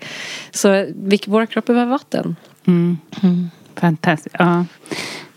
Så 0.50 0.86
vi, 0.96 1.20
våra 1.26 1.46
kroppar 1.46 1.74
behöver 1.74 1.92
vatten. 1.92 2.36
Mm. 2.66 2.98
mm. 3.22 3.50
Fantastiskt. 3.74 4.36
Ja, 4.38 4.64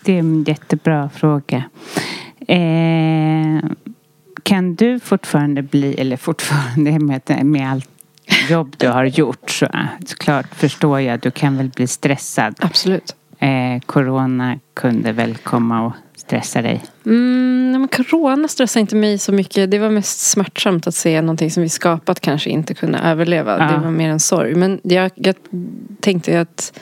det 0.02 0.14
är 0.14 0.20
en 0.20 0.44
jättebra 0.44 1.10
fråga. 1.10 1.64
Eh, 2.48 3.70
kan 4.44 4.76
du 4.76 5.00
fortfarande 5.00 5.62
bli, 5.62 5.94
eller 5.94 6.18
fortfarande 6.18 7.00
med, 7.00 7.46
med 7.46 7.72
allt 7.72 7.90
jobb 8.50 8.76
du 8.78 8.88
har 8.88 9.06
gjort 9.06 9.50
så 9.50 9.68
såklart 10.06 10.56
förstår 10.56 11.00
jag, 11.00 11.20
du 11.20 11.32
kan 11.32 11.58
väl 11.58 11.70
bli 11.70 11.88
stressad. 11.88 12.56
Absolut. 12.60 13.16
Eh, 13.40 13.80
corona 13.86 14.60
kunde 14.74 15.12
väl 15.12 15.38
komma 15.38 15.86
och 15.86 15.94
stressa 16.32 16.62
dig? 16.62 16.82
Mm, 17.06 17.72
men 17.72 17.88
corona 17.88 18.48
stressade 18.48 18.82
inte 18.82 18.96
mig 18.96 19.18
så 19.18 19.32
mycket. 19.32 19.72
Det 19.72 19.80
var 19.80 19.90
mest 19.90 20.20
smärtsamt 20.20 20.88
att 20.88 20.96
se 20.96 21.22
någonting 21.22 21.52
som 21.52 21.64
vi 21.64 21.70
skapat 21.70 22.20
kanske 22.20 22.50
inte 22.50 22.74
kunna 22.74 23.12
överleva. 23.12 23.58
Ja. 23.60 23.78
Det 23.78 23.84
var 23.84 23.92
mer 23.92 24.10
en 24.10 24.20
sorg. 24.20 24.56
Men 24.56 24.80
jag, 24.84 25.12
jag 25.16 25.36
tänkte 26.00 26.42
att 26.42 26.80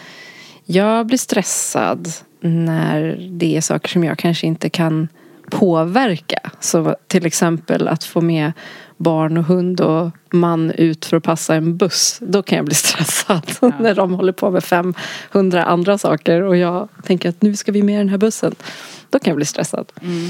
jag 0.65 1.07
blir 1.07 1.17
stressad 1.17 2.07
när 2.41 3.29
det 3.31 3.57
är 3.57 3.61
saker 3.61 3.89
som 3.89 4.03
jag 4.03 4.17
kanske 4.17 4.47
inte 4.47 4.69
kan 4.69 5.07
påverka. 5.49 6.51
Så 6.59 6.95
till 7.07 7.25
exempel 7.25 7.87
att 7.87 8.03
få 8.03 8.21
med 8.21 8.51
barn 8.97 9.37
och 9.37 9.43
hund 9.43 9.81
och 9.81 10.11
man 10.29 10.71
ut 10.71 11.05
för 11.05 11.17
att 11.17 11.23
passa 11.23 11.55
en 11.55 11.77
buss. 11.77 12.19
Då 12.21 12.43
kan 12.43 12.55
jag 12.55 12.65
bli 12.65 12.75
stressad. 12.85 13.51
Ja. 13.61 13.71
när 13.79 13.95
de 13.95 14.13
håller 14.13 14.33
på 14.33 14.51
med 14.51 14.63
500 14.63 15.63
andra 15.63 15.97
saker 15.97 16.41
och 16.41 16.57
jag 16.57 16.89
tänker 17.03 17.29
att 17.29 17.41
nu 17.41 17.55
ska 17.55 17.71
vi 17.71 17.83
med 17.83 17.99
den 17.99 18.09
här 18.09 18.17
bussen. 18.17 18.55
Då 19.09 19.19
kan 19.19 19.31
jag 19.31 19.35
bli 19.35 19.45
stressad. 19.45 19.91
Mm. 20.01 20.29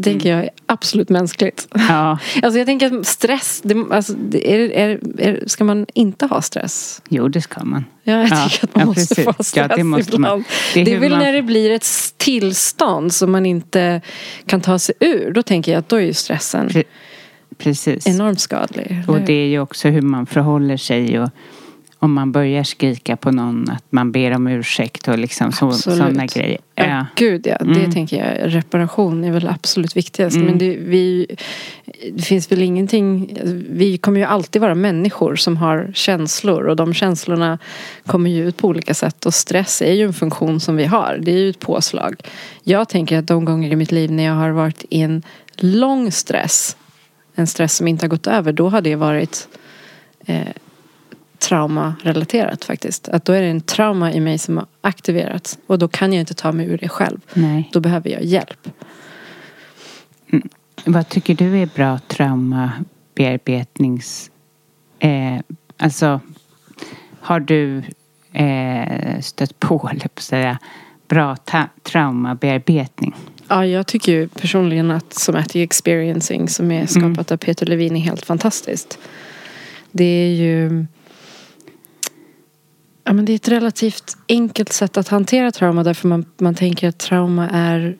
Det 0.00 0.10
tänker 0.10 0.30
jag 0.30 0.44
är 0.44 0.50
absolut 0.66 1.08
mänskligt. 1.08 1.68
Ja. 1.74 2.18
Alltså 2.42 2.58
jag 2.58 2.66
tänker 2.66 2.98
att 2.98 3.06
stress, 3.06 3.60
det, 3.64 3.84
alltså, 3.90 4.12
är, 4.32 4.58
är, 4.58 5.00
är, 5.18 5.42
ska 5.46 5.64
man 5.64 5.86
inte 5.94 6.26
ha 6.26 6.42
stress? 6.42 7.02
Jo 7.08 7.28
det 7.28 7.40
ska 7.40 7.64
man. 7.64 7.84
Ja, 8.02 8.12
jag 8.12 8.28
ja. 8.30 8.48
tycker 8.48 8.64
att 8.66 8.74
man 8.74 8.80
ja, 8.80 8.86
måste 8.86 9.14
precis. 9.14 9.24
få 9.24 9.44
stress 9.44 9.66
ja, 9.70 9.76
det 9.76 9.84
måste 9.84 10.14
ibland. 10.14 10.34
Man. 10.34 10.44
Det 10.74 10.80
är, 10.80 10.84
det 10.84 10.94
är 10.94 10.98
väl 10.98 11.10
man... 11.10 11.18
när 11.18 11.32
det 11.32 11.42
blir 11.42 11.70
ett 11.70 11.86
tillstånd 12.16 13.12
som 13.12 13.32
man 13.32 13.46
inte 13.46 14.00
kan 14.46 14.60
ta 14.60 14.78
sig 14.78 14.94
ur. 15.00 15.32
Då 15.32 15.42
tänker 15.42 15.72
jag 15.72 15.78
att 15.78 15.88
då 15.88 15.96
är 15.96 16.00
ju 16.00 16.14
stressen 16.14 16.68
Pre 16.68 16.84
precis. 17.58 18.06
enormt 18.06 18.40
skadlig. 18.40 19.04
Och 19.08 19.20
det 19.20 19.32
är 19.32 19.46
ju 19.46 19.60
också 19.60 19.88
hur 19.88 20.02
man 20.02 20.26
förhåller 20.26 20.76
sig 20.76 21.20
och 21.20 21.30
om 21.98 22.12
man 22.12 22.32
börjar 22.32 22.64
skrika 22.64 23.16
på 23.16 23.30
någon 23.30 23.70
att 23.70 23.84
man 23.90 24.12
ber 24.12 24.30
om 24.30 24.46
ursäkt 24.46 25.08
och 25.08 25.18
liksom 25.18 25.52
så, 25.52 25.72
sådana 25.72 26.26
grejer. 26.26 26.58
Ja, 26.74 26.86
ja. 26.86 27.06
gud 27.14 27.46
ja. 27.46 27.56
Det 27.60 27.80
mm. 27.80 27.92
tänker 27.92 28.16
jag. 28.16 28.54
Reparation 28.54 29.24
är 29.24 29.32
väl 29.32 29.48
absolut 29.48 29.96
viktigast. 29.96 30.36
Mm. 30.36 30.46
Men 30.46 30.58
det, 30.58 30.76
vi, 30.76 31.26
det 32.12 32.22
finns 32.22 32.52
väl 32.52 32.62
ingenting. 32.62 33.38
Vi 33.70 33.98
kommer 33.98 34.20
ju 34.20 34.26
alltid 34.26 34.62
vara 34.62 34.74
människor 34.74 35.36
som 35.36 35.56
har 35.56 35.90
känslor 35.94 36.66
och 36.66 36.76
de 36.76 36.94
känslorna 36.94 37.58
kommer 38.06 38.30
ju 38.30 38.48
ut 38.48 38.56
på 38.56 38.68
olika 38.68 38.94
sätt. 38.94 39.26
Och 39.26 39.34
stress 39.34 39.82
är 39.82 39.92
ju 39.92 40.04
en 40.04 40.12
funktion 40.12 40.60
som 40.60 40.76
vi 40.76 40.84
har. 40.84 41.18
Det 41.22 41.32
är 41.32 41.38
ju 41.38 41.50
ett 41.50 41.60
påslag. 41.60 42.22
Jag 42.62 42.88
tänker 42.88 43.18
att 43.18 43.26
de 43.26 43.44
gånger 43.44 43.72
i 43.72 43.76
mitt 43.76 43.92
liv 43.92 44.10
när 44.10 44.24
jag 44.24 44.34
har 44.34 44.50
varit 44.50 44.84
i 44.90 45.00
en 45.00 45.22
lång 45.56 46.12
stress 46.12 46.76
en 47.38 47.46
stress 47.46 47.76
som 47.76 47.88
inte 47.88 48.04
har 48.04 48.08
gått 48.08 48.26
över, 48.26 48.52
då 48.52 48.68
har 48.68 48.80
det 48.80 48.96
varit 48.96 49.48
eh, 50.26 50.48
traumarelaterat 51.48 52.64
faktiskt. 52.64 53.08
Att 53.08 53.24
då 53.24 53.32
är 53.32 53.40
det 53.40 53.46
en 53.46 53.60
trauma 53.60 54.12
i 54.12 54.20
mig 54.20 54.38
som 54.38 54.56
har 54.56 54.66
aktiverats. 54.80 55.58
Och 55.66 55.78
då 55.78 55.88
kan 55.88 56.12
jag 56.12 56.20
inte 56.20 56.34
ta 56.34 56.52
mig 56.52 56.66
ur 56.66 56.78
det 56.78 56.88
själv. 56.88 57.20
Nej. 57.34 57.70
Då 57.72 57.80
behöver 57.80 58.10
jag 58.10 58.24
hjälp. 58.24 58.68
Mm. 60.32 60.48
Vad 60.84 61.08
tycker 61.08 61.34
du 61.34 61.58
är 61.58 61.66
bra 61.66 61.98
traumabearbetnings... 61.98 64.30
Eh, 64.98 65.38
alltså, 65.76 66.20
har 67.20 67.40
du 67.40 67.82
eh, 68.32 69.20
stött 69.20 69.60
på, 69.60 69.88
eller 69.92 70.08
på 70.08 70.22
säga, 70.22 70.58
bra 71.08 71.36
traumabearbetning? 71.82 73.14
Ja, 73.48 73.66
jag 73.66 73.86
tycker 73.86 74.12
ju 74.12 74.28
personligen 74.28 74.90
att 74.90 75.12
Somatic 75.12 75.56
Experiencing 75.56 76.48
som 76.48 76.70
är 76.70 76.86
skapat 76.86 77.04
mm. 77.04 77.24
av 77.30 77.36
Peter 77.36 77.66
Levin 77.66 77.96
är 77.96 78.00
helt 78.00 78.26
fantastiskt. 78.26 78.98
Det 79.92 80.04
är 80.04 80.34
ju 80.34 80.86
Ja, 83.08 83.14
men 83.14 83.24
det 83.24 83.32
är 83.32 83.36
ett 83.36 83.48
relativt 83.48 84.16
enkelt 84.28 84.72
sätt 84.72 84.96
att 84.96 85.08
hantera 85.08 85.52
trauma 85.52 85.82
därför 85.82 86.08
man, 86.08 86.24
man 86.38 86.54
tänker 86.54 86.88
att 86.88 86.98
trauma 86.98 87.48
är 87.48 87.96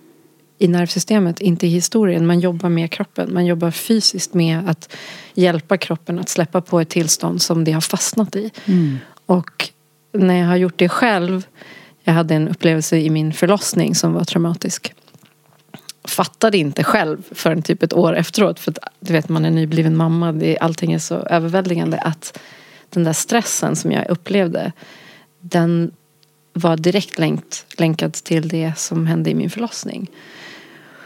i 0.59 0.68
nervsystemet, 0.68 1.40
inte 1.40 1.66
i 1.66 1.70
historien. 1.70 2.26
Man 2.26 2.40
jobbar 2.40 2.68
med 2.68 2.90
kroppen. 2.90 3.34
Man 3.34 3.46
jobbar 3.46 3.70
fysiskt 3.70 4.34
med 4.34 4.68
att 4.68 4.96
hjälpa 5.34 5.76
kroppen 5.76 6.18
att 6.18 6.28
släppa 6.28 6.61
på 6.61 6.80
ett 6.80 6.88
tillstånd 6.88 7.42
som 7.42 7.64
det 7.64 7.72
har 7.72 7.80
fastnat 7.80 8.36
i. 8.36 8.50
Mm. 8.64 8.98
Och 9.26 9.68
när 10.12 10.38
jag 10.38 10.46
har 10.46 10.56
gjort 10.56 10.78
det 10.78 10.88
själv 10.88 11.46
jag 12.04 12.12
hade 12.12 12.34
en 12.34 12.48
upplevelse 12.48 12.98
i 12.98 13.11
min 13.11 13.32
förlossning 13.32 13.94
som 13.94 14.12
var 14.12 14.24
traumatisk 14.24 14.94
fattade 16.04 16.59
inte 16.59 16.84
själv 16.84 17.22
förrän 17.32 17.62
typ 17.62 17.82
ett 17.82 17.92
år 17.92 18.16
efteråt. 18.16 18.61
För 18.61 18.70
att, 18.70 18.78
du 19.00 19.12
vet 19.12 19.28
man 19.28 19.44
är 19.44 19.50
nybliven 19.50 19.96
mamma. 19.96 20.32
Det, 20.32 20.59
allting 20.59 20.92
är 20.92 20.98
så 20.98 21.14
överväldigande 21.14 21.98
att 21.98 22.38
den 22.91 23.05
där 23.05 23.12
stressen 23.12 23.76
som 23.76 23.93
jag 23.93 24.09
upplevde. 24.09 24.72
Den 25.41 25.91
var 26.53 26.76
direkt 26.76 27.18
länkt, 27.18 27.66
länkad 27.78 28.12
till 28.12 28.49
det 28.49 28.72
som 28.76 29.07
hände 29.07 29.30
i 29.30 29.34
min 29.34 29.51
förlossning. 29.51 30.11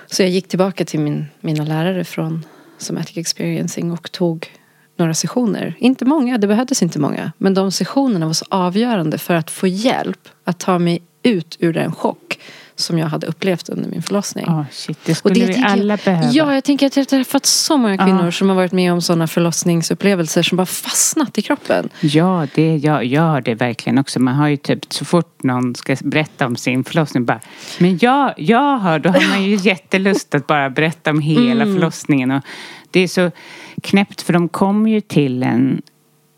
Så 0.07 0.23
jag 0.23 0.31
gick 0.31 0.49
tillbaka 0.49 0.85
till 0.85 1.01
min, 1.01 1.27
mina 1.41 1.65
lärare 1.65 2.05
från 2.05 2.45
Somatic 2.79 3.17
Experiencing 3.17 3.93
och 3.93 4.13
tog 4.13 4.51
några 4.97 5.15
sessioner. 5.15 5.75
Inte 5.79 6.05
många, 6.05 6.39
det 6.39 6.47
behövdes 6.47 6.83
inte 6.83 6.99
många. 6.99 7.33
Men 7.39 7.55
de 7.55 7.73
sessionerna 7.73 8.27
var 8.27 8.33
så 8.33 8.45
avgörande 8.49 9.19
för 9.19 9.35
att 9.35 9.51
få 9.51 9.67
hjälp 9.67 10.29
att 10.45 10.59
ta 10.59 10.79
mig 10.79 11.03
ut 11.23 11.57
ur 11.61 11.73
den 11.73 11.93
chock 11.93 12.39
som 12.83 12.99
jag 12.99 13.07
hade 13.07 13.27
upplevt 13.27 13.69
under 13.69 13.89
min 13.91 14.03
förlossning. 14.03 14.47
Oh, 14.47 14.65
shit, 14.71 14.99
det 15.05 15.15
skulle 15.15 15.35
det 15.35 15.47
vi 15.47 15.63
alla 15.67 15.93
jag, 15.93 16.01
behöva. 16.05 16.31
Ja, 16.33 16.55
jag 16.55 16.65
tänker 16.65 16.87
att 16.87 16.97
jag 16.97 17.01
har 17.01 17.05
träffat 17.07 17.47
så 17.47 17.77
många 17.77 17.99
kvinnor 17.99 18.25
Ja. 18.25 18.33
som 18.33 18.49
har 18.49 18.57
varit 18.57 18.73
med 18.73 18.93
om 18.93 19.01
sådana 19.03 19.27
förlossningsupplevelser 19.27 20.43
som 20.43 20.57
bara 20.57 20.67
fastnat 20.67 21.39
i 21.39 21.43
kroppen. 21.43 21.89
Ja, 22.01 22.47
det, 22.55 22.77
jag, 22.77 23.05
jag 23.05 23.23
har 23.23 23.41
det 23.41 23.55
verkligen 23.55 23.99
också. 23.99 24.21
Man 24.21 24.35
har 24.35 24.49
ju 24.49 24.57
typ 24.57 24.93
så 24.93 25.05
fort 25.05 25.43
någon 25.43 25.75
ska 25.75 25.97
berätta 26.05 26.47
om 26.47 26.57
sin 26.57 26.85
förlossning 26.85 27.25
bara 27.25 27.41
Men 27.79 27.99
jag, 28.03 28.35
jag 28.37 28.79
har, 28.79 28.99
då 28.99 29.11
har 29.11 29.29
man 29.29 29.45
ju 29.45 29.57
jättelust 29.63 30.35
att 30.35 30.47
bara 30.47 30.71
berätta 30.71 31.11
om 31.11 31.21
hela 31.21 31.63
Mm. 31.63 31.75
förlossningen. 31.75 32.31
Och 32.31 32.43
det 32.91 33.01
är 33.01 33.09
så 33.09 33.31
knäppt 33.83 34.23
för 34.23 34.33
de 34.33 34.49
kommer 34.49 34.91
ju 34.91 35.01
till 35.01 35.43
en 35.43 35.83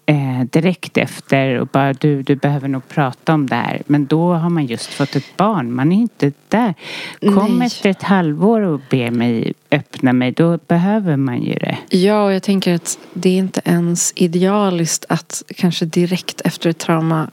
eh, 0.06 0.44
direkt 0.50 0.96
efter 0.96 1.60
och 1.60 1.66
bara 1.66 1.92
du, 1.92 2.22
du 2.22 2.36
behöver 2.36 2.68
nog 2.68 2.88
prata 2.88 3.34
om 3.34 3.46
det 3.46 3.54
här. 3.54 3.82
Men 3.86 4.06
då 4.06 4.34
har 4.34 4.50
man 4.50 4.66
just 4.66 4.86
fått 4.86 5.16
ett 5.16 5.36
barn. 5.36 5.74
Man 5.74 5.92
är 5.92 5.96
inte 5.96 6.32
där. 6.48 6.74
Kom 7.20 7.58
Nej. 7.58 7.66
efter 7.66 7.90
ett 7.90 8.02
halvår 8.02 8.60
och 8.60 8.80
ber 8.90 9.10
mig 9.10 9.52
öppna 9.70 10.12
mig. 10.12 10.32
Då 10.32 10.58
behöver 10.66 11.16
man 11.16 11.42
ju 11.42 11.54
det. 11.54 11.78
Ja, 11.88 12.24
och 12.24 12.32
jag 12.32 12.42
tänker 12.42 12.74
att 12.74 12.98
det 13.12 13.28
är 13.28 13.38
inte 13.38 13.60
ens 13.64 14.12
idealiskt 14.16 15.04
att 15.08 15.42
kanske 15.56 15.84
direkt 15.84 16.40
efter 16.40 16.70
ett 16.70 16.78
trauma 16.78 17.30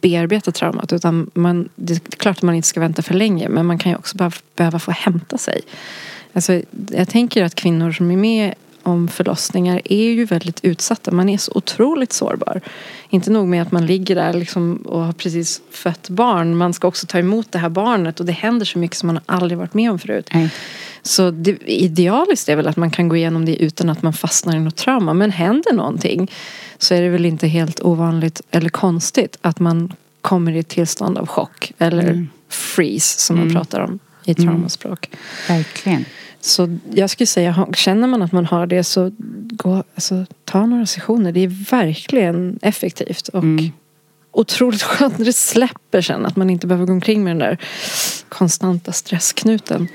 bearbeta 0.00 0.52
traumat. 0.52 0.92
Utan 0.92 1.30
man, 1.34 1.68
det 1.74 1.92
är 1.92 2.16
klart 2.16 2.36
att 2.36 2.42
man 2.42 2.54
inte 2.54 2.68
ska 2.68 2.80
vänta 2.80 3.02
för 3.02 3.14
länge. 3.14 3.48
Men 3.48 3.66
man 3.66 3.78
kan 3.78 3.92
ju 3.92 3.98
också 3.98 4.30
behöva 4.56 4.78
få 4.78 4.90
hämta 4.90 5.38
sig. 5.38 5.60
Alltså, 6.32 6.62
jag 6.90 7.08
tänker 7.08 7.44
att 7.44 7.54
kvinnor 7.54 7.92
som 7.92 8.10
är 8.10 8.16
med 8.16 8.54
om 8.82 9.08
förlossningar 9.08 9.80
är 9.84 10.10
ju 10.10 10.24
väldigt 10.24 10.64
utsatta. 10.64 11.10
Man 11.10 11.28
är 11.28 11.38
så 11.38 11.52
otroligt 11.54 12.12
sårbar. 12.12 12.60
Inte 13.10 13.30
nog 13.30 13.48
med 13.48 13.62
att 13.62 13.72
man 13.72 13.86
ligger 13.86 14.14
där 14.14 14.32
liksom 14.32 14.76
och 14.76 15.00
har 15.00 15.12
precis 15.12 15.60
fött 15.70 16.08
barn. 16.08 16.56
Man 16.56 16.72
ska 16.72 16.88
också 16.88 17.06
ta 17.06 17.18
emot 17.18 17.52
det 17.52 17.58
här 17.58 17.68
barnet. 17.68 18.20
Och 18.20 18.26
det 18.26 18.32
händer 18.32 18.66
så 18.66 18.78
mycket 18.78 18.96
som 18.96 19.06
man 19.06 19.20
aldrig 19.26 19.58
varit 19.58 19.74
med 19.74 19.90
om 19.90 19.98
förut. 19.98 20.28
Nej. 20.34 20.50
Så 21.02 21.30
det, 21.30 21.56
idealiskt 21.66 22.48
är 22.48 22.56
väl 22.56 22.68
att 22.68 22.76
man 22.76 22.90
kan 22.90 23.08
gå 23.08 23.16
igenom 23.16 23.44
det 23.44 23.56
utan 23.56 23.88
att 23.90 24.02
man 24.02 24.12
fastnar 24.12 24.56
i 24.56 24.58
något 24.60 24.76
trauma. 24.76 25.14
Men 25.14 25.30
händer 25.30 25.72
någonting 25.72 26.30
så 26.78 26.94
är 26.94 27.02
det 27.02 27.08
väl 27.08 27.26
inte 27.26 27.46
helt 27.48 27.80
ovanligt 27.80 28.40
eller 28.50 28.68
konstigt 28.68 29.38
att 29.40 29.60
man 29.60 29.92
kommer 30.20 30.52
i 30.52 30.58
ett 30.58 30.68
tillstånd 30.68 31.18
av 31.18 31.26
chock. 31.26 31.72
Eller 31.78 32.02
Mm. 32.08 32.28
freeze 32.48 33.20
som 33.20 33.36
man 33.36 33.44
Mm. 33.44 33.54
pratar 33.56 33.80
om 33.80 33.98
i 34.24 34.34
traumaspråk. 34.34 35.10
Verkligen. 35.48 36.04
Så 36.44 36.78
jag 36.94 37.10
skulle 37.10 37.26
säga, 37.26 37.66
känner 37.74 38.08
man 38.08 38.22
att 38.22 38.32
man 38.32 38.46
har 38.46 38.66
det 38.66 38.84
så 38.84 39.10
gå, 39.52 39.84
alltså, 39.94 40.26
ta 40.44 40.66
några 40.66 40.86
sessioner. 40.86 41.32
Det 41.32 41.40
är 41.40 41.70
verkligen 41.70 42.58
effektivt. 42.62 43.28
Och 43.28 43.42
Mm. 43.42 43.70
otroligt 44.30 44.82
skönt 44.82 45.18
när 45.18 45.24
det 45.26 45.32
släpper 45.32 46.00
sen. 46.00 46.26
Att 46.26 46.36
man 46.36 46.50
inte 46.50 46.66
behöver 46.66 46.86
gå 46.86 46.92
omkring 46.92 47.24
med 47.24 47.30
den 47.30 47.38
där 47.38 47.58
konstanta 48.28 48.92
stressknuten. 48.92 49.88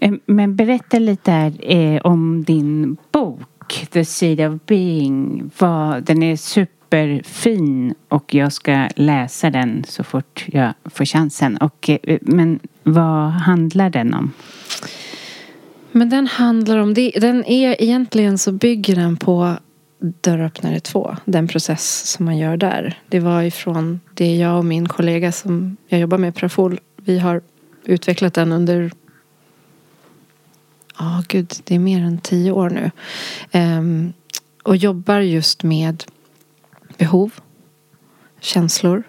Eh, 0.00 0.12
Men 0.26 0.56
berätta 0.56 0.98
lite 0.98 1.30
här 1.30 1.52
eh, 1.72 2.00
om 2.00 2.44
din 2.44 2.96
bok 3.12 3.86
The 3.90 4.04
Seed 4.04 4.40
of 4.40 4.60
Being. 4.66 5.50
Vad, 5.58 6.02
den 6.02 6.22
är 6.22 6.36
superfin 6.36 7.94
och 8.08 8.34
jag 8.34 8.52
ska 8.52 8.88
läsa 8.96 9.50
den 9.50 9.84
så 9.88 10.04
fort 10.04 10.44
jag 10.46 10.72
får 10.84 11.04
chansen. 11.04 11.56
Och, 11.56 11.90
eh, 11.90 12.18
men 12.22 12.58
vad 12.82 13.30
handlar 13.30 13.90
den 13.90 14.14
om? 14.14 14.32
Men 15.96 16.08
den 16.08 16.26
handlar 16.26 16.78
om 16.78 16.94
det. 16.94 17.12
Den 17.20 17.44
är 17.44 17.82
egentligen 17.82 18.38
så 18.38 18.52
bygger 18.52 18.96
den 18.96 19.16
på 19.16 19.56
Dörröppnare 19.98 20.80
2. 20.80 21.16
Den 21.24 21.48
process 21.48 22.10
som 22.10 22.24
man 22.24 22.38
gör 22.38 22.56
där. 22.56 22.98
Det 23.08 23.20
var 23.20 23.42
ifrån 23.42 24.00
det 24.14 24.36
jag 24.36 24.58
och 24.58 24.64
min 24.64 24.88
kollega 24.88 25.32
som 25.32 25.76
jag 25.88 26.00
jobbar 26.00 26.18
med, 26.18 26.34
Prafol. 26.34 26.80
Vi 26.96 27.18
har 27.18 27.40
utvecklat 27.84 28.34
den 28.34 28.52
under 28.52 28.92
Ja, 30.98 31.22
gud, 31.28 31.52
det 31.64 31.74
är 31.74 31.78
mer 31.78 32.00
än 32.00 32.18
tio 32.18 32.52
år 32.52 32.70
nu. 32.70 32.90
Um, 33.60 34.12
och 34.62 34.76
jobbar 34.76 35.20
just 35.20 35.62
med 35.62 36.04
behov, 36.98 37.30
känslor, 38.40 39.02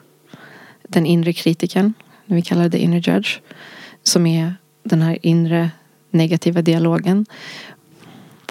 den 0.84 1.06
inre 1.06 1.34
kritiken, 1.34 1.94
vi 2.26 2.42
kallar 2.42 2.70
det 2.70 2.80
inner 2.80 3.10
judge, 3.10 3.40
som 4.04 4.28
är 4.28 4.56
den 4.84 5.02
här 5.02 5.18
inre 5.22 5.70
negativa 6.18 6.62
dialogen. 6.62 7.26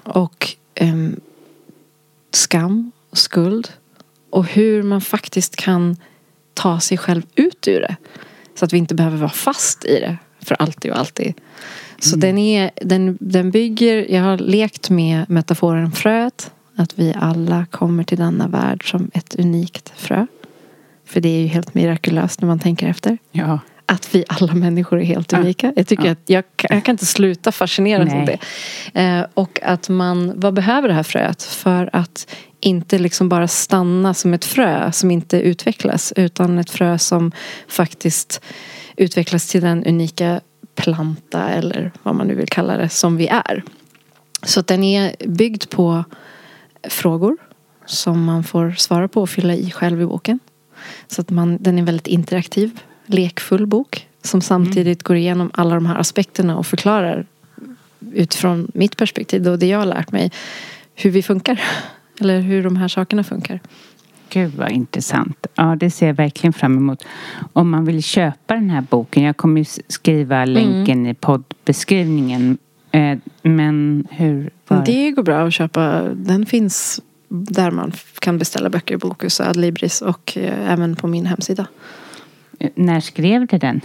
Och 0.03 0.55
ehm, 0.75 1.19
skam 2.31 2.91
och 3.09 3.17
skuld. 3.17 3.69
Och 4.29 4.45
hur 4.45 4.83
man 4.83 5.01
faktiskt 5.01 5.55
kan 5.55 5.97
ta 6.53 6.79
sig 6.79 6.97
själv 6.97 7.21
ut 7.35 7.67
ur 7.67 7.81
det. 7.81 7.95
Så 8.55 8.65
att 8.65 8.73
vi 8.73 8.77
inte 8.77 8.95
behöver 8.95 9.17
vara 9.17 9.29
fast 9.29 9.85
i 9.85 9.99
det 9.99 10.17
för 10.39 10.55
alltid 10.59 10.91
och 10.91 10.97
alltid. 10.97 11.33
Så 11.99 12.15
den, 12.15 12.37
är, 12.37 12.71
den, 12.75 13.17
den 13.19 13.51
bygger, 13.51 14.11
jag 14.13 14.21
har 14.21 14.37
lekt 14.37 14.89
med 14.89 15.29
metaforen 15.29 15.91
fröet. 15.91 16.51
Att 16.75 16.99
vi 16.99 17.13
alla 17.19 17.65
kommer 17.65 18.03
till 18.03 18.17
denna 18.17 18.47
värld 18.47 18.89
som 18.91 19.11
ett 19.13 19.35
unikt 19.35 19.93
frö. 19.95 20.27
För 21.05 21.21
det 21.21 21.29
är 21.29 21.41
ju 21.41 21.47
helt 21.47 21.73
mirakulöst 21.73 22.41
när 22.41 22.47
man 22.47 22.59
tänker 22.59 22.87
efter. 22.87 23.17
Ja. 23.31 23.59
Att 23.89 24.15
vi 24.15 24.25
alla 24.27 24.53
människor 24.53 24.99
är 24.99 25.03
helt 25.05 25.31
Ja. 25.31 25.39
unika. 25.39 25.73
Jag 25.75 25.87
tycker 25.87 26.05
Ja. 26.05 26.11
att 26.11 26.21
jag, 26.25 26.43
kan- 26.55 26.75
jag 26.75 26.85
kan 26.85 26.93
inte 26.93 27.05
sluta 27.05 27.51
fascineras 27.51 28.13
av 28.13 28.25
det. 28.25 28.37
Eh, 29.01 29.25
och 29.33 29.59
att 29.63 29.89
man, 29.89 30.39
vad 30.39 30.53
behöver 30.53 30.87
det 30.87 30.93
här 30.93 31.03
fröet? 31.03 31.43
För 31.43 31.89
att 31.93 32.27
inte 32.59 32.99
liksom 32.99 33.29
bara 33.29 33.47
stanna 33.47 34.13
som 34.13 34.33
ett 34.33 34.45
frö 34.45 34.91
som 34.91 35.11
inte 35.11 35.39
utvecklas. 35.41 36.13
Utan 36.15 36.59
ett 36.59 36.69
frö 36.69 36.97
som 36.97 37.31
faktiskt 37.67 38.41
utvecklas 38.95 39.47
till 39.47 39.61
den 39.61 39.83
unika 39.85 40.41
planta 40.75 41.49
eller 41.49 41.91
vad 42.03 42.15
man 42.15 42.27
nu 42.27 42.35
vill 42.35 42.47
kalla 42.49 42.77
det 42.77 42.89
som 42.89 43.17
vi 43.17 43.27
är. 43.27 43.63
Så 44.43 44.61
den 44.61 44.83
är 44.83 45.15
byggd 45.27 45.63
på 45.69 46.03
frågor 46.89 47.37
som 47.85 48.23
man 48.23 48.43
får 48.43 48.71
svara 48.71 49.07
på 49.07 49.21
och 49.21 49.29
fylla 49.29 49.53
i 49.53 49.71
själv 49.71 50.01
i 50.01 50.05
boken. 50.05 50.39
Så 51.07 51.21
att 51.21 51.29
man, 51.29 51.57
den 51.61 51.79
är 51.79 51.83
väldigt 51.83 52.07
interaktiv, 52.07 52.79
lekfull 53.07 53.67
bok 53.67 54.07
som 54.21 54.41
samtidigt 54.41 55.03
går 55.03 55.15
igenom 55.15 55.51
alla 55.53 55.75
de 55.75 55.85
här 55.85 55.95
aspekterna 55.95 56.57
och 56.57 56.67
förklarar 56.67 57.25
utifrån 58.13 58.71
mitt 58.73 58.97
perspektiv 58.97 59.47
och 59.47 59.59
det 59.59 59.67
jag 59.67 59.79
har 59.79 59.85
lärt 59.85 60.11
mig 60.11 60.31
hur 60.95 61.09
vi 61.09 61.23
funkar. 61.23 61.61
Eller 62.19 62.39
hur 62.39 62.63
de 62.63 62.75
här 62.75 62.87
sakerna 62.87 63.23
funkar. 63.23 63.59
Gud 64.29 64.53
vad 64.55 64.71
intressant. 64.71 65.47
Ja, 65.55 65.75
det 65.79 65.91
ser 65.91 66.07
jag 66.07 66.13
verkligen 66.13 66.53
fram 66.53 66.77
emot. 66.77 67.03
Om 67.53 67.69
man 67.69 67.85
vill 67.85 68.03
köpa 68.03 68.53
den 68.53 68.69
här 68.69 68.81
boken, 68.81 69.23
jag 69.23 69.37
kommer 69.37 69.61
ju 69.61 69.65
skriva 69.87 70.45
länken 70.45 71.07
i 71.07 71.13
poddbeskrivningen. 71.13 72.57
Eh, 72.91 73.17
Men 73.41 74.07
hur? 74.09 74.49
Var? 74.67 74.85
Det 74.85 75.11
går 75.11 75.23
bra 75.23 75.47
att 75.47 75.53
köpa. 75.53 76.01
Den 76.01 76.45
finns 76.45 77.01
där 77.29 77.71
man 77.71 77.91
kan 78.19 78.37
beställa 78.37 78.69
böcker 78.69 78.95
i 78.95 78.97
Bokus 78.97 79.39
och 79.39 79.45
Adlibris 79.45 80.01
och 80.01 80.37
eh, 80.37 80.71
även 80.71 80.95
på 80.95 81.07
min 81.07 81.25
hemsida. 81.25 81.67
Eh, 82.59 82.69
När 82.75 82.99
skrev 82.99 83.47
du 83.47 83.57
den? 83.57 83.81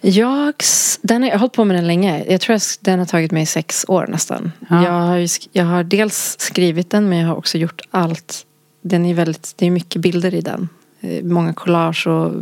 Jag, 0.00 0.54
den 1.02 1.22
har, 1.22 1.28
jag 1.28 1.34
har 1.34 1.40
hållit 1.40 1.52
på 1.52 1.64
med 1.64 1.76
den 1.76 1.86
länge. 1.86 2.24
Jag 2.28 2.40
tror 2.40 2.56
att 2.56 2.78
den 2.80 2.98
har 2.98 3.06
tagit 3.06 3.32
mig 3.32 3.46
sex 3.46 3.84
år 3.88 4.06
nästan. 4.06 4.52
Ja. 4.70 4.84
Jag, 4.84 4.92
har, 4.92 5.28
jag 5.52 5.64
har 5.64 5.84
dels 5.84 6.36
skrivit 6.38 6.90
den 6.90 7.08
men 7.08 7.18
jag 7.18 7.28
har 7.28 7.36
också 7.36 7.58
gjort 7.58 7.80
allt. 7.90 8.46
Den 8.82 9.06
är 9.06 9.14
väldigt, 9.14 9.54
det 9.56 9.66
är 9.66 9.70
mycket 9.70 10.02
bilder 10.02 10.34
i 10.34 10.40
den. 10.40 10.68
Eh, 11.00 11.24
Många 11.24 11.52
collage 11.52 12.06
och 12.06 12.32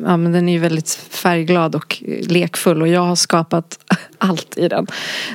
ja, 0.00 0.16
men 0.16 0.32
den 0.32 0.48
är 0.48 0.58
väldigt 0.58 0.90
färgglad 1.10 1.74
och 1.74 2.02
eh, 2.06 2.26
lekfull 2.26 2.82
och 2.82 2.88
jag 2.88 3.00
har 3.00 3.16
skapat 3.16 3.78
allt 4.18 4.58
i 4.58 4.68
den. 4.68 4.86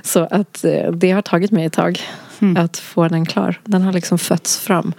Så 0.03 0.27
att 0.31 0.65
eh, 0.65 0.91
det 0.91 1.11
har 1.11 1.21
tagit 1.21 1.51
mig 1.51 1.65
ett 1.65 1.73
tag 1.73 2.01
att 2.57 2.77
få 2.77 3.07
den 3.07 3.25
klar. 3.25 3.59
Den 3.63 3.81
har 3.81 3.93
liksom 3.93 4.17
fötts 4.17 4.57
fram. 4.59 4.93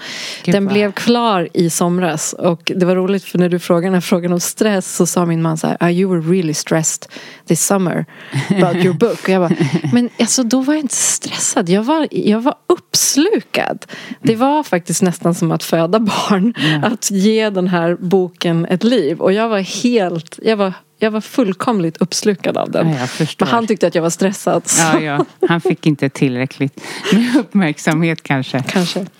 Gud, 0.45 0.55
den 0.55 0.65
vad- 0.65 0.73
blev 0.75 0.93
klar 0.93 1.49
i 1.55 1.71
somras 1.71 2.33
och 2.33 2.73
det 2.77 2.87
var 2.87 2.97
roligt 2.97 3.25
för 3.25 3.39
när 3.39 3.49
du 3.49 3.59
frågade 3.59 3.87
den 3.87 3.95
här 3.95 4.01
frågan 4.01 4.33
om 4.33 4.41
stress 4.41 4.97
så 4.97 5.07
sa 5.07 5.27
min 5.27 5.43
man 5.43 5.57
så 5.59 5.67
här, 5.67 5.77
"Ah, 5.81 5.91
you 5.91 6.11
were 6.11 6.33
really 6.35 6.55
stressed 6.55 7.07
this 7.47 7.67
summer 7.67 8.07
about 8.51 8.77
your 8.85 8.95
book. 8.95 9.23
Och 9.23 9.29
jag 9.29 9.43
bara, 9.43 9.57
men 9.93 10.09
alltså 10.21 10.43
då 10.43 10.61
var 10.61 10.75
jag 10.75 10.81
inte 10.81 10.95
stressad. 10.95 11.69
Jag 11.69 11.83
var, 11.83 12.09
jag 12.11 12.41
var 12.41 12.55
uppslukad. 12.67 13.85
Det 14.23 14.37
var 14.37 14.63
faktiskt 14.63 15.03
nästan 15.03 15.35
som 15.35 15.53
att 15.53 15.63
föda 15.63 15.99
barn. 16.01 16.55
Att 16.85 17.11
ge 17.11 17.51
den 17.51 17.69
här 17.69 17.97
boken 18.01 18.67
ett 18.67 18.85
liv. 18.85 19.21
Och 19.21 19.33
jag 19.33 19.49
var 19.49 19.59
helt, 19.59 20.39
jag 20.43 20.57
var, 20.57 20.73
jag 20.99 21.11
var 21.11 21.21
fullkomligt 21.21 21.97
uppslukad 21.97 22.57
av 22.57 22.71
den. 22.71 22.89
Ja. 22.89 23.07
Men 23.39 23.49
han 23.49 23.67
tyckte 23.67 23.87
att 23.87 23.95
jag 23.95 24.03
var 24.03 24.11
stressad. 24.11 24.63
Ja, 24.79 25.01
ja, 25.01 25.25
han 25.49 25.61
fick 25.61 25.87
inte 25.87 26.09
tillräckligt 26.09 26.85
med 27.13 27.37
uppmärksamhet 27.37 28.23
kanske. 28.23 28.63
Kanske. 28.63 29.07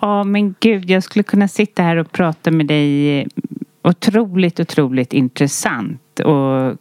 Ja, 0.00 0.24
men 0.24 0.54
gud, 0.60 0.90
jag 0.90 1.02
skulle 1.02 1.22
kunna 1.22 1.48
sitta 1.48 1.82
här 1.82 1.96
och 1.96 2.12
prata 2.12 2.50
med 2.50 2.66
dig. 2.66 3.26
Otroligt, 3.82 4.60
otroligt 4.60 5.12
intressant 5.12 6.20
och 6.20 6.76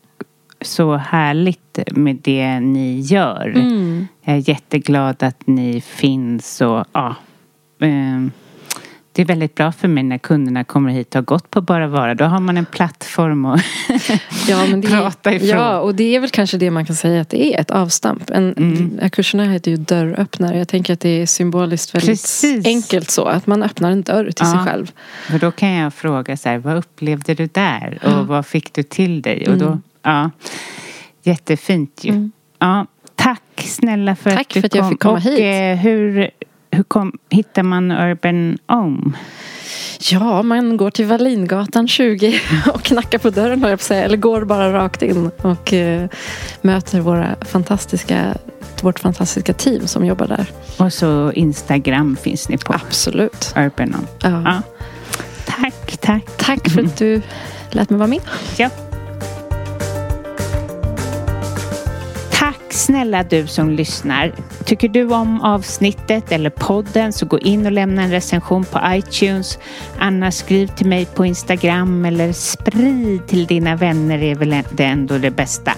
så 0.62 0.96
härligt 0.96 1.80
med 1.92 2.16
det 2.16 2.60
ni 2.60 3.00
gör. 3.00 3.48
Mm. 3.56 4.08
Jag 4.22 4.36
är 4.36 4.50
jätteglad 4.50 5.24
att 5.24 5.48
ni 5.48 5.82
finns 5.82 6.62
och 6.62 6.86
ja. 6.92 7.16
ehm, 7.80 8.32
det 9.20 9.24
är 9.24 9.26
väldigt 9.28 9.56
bra 9.56 9.72
för 9.72 9.88
mig 9.88 10.04
när 10.04 10.18
kunderna 10.18 10.64
kommer 10.64 10.92
hit 10.92 11.08
och 11.10 11.16
har 11.16 11.22
gått 11.22 11.50
på 11.50 11.62
Bara 11.62 11.88
Vara. 11.88 12.16
Då 12.16 12.26
har 12.26 12.40
man 12.40 12.58
en 12.58 12.66
plattform 12.66 13.46
att 13.46 13.62
Ja, 14.50 14.66
men 14.70 14.82
det, 14.82 14.88
prata 14.88 15.34
ifrån. 15.34 15.50
ja, 15.50 15.80
och 15.80 15.96
det 15.96 16.16
är 16.16 16.20
väl 16.20 16.30
kanske 16.30 16.58
det 16.58 16.72
man 16.72 16.86
kan 16.86 16.96
säga 16.96 17.22
att 17.22 17.30
det 17.30 17.56
är 17.56 17.62
ett 17.62 17.72
avstamp. 17.72 18.30
En, 18.30 18.54
Mm. 18.58 19.10
Kurserna 19.10 19.44
heter 19.44 19.72
ju 19.72 19.78
dörröppnare. 19.78 20.58
Jag 20.58 20.68
tänker 20.68 20.94
att 20.94 21.00
det 21.00 21.10
är 21.22 21.26
symboliskt 21.26 21.96
väldigt 21.96 22.10
Precis. 22.10 22.66
enkelt 22.66 23.12
så. 23.12 23.26
Att 23.26 23.48
man 23.48 23.64
öppnar 23.64 23.92
en 23.92 24.02
dörr 24.02 24.32
till 24.32 24.46
sig 24.46 24.56
Ja. 24.58 24.66
själv. 24.66 24.92
För 25.28 25.40
då 25.40 25.52
kan 25.52 25.70
jag 25.70 25.94
fråga 25.94 26.38
så 26.38 26.50
här, 26.50 26.58
vad 26.58 26.78
upplevde 26.78 27.34
du 27.34 27.46
där? 27.48 28.00
Och 28.04 28.10
Ja. 28.12 28.24
vad 28.24 28.46
fick 28.46 28.74
du 28.74 28.84
till 28.84 29.22
dig? 29.22 29.48
Och 29.50 29.58
då, 29.58 29.66
Mm. 29.66 29.82
ja, 30.04 30.30
jättefint 31.24 32.04
ju. 32.04 32.10
Mm. 32.10 32.32
Ja, 32.60 32.86
tack 33.16 33.42
snälla 33.58 34.16
för 34.16 34.30
Tack 34.32 34.42
att 34.42 34.50
du 34.54 34.62
för 34.62 34.68
att 34.68 34.76
jag 34.76 34.84
kom. 34.84 34.92
fick 34.92 35.00
komma 35.00 35.14
och, 35.16 35.22
hit. 35.22 35.40
eh, 35.40 35.84
hur 35.84 36.30
hur 36.80 36.84
kom, 36.84 37.12
hittar 37.30 37.64
man 37.64 37.92
Urban 37.92 38.58
Home? 38.68 39.12
Ja, 40.12 40.44
man 40.44 40.78
går 40.78 40.92
till 40.92 41.06
Wallingatan 41.06 41.88
20 41.88 42.40
och 42.74 42.84
knackar 42.84 43.18
på 43.18 43.30
dörren 43.30 43.62
jag 43.70 43.80
på 43.80 43.86
säga. 43.86 44.04
Eller 44.04 44.18
går 44.18 44.46
bara 44.46 44.74
rakt 44.74 45.02
in 45.02 45.32
och 45.42 45.74
eh, 45.74 46.10
möter 46.62 47.00
våra 47.00 47.36
fantastiska, 47.42 48.38
vårt 48.82 49.00
fantastiska 49.00 49.54
team 49.54 49.88
som 49.88 50.06
jobbar 50.06 50.28
där. 50.28 50.46
Och 50.78 50.94
så 50.94 51.32
Instagram 51.32 52.18
finns 52.22 52.50
ni 52.50 52.58
på. 52.58 52.74
Absolut. 52.74 53.54
Urban 53.58 53.94
Home. 53.94 54.08
Ja. 54.22 54.42
Ja. 54.46 54.62
Tack, 55.46 55.98
tack. 56.02 56.38
Tack 56.38 56.70
för 56.70 56.84
att 56.84 56.98
du 56.98 57.22
lät 57.72 57.90
mig 57.90 58.00
vara 58.00 58.10
med. 58.10 58.22
Ja. 58.58 58.70
Snälla 62.80 63.24
du 63.24 63.48
som 63.48 63.70
lyssnar. 63.70 64.32
Tycker 64.66 64.90
du 64.90 65.14
om 65.14 65.42
avsnittet 65.42 66.32
eller 66.32 66.50
podden 66.50 67.14
så 67.14 67.26
gå 67.26 67.40
in 67.40 67.66
och 67.66 67.72
lämna 67.72 68.04
en 68.04 68.12
recension 68.12 68.66
på 68.66 68.80
iTunes. 68.86 69.60
Annars 70.00 70.34
skriv 70.34 70.68
till 70.68 70.88
mig 70.88 71.06
på 71.06 71.26
Instagram 71.26 72.06
eller 72.06 72.34
sprid 72.34 73.28
till 73.28 73.46
dina 73.46 73.76
vänner 73.76 74.24
är 74.24 74.36
väl 74.36 74.64
det 74.72 74.84
ändå 74.86 75.18
det 75.18 75.32
bästa. 75.32 75.72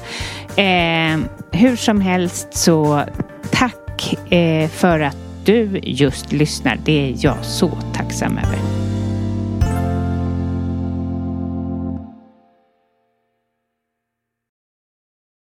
Eh, 0.56 1.20
hur 1.52 1.76
som 1.76 2.02
helst 2.02 2.48
så 2.52 3.04
tack 3.52 4.32
eh, 4.34 4.70
för 4.70 5.00
att 5.00 5.18
du 5.46 5.80
just 5.84 6.32
lyssnar. 6.32 6.80
Det 6.86 7.10
är 7.10 7.16
jag 7.18 7.46
så 7.46 7.78
tacksam 7.94 8.38
över. 8.38 8.91